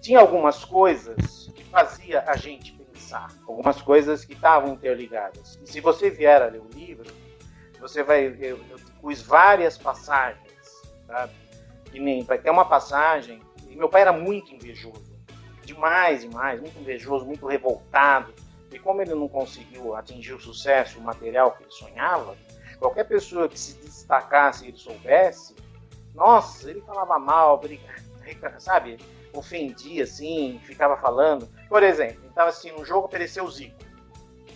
Tinha 0.00 0.20
algumas 0.20 0.64
coisas 0.64 1.46
fazia 1.70 2.24
a 2.26 2.36
gente 2.36 2.72
pensar, 3.06 3.28
algumas 3.46 3.80
coisas 3.80 4.24
que 4.24 4.32
estavam 4.32 4.72
interligadas. 4.72 5.58
E 5.62 5.70
se 5.70 5.80
você 5.80 6.10
vier 6.10 6.42
a 6.42 6.46
ler 6.46 6.60
o 6.60 6.68
livro, 6.74 7.06
você 7.78 8.02
vai 8.02 8.26
eu, 8.26 8.58
eu 8.68 8.78
pus 9.00 9.22
várias 9.22 9.78
passagens, 9.78 10.82
sabe? 11.06 11.32
Que 11.84 12.00
nem 12.00 12.24
vai 12.24 12.38
ter 12.38 12.50
uma 12.50 12.64
passagem. 12.64 13.40
E 13.68 13.76
meu 13.76 13.88
pai 13.88 14.02
era 14.02 14.12
muito 14.12 14.52
invejoso, 14.52 15.04
demais, 15.64 16.22
demais, 16.22 16.60
muito 16.60 16.78
invejoso, 16.80 17.24
muito 17.24 17.46
revoltado. 17.46 18.34
E 18.72 18.78
como 18.78 19.00
ele 19.00 19.14
não 19.14 19.28
conseguiu 19.28 19.94
atingir 19.94 20.34
o 20.34 20.40
sucesso 20.40 21.00
material 21.00 21.52
que 21.52 21.62
ele 21.62 21.70
sonhava, 21.70 22.36
qualquer 22.78 23.04
pessoa 23.04 23.48
que 23.48 23.58
se 23.58 23.78
destacasse 23.78 24.66
ele 24.66 24.76
soubesse, 24.76 25.54
nossa, 26.14 26.68
ele 26.70 26.80
falava 26.80 27.18
mal, 27.18 27.58
brigava, 27.58 28.00
sabe? 28.58 28.98
ofendia, 29.38 30.04
assim, 30.04 30.60
ficava 30.64 30.96
falando. 30.96 31.48
Por 31.68 31.82
exemplo, 31.82 32.26
estava 32.28 32.50
assistindo 32.50 32.80
um 32.80 32.84
jogo, 32.84 33.06
apareceu 33.06 33.44
o 33.44 33.50
Zico. 33.50 33.76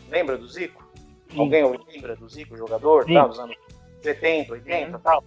Lembra 0.08 0.36
do 0.36 0.48
Zico? 0.48 0.84
Sim. 1.30 1.40
Alguém 1.40 1.64
lembra 1.88 2.16
do 2.16 2.28
Zico, 2.28 2.56
jogador, 2.56 3.04
tal, 3.06 3.28
dos 3.28 3.38
anos 3.38 3.56
70, 4.02 4.52
80 4.52 4.96
uhum. 4.96 5.02
tal? 5.02 5.24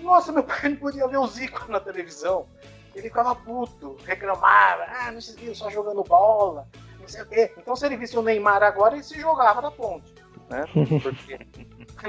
Nossa, 0.00 0.32
meu 0.32 0.42
pai 0.42 0.70
não 0.70 0.76
podia 0.76 1.06
ver 1.06 1.18
o 1.18 1.26
Zico 1.26 1.70
na 1.70 1.80
televisão. 1.80 2.46
Ele 2.94 3.08
ficava 3.08 3.34
puto, 3.34 3.96
reclamava, 4.04 4.84
ah, 4.88 5.12
não 5.12 5.20
se 5.20 5.36
viu 5.36 5.54
só 5.54 5.70
jogando 5.70 6.02
bola, 6.02 6.66
não 6.98 7.08
sei 7.08 7.22
o 7.22 7.26
quê. 7.26 7.52
Então, 7.56 7.76
se 7.76 7.86
ele 7.86 7.96
visse 7.96 8.18
o 8.18 8.22
Neymar 8.22 8.62
agora, 8.62 8.94
ele 8.94 9.04
se 9.04 9.18
jogava 9.20 9.60
na 9.60 9.70
ponte. 9.70 10.12
Né? 10.48 10.64
Porque 11.02 11.38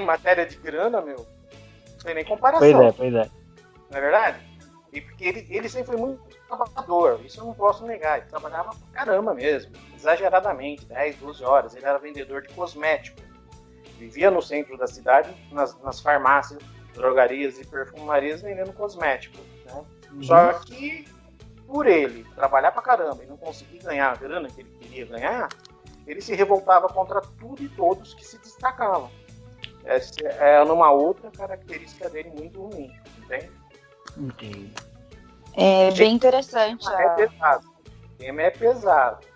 em 0.00 0.04
matéria 0.04 0.44
de 0.44 0.56
grana, 0.56 1.00
meu, 1.00 1.18
não 1.18 1.98
tem 2.02 2.14
nem 2.14 2.24
comparação. 2.24 2.72
Pois 2.72 2.86
é, 2.86 2.92
pois 2.92 3.14
é. 3.14 3.30
Não 3.90 3.98
é 3.98 4.00
verdade? 4.00 4.52
E 4.92 5.00
porque 5.00 5.24
ele, 5.24 5.46
ele 5.48 5.68
sempre 5.68 5.88
foi 5.88 5.96
muito 5.96 6.22
trabalhador, 6.56 7.20
isso 7.24 7.40
eu 7.40 7.44
não 7.46 7.54
posso 7.54 7.84
negar. 7.84 8.18
Ele 8.18 8.28
trabalhava 8.28 8.70
pra 8.70 9.04
caramba 9.04 9.34
mesmo, 9.34 9.72
exageradamente, 9.94 10.84
10, 10.86 11.16
12 11.16 11.44
horas. 11.44 11.74
Ele 11.74 11.86
era 11.86 11.98
vendedor 11.98 12.42
de 12.42 12.48
cosmético. 12.54 13.20
Vivia 13.98 14.30
no 14.30 14.42
centro 14.42 14.76
da 14.76 14.86
cidade, 14.86 15.34
nas, 15.52 15.78
nas 15.80 16.00
farmácias, 16.00 16.62
drogarias 16.94 17.58
e 17.58 17.66
perfumarias 17.66 18.42
vendendo 18.42 18.72
cosmético. 18.72 19.38
Né? 19.64 19.84
Uhum. 20.12 20.22
Só 20.22 20.52
que, 20.54 21.06
por 21.66 21.86
ele 21.86 22.24
trabalhar 22.34 22.72
pra 22.72 22.82
caramba 22.82 23.22
e 23.22 23.26
não 23.26 23.36
conseguir 23.36 23.78
ganhar 23.78 24.12
a 24.12 24.16
grana 24.16 24.48
que 24.48 24.60
ele 24.60 24.70
queria 24.80 25.06
ganhar, 25.06 25.48
ele 26.06 26.20
se 26.20 26.34
revoltava 26.34 26.88
contra 26.88 27.20
tudo 27.20 27.62
e 27.62 27.68
todos 27.68 28.14
que 28.14 28.24
se 28.24 28.38
destacavam. 28.38 29.10
Essa 29.84 30.20
é 30.22 30.64
numa 30.64 30.90
outra 30.90 31.30
característica 31.30 32.08
dele 32.08 32.30
muito 32.30 32.60
ruim, 32.60 32.92
entende? 33.18 33.50
Entendi. 34.16 34.72
É 35.54 35.90
bem 35.92 36.14
interessante. 36.14 36.86
É 36.88 37.08
pesado. 37.10 37.68
O 38.04 38.18
tema 38.18 38.42
é 38.42 38.50
pesado. 38.50 39.26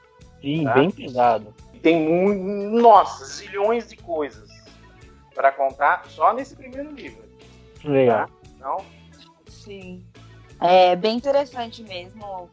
Sim, 0.41 0.65
tá? 0.65 0.75
bem 0.75 0.91
pesado. 0.91 1.55
Tem 1.83 2.01
muito, 2.01 2.81
nossa, 2.81 3.25
zilhões 3.25 3.89
de 3.89 3.97
coisas 3.97 4.49
para 5.35 5.53
contar 5.53 6.05
só 6.09 6.33
nesse 6.33 6.57
primeiro 6.57 6.91
livro. 6.93 7.25
Legal. 7.85 8.27
Tá? 8.27 8.33
Então, 8.57 8.85
Sim. 9.67 10.05
É 10.61 10.95
bem 10.95 11.17
interessante 11.17 11.83
mesmo. 11.83 12.49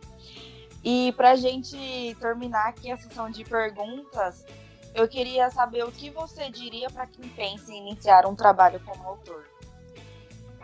E 0.83 1.13
para 1.13 1.31
a 1.31 1.35
gente 1.35 1.77
terminar 2.19 2.67
aqui 2.67 2.91
a 2.91 2.97
sessão 2.97 3.29
de 3.29 3.45
perguntas, 3.45 4.45
eu 4.93 5.07
queria 5.07 5.49
saber 5.49 5.85
o 5.85 5.91
que 5.91 6.09
você 6.09 6.49
diria 6.49 6.89
para 6.89 7.07
quem 7.07 7.29
pensa 7.29 7.71
em 7.71 7.87
iniciar 7.87 8.25
um 8.25 8.35
trabalho 8.35 8.81
como 8.81 9.07
autor. 9.07 9.45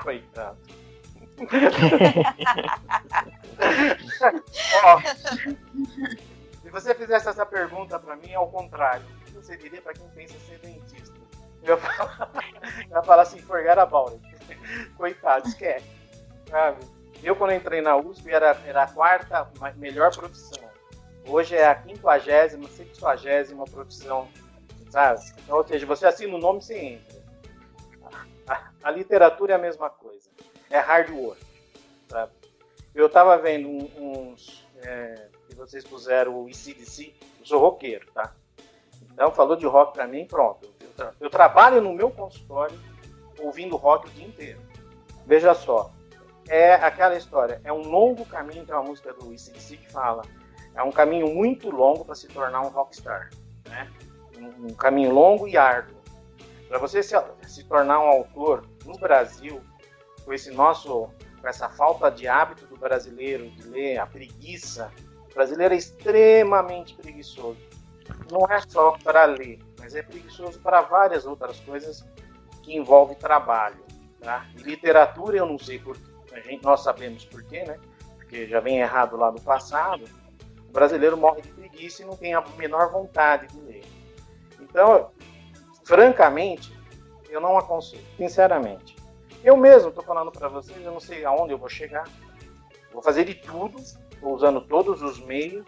Coitado. 0.02 0.58
Se 6.62 6.70
você 6.70 6.94
fizesse 6.94 7.30
essa 7.30 7.46
pergunta 7.46 7.98
para 8.00 8.16
mim, 8.18 8.34
ao 8.34 8.50
contrário, 8.50 9.06
o 9.22 9.26
que 9.26 9.32
você 9.32 9.56
diria 9.58 9.82
para 9.82 9.94
quem 9.94 10.08
pensa 10.10 10.38
ser 10.40 10.60
dentista? 10.60 11.18
Eu 11.64 11.76
ia 11.76 11.78
falar, 11.78 12.32
falar 13.04 13.22
assim, 13.24 13.40
forget 13.42 13.78
about 13.78 14.14
it. 14.14 14.24
Coitado, 14.96 15.48
esquece. 15.48 15.88
Eu, 17.24 17.36
quando 17.36 17.54
entrei 17.54 17.82
na 17.82 17.96
USP, 17.98 18.32
era, 18.32 18.58
era 18.66 18.84
a 18.84 18.88
quarta 18.88 19.50
melhor 19.76 20.16
profissão. 20.16 20.70
Hoje 21.26 21.56
é 21.56 21.68
a 21.68 21.76
quinquagésima, 21.76 22.68
sexuagésima 22.70 23.66
profissão. 23.66 24.28
Sabe? 24.90 25.22
Então, 25.44 25.58
ou 25.58 25.68
seja, 25.68 25.86
você 25.86 26.06
assina 26.06 26.36
o 26.36 26.40
nome, 26.40 26.62
você 26.62 26.78
entra. 26.78 27.20
A, 28.48 28.72
a 28.84 28.92
literatura 28.92 29.54
é 29.54 29.56
a 29.56 29.60
mesma 29.60 29.90
coisa 29.90 30.29
é 30.70 30.80
hard 30.80 31.10
work. 31.12 31.42
Sabe? 32.08 32.32
Eu 32.94 33.08
estava 33.08 33.38
vendo 33.38 33.70
uns 33.70 34.68
é, 34.82 35.30
vocês 35.60 35.84
puseram 35.84 36.42
o 36.42 36.50
ICDC, 36.50 37.14
eu 37.40 37.46
sou 37.46 37.60
roqueiro, 37.60 38.10
tá? 38.14 38.34
Então, 39.12 39.32
falou 39.32 39.56
de 39.56 39.66
rock 39.66 39.94
para 39.94 40.08
mim, 40.08 40.26
pronto. 40.26 40.70
Eu, 40.98 41.12
eu 41.20 41.30
trabalho 41.30 41.82
no 41.82 41.94
meu 41.94 42.10
consultório 42.10 42.80
ouvindo 43.40 43.76
rock 43.76 44.08
o 44.08 44.12
dia 44.12 44.26
inteiro. 44.26 44.62
Veja 45.26 45.54
só, 45.54 45.92
é 46.48 46.76
aquela 46.76 47.16
história, 47.16 47.62
é 47.64 47.74
um 47.74 47.82
longo 47.82 48.26
caminho, 48.26 48.66
tem 48.66 48.74
uma 48.74 48.84
música 48.84 49.14
do 49.14 49.34
ICDC 49.34 49.78
que 49.78 49.92
fala, 49.92 50.24
é 50.74 50.82
um 50.82 50.92
caminho 50.92 51.28
muito 51.28 51.70
longo 51.70 52.06
para 52.06 52.16
se 52.16 52.28
tornar 52.28 52.62
um 52.62 52.70
rockstar, 52.70 53.30
né? 53.68 53.92
Um, 54.38 54.68
um 54.68 54.74
caminho 54.74 55.12
longo 55.12 55.48
e 55.48 55.58
árduo. 55.58 55.98
Para 56.70 56.78
você 56.78 57.04
se, 57.04 57.16
se 57.48 57.64
tornar 57.66 58.00
um 58.00 58.08
autor 58.08 58.64
no 58.86 58.98
Brasil, 58.98 59.62
com 60.26 60.34
esse 60.34 60.52
nosso, 60.52 61.10
com 61.42 61.48
essa 61.48 61.70
falta 61.70 62.10
de 62.10 62.28
hábito 62.28 62.66
do 62.66 62.78
brasileiro 62.78 63.50
de 63.52 63.68
ler, 63.68 63.98
a 63.98 64.06
preguiça, 64.06 64.92
o 65.30 65.34
brasileiro 65.34 65.74
é 65.74 65.78
extremamente 65.78 66.96
preguiçoso. 66.96 67.60
Não 68.32 68.46
é 68.48 68.60
só 68.62 68.98
para 69.04 69.26
ler, 69.26 69.60
mas 69.80 69.96
é 69.96 70.02
preguiçoso 70.02 70.60
para 70.60 70.82
várias 70.82 71.26
outras 71.26 71.60
coisas 71.60 72.06
que 72.64 72.76
envolvem 72.76 73.16
trabalho. 73.16 73.84
Tá? 74.20 74.46
E 74.58 74.64
literatura 74.64 75.38
eu 75.38 75.46
não 75.46 75.58
sei 75.58 75.80
porquê 75.80 76.10
a 76.34 76.40
gente, 76.40 76.64
nós 76.64 76.82
sabemos 76.82 77.26
por 77.26 77.44
quê, 77.44 77.64
né? 77.64 77.80
Porque 78.18 78.48
já 78.48 78.60
vem 78.60 78.80
errado 78.80 79.18
lá 79.18 79.32
do 79.32 79.42
passado. 79.42 80.04
O 80.68 80.72
brasileiro 80.72 81.18
morre 81.18 81.42
de 81.42 81.50
preguiça 81.50 82.04
e 82.04 82.06
não 82.06 82.16
tem 82.16 82.34
a 82.34 82.42
menor 82.58 82.92
vontade 82.92 83.48
de 83.48 83.60
ler. 83.62 83.84
Então, 84.60 85.12
francamente, 85.84 86.78
eu 87.30 87.42
não 87.42 87.58
aconselho, 87.58 88.06
sinceramente. 88.18 88.96
Eu 89.44 89.56
mesmo 89.56 89.90
estou 89.90 90.04
falando 90.04 90.32
para 90.32 90.48
vocês, 90.50 90.84
eu 90.84 90.92
não 90.92 91.00
sei 91.00 91.24
aonde 91.24 91.54
eu 91.54 91.58
vou 91.58 91.70
chegar. 91.70 92.08
Vou 92.92 93.02
fazer 93.02 93.24
de 93.24 93.36
tudo, 93.36 93.80
estou 93.80 94.34
usando 94.34 94.62
todos 94.62 95.02
os 95.02 95.20
meios, 95.20 95.66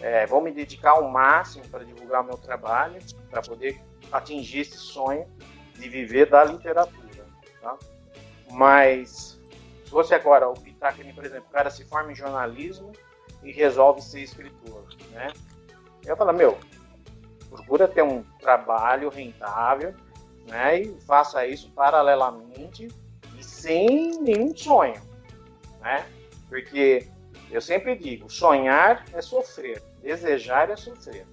é, 0.00 0.26
vou 0.26 0.40
me 0.40 0.50
dedicar 0.50 0.92
ao 0.92 1.08
máximo 1.08 1.66
para 1.68 1.84
divulgar 1.84 2.22
o 2.22 2.24
meu 2.24 2.38
trabalho, 2.38 2.98
para 3.30 3.42
poder 3.42 3.80
atingir 4.10 4.60
esse 4.60 4.78
sonho 4.78 5.26
de 5.74 5.88
viver 5.88 6.28
da 6.28 6.44
literatura. 6.44 7.24
Tá? 7.60 7.76
Mas 8.50 9.40
fosse 9.86 10.14
agora 10.14 10.48
o 10.48 10.54
Pitacani, 10.54 11.12
por 11.12 11.24
exemplo, 11.24 11.46
o 11.48 11.52
cara 11.52 11.70
se 11.70 11.84
forma 11.84 12.10
em 12.10 12.14
jornalismo 12.14 12.92
e 13.42 13.52
resolve 13.52 14.00
ser 14.02 14.20
escritor, 14.20 14.86
né? 15.10 15.32
Eu 16.04 16.16
falo, 16.16 16.32
meu, 16.32 16.58
procura 17.48 17.86
ter 17.86 18.02
um 18.02 18.22
trabalho 18.40 19.08
rentável, 19.08 19.94
né? 20.48 20.80
E 20.80 21.00
faça 21.02 21.46
isso 21.46 21.70
paralelamente 21.70 22.88
sem 23.64 24.20
nenhum 24.20 24.54
sonho, 24.54 25.00
né? 25.80 26.04
Porque 26.50 27.08
eu 27.50 27.62
sempre 27.62 27.96
digo, 27.96 28.30
sonhar 28.30 29.06
é 29.14 29.22
sofrer, 29.22 29.82
desejar 30.02 30.68
é 30.68 30.76
sofrer. 30.76 31.26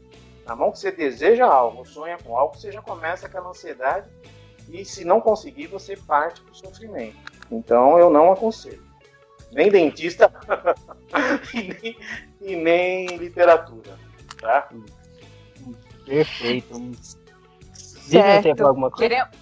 Na 0.45 0.55
mão 0.55 0.71
que 0.71 0.79
você 0.79 0.93
deseja 0.93 1.45
algo, 1.45 1.86
sonha 1.86 2.17
com 2.17 2.38
algo, 2.38 2.57
você 2.57 2.71
já 2.71 2.82
começa 2.82 3.27
aquela 3.27 3.49
ansiedade 3.49 4.09
e 4.69 4.86
se 4.86 5.03
não 5.03 5.19
conseguir, 5.19 5.67
você 5.67 5.97
parte 5.97 6.39
para 6.41 6.53
o 6.53 6.55
sofrimento. 6.55 7.17
Então 7.51 7.99
eu 7.99 8.09
não 8.09 8.32
aconselho. 8.32 8.82
Nem 9.51 9.69
dentista 9.69 10.32
e, 11.53 11.63
nem, 11.63 11.97
e, 12.39 12.55
nem, 12.55 13.17
literatura. 13.17 13.99
Tá? 14.39 14.69
Perfeito. 16.05 16.91
Certo. 17.73 18.65
alguma 18.65 18.89
coisa? 18.89 19.09
Queremos... 19.09 19.40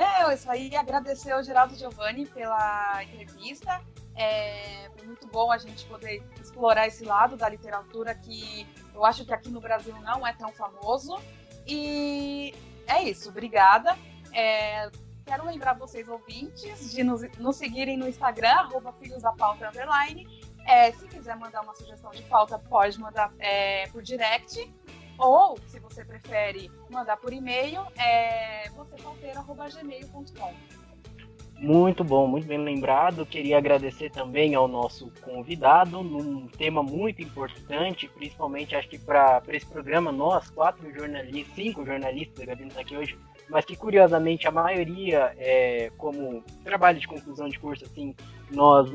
É, 0.00 0.32
isso 0.32 0.50
aí, 0.50 0.74
agradecer 0.74 1.30
ao 1.30 1.42
Geraldo 1.42 1.76
Giovanni 1.76 2.24
pela 2.24 3.04
entrevista. 3.04 3.82
É, 4.16 4.88
foi 4.96 5.06
muito 5.06 5.26
bom 5.26 5.52
a 5.52 5.58
gente 5.58 5.84
poder 5.84 6.22
explorar 6.40 6.86
esse 6.86 7.04
lado 7.04 7.36
da 7.36 7.46
literatura 7.46 8.14
que 8.14 8.66
eu 8.94 9.04
acho 9.04 9.26
que 9.26 9.34
aqui 9.34 9.50
no 9.50 9.60
Brasil 9.60 9.94
não 10.00 10.26
é 10.26 10.32
tão 10.32 10.50
famoso. 10.52 11.20
E 11.66 12.54
é 12.86 13.02
isso, 13.02 13.28
obrigada. 13.28 13.94
É, 14.32 14.90
quero 15.26 15.44
lembrar 15.44 15.74
vocês, 15.74 16.08
ouvintes, 16.08 16.92
de 16.92 17.04
nos, 17.04 17.20
nos 17.36 17.56
seguirem 17.56 17.98
no 17.98 18.08
Instagram, 18.08 18.52
arroba 18.52 18.94
Filhos 18.94 19.20
da 19.20 19.32
Pauta 19.32 19.68
Underline. 19.68 20.26
É, 20.66 20.92
se 20.92 21.06
quiser 21.08 21.36
mandar 21.36 21.60
uma 21.60 21.74
sugestão 21.74 22.10
de 22.10 22.22
pauta, 22.22 22.58
pode 22.58 22.98
mandar 22.98 23.30
é, 23.38 23.86
por 23.88 24.02
direct. 24.02 24.72
Ou, 25.20 25.58
se 25.66 25.78
você 25.78 26.02
prefere 26.02 26.70
mandar 26.90 27.18
por 27.18 27.30
e-mail, 27.30 27.82
é 27.98 28.70
vocêpauteiro.gmail.com. 28.70 30.54
Muito 31.58 32.02
bom, 32.02 32.26
muito 32.26 32.46
bem 32.46 32.56
lembrado. 32.56 33.26
Queria 33.26 33.58
agradecer 33.58 34.10
também 34.10 34.54
ao 34.54 34.66
nosso 34.66 35.12
convidado 35.20 36.02
num 36.02 36.48
tema 36.48 36.82
muito 36.82 37.20
importante, 37.20 38.08
principalmente 38.08 38.74
acho 38.74 38.88
que 38.88 38.98
para 38.98 39.42
esse 39.48 39.66
programa, 39.66 40.10
nós, 40.10 40.48
quatro 40.48 40.90
jornalistas, 40.90 41.54
cinco 41.54 41.84
jornalistas, 41.84 42.40
a 42.40 42.46
Gabi 42.46 42.66
está 42.66 42.80
aqui 42.80 42.96
hoje, 42.96 43.18
mas 43.50 43.66
que 43.66 43.76
curiosamente 43.76 44.48
a 44.48 44.50
maioria, 44.50 45.34
é, 45.36 45.92
como 45.98 46.42
trabalho 46.64 46.98
de 46.98 47.06
conclusão 47.06 47.46
de 47.46 47.58
curso, 47.58 47.84
assim, 47.84 48.16
nós, 48.50 48.90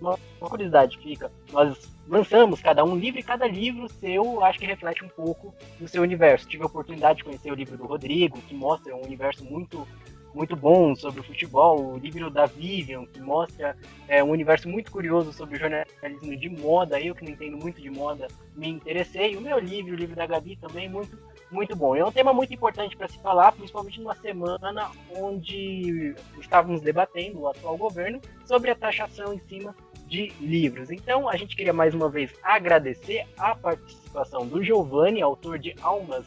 uma 0.00 0.16
curiosidade 0.40 0.96
fica, 0.96 1.30
nós 1.52 1.95
lançamos 2.08 2.60
cada 2.60 2.84
um 2.84 2.96
livro 2.96 3.20
e 3.20 3.22
cada 3.22 3.46
livro 3.46 3.88
seu 3.88 4.44
acho 4.44 4.58
que 4.58 4.66
reflete 4.66 5.04
um 5.04 5.08
pouco 5.08 5.54
do 5.78 5.88
seu 5.88 6.02
universo. 6.02 6.48
Tive 6.48 6.62
a 6.62 6.66
oportunidade 6.66 7.18
de 7.18 7.24
conhecer 7.24 7.50
o 7.50 7.54
livro 7.54 7.76
do 7.76 7.86
Rodrigo, 7.86 8.40
que 8.42 8.54
mostra 8.54 8.94
um 8.94 9.04
universo 9.04 9.44
muito 9.44 9.86
muito 10.34 10.54
bom 10.54 10.94
sobre 10.94 11.20
o 11.20 11.24
futebol, 11.24 11.94
o 11.94 11.96
livro 11.96 12.28
da 12.28 12.44
Vivian, 12.44 13.06
que 13.06 13.18
mostra 13.18 13.74
é, 14.06 14.22
um 14.22 14.28
universo 14.28 14.68
muito 14.68 14.92
curioso 14.92 15.32
sobre 15.32 15.58
jornalismo 15.58 16.36
de 16.36 16.50
moda, 16.50 17.00
eu 17.00 17.14
que 17.14 17.24
não 17.24 17.32
entendo 17.32 17.56
muito 17.56 17.80
de 17.80 17.88
moda, 17.88 18.28
me 18.54 18.68
interessei. 18.68 19.34
O 19.34 19.40
meu 19.40 19.58
livro, 19.58 19.94
o 19.94 19.96
livro 19.96 20.14
da 20.14 20.26
Gabi 20.26 20.56
também, 20.56 20.90
muito 20.90 21.18
muito 21.50 21.76
bom. 21.76 21.94
É 21.94 22.04
um 22.04 22.12
tema 22.12 22.32
muito 22.32 22.52
importante 22.52 22.96
para 22.96 23.08
se 23.08 23.18
falar, 23.20 23.52
principalmente 23.52 24.00
numa 24.00 24.14
semana 24.16 24.90
onde 25.16 26.14
estávamos 26.40 26.80
debatendo 26.80 27.40
o 27.40 27.48
atual 27.48 27.76
governo 27.76 28.20
sobre 28.44 28.70
a 28.70 28.74
taxação 28.74 29.32
em 29.32 29.38
cima 29.38 29.74
de 30.06 30.32
livros. 30.40 30.90
Então, 30.90 31.28
a 31.28 31.36
gente 31.36 31.56
queria 31.56 31.72
mais 31.72 31.94
uma 31.94 32.08
vez 32.08 32.32
agradecer 32.42 33.26
a 33.36 33.54
participação 33.54 34.46
do 34.46 34.62
Giovanni, 34.62 35.20
autor 35.20 35.58
de 35.58 35.74
Almas 35.82 36.24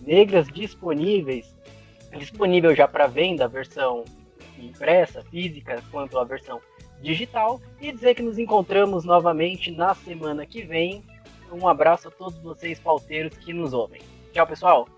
Negras 0.00 0.48
disponíveis, 0.48 1.54
disponível 2.16 2.74
já 2.74 2.88
para 2.88 3.06
venda 3.06 3.44
a 3.44 3.48
versão 3.48 4.04
impressa, 4.58 5.22
física, 5.30 5.82
quanto 5.90 6.18
a 6.18 6.24
versão 6.24 6.60
digital, 7.02 7.60
e 7.80 7.92
dizer 7.92 8.14
que 8.14 8.22
nos 8.22 8.38
encontramos 8.38 9.04
novamente 9.04 9.70
na 9.70 9.94
semana 9.94 10.46
que 10.46 10.62
vem. 10.62 11.04
Um 11.52 11.66
abraço 11.66 12.08
a 12.08 12.10
todos 12.10 12.38
vocês 12.38 12.78
pauteiros 12.78 13.36
que 13.36 13.52
nos 13.52 13.72
ouvem. 13.72 14.00
Tchau, 14.32 14.46
pessoal. 14.46 14.88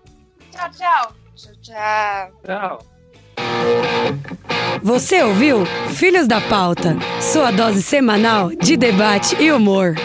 Tchau, 0.51 0.69
tchau. 0.71 1.15
Tchau, 1.35 1.53
tchau. 1.61 2.31
Tchau. 2.45 4.43
Você 4.83 5.23
ouviu 5.23 5.65
Filhos 5.95 6.27
da 6.27 6.41
Pauta, 6.41 6.97
sua 7.21 7.51
dose 7.51 7.81
semanal 7.81 8.49
de 8.49 8.75
debate 8.75 9.33
e 9.41 9.49
humor. 9.49 9.95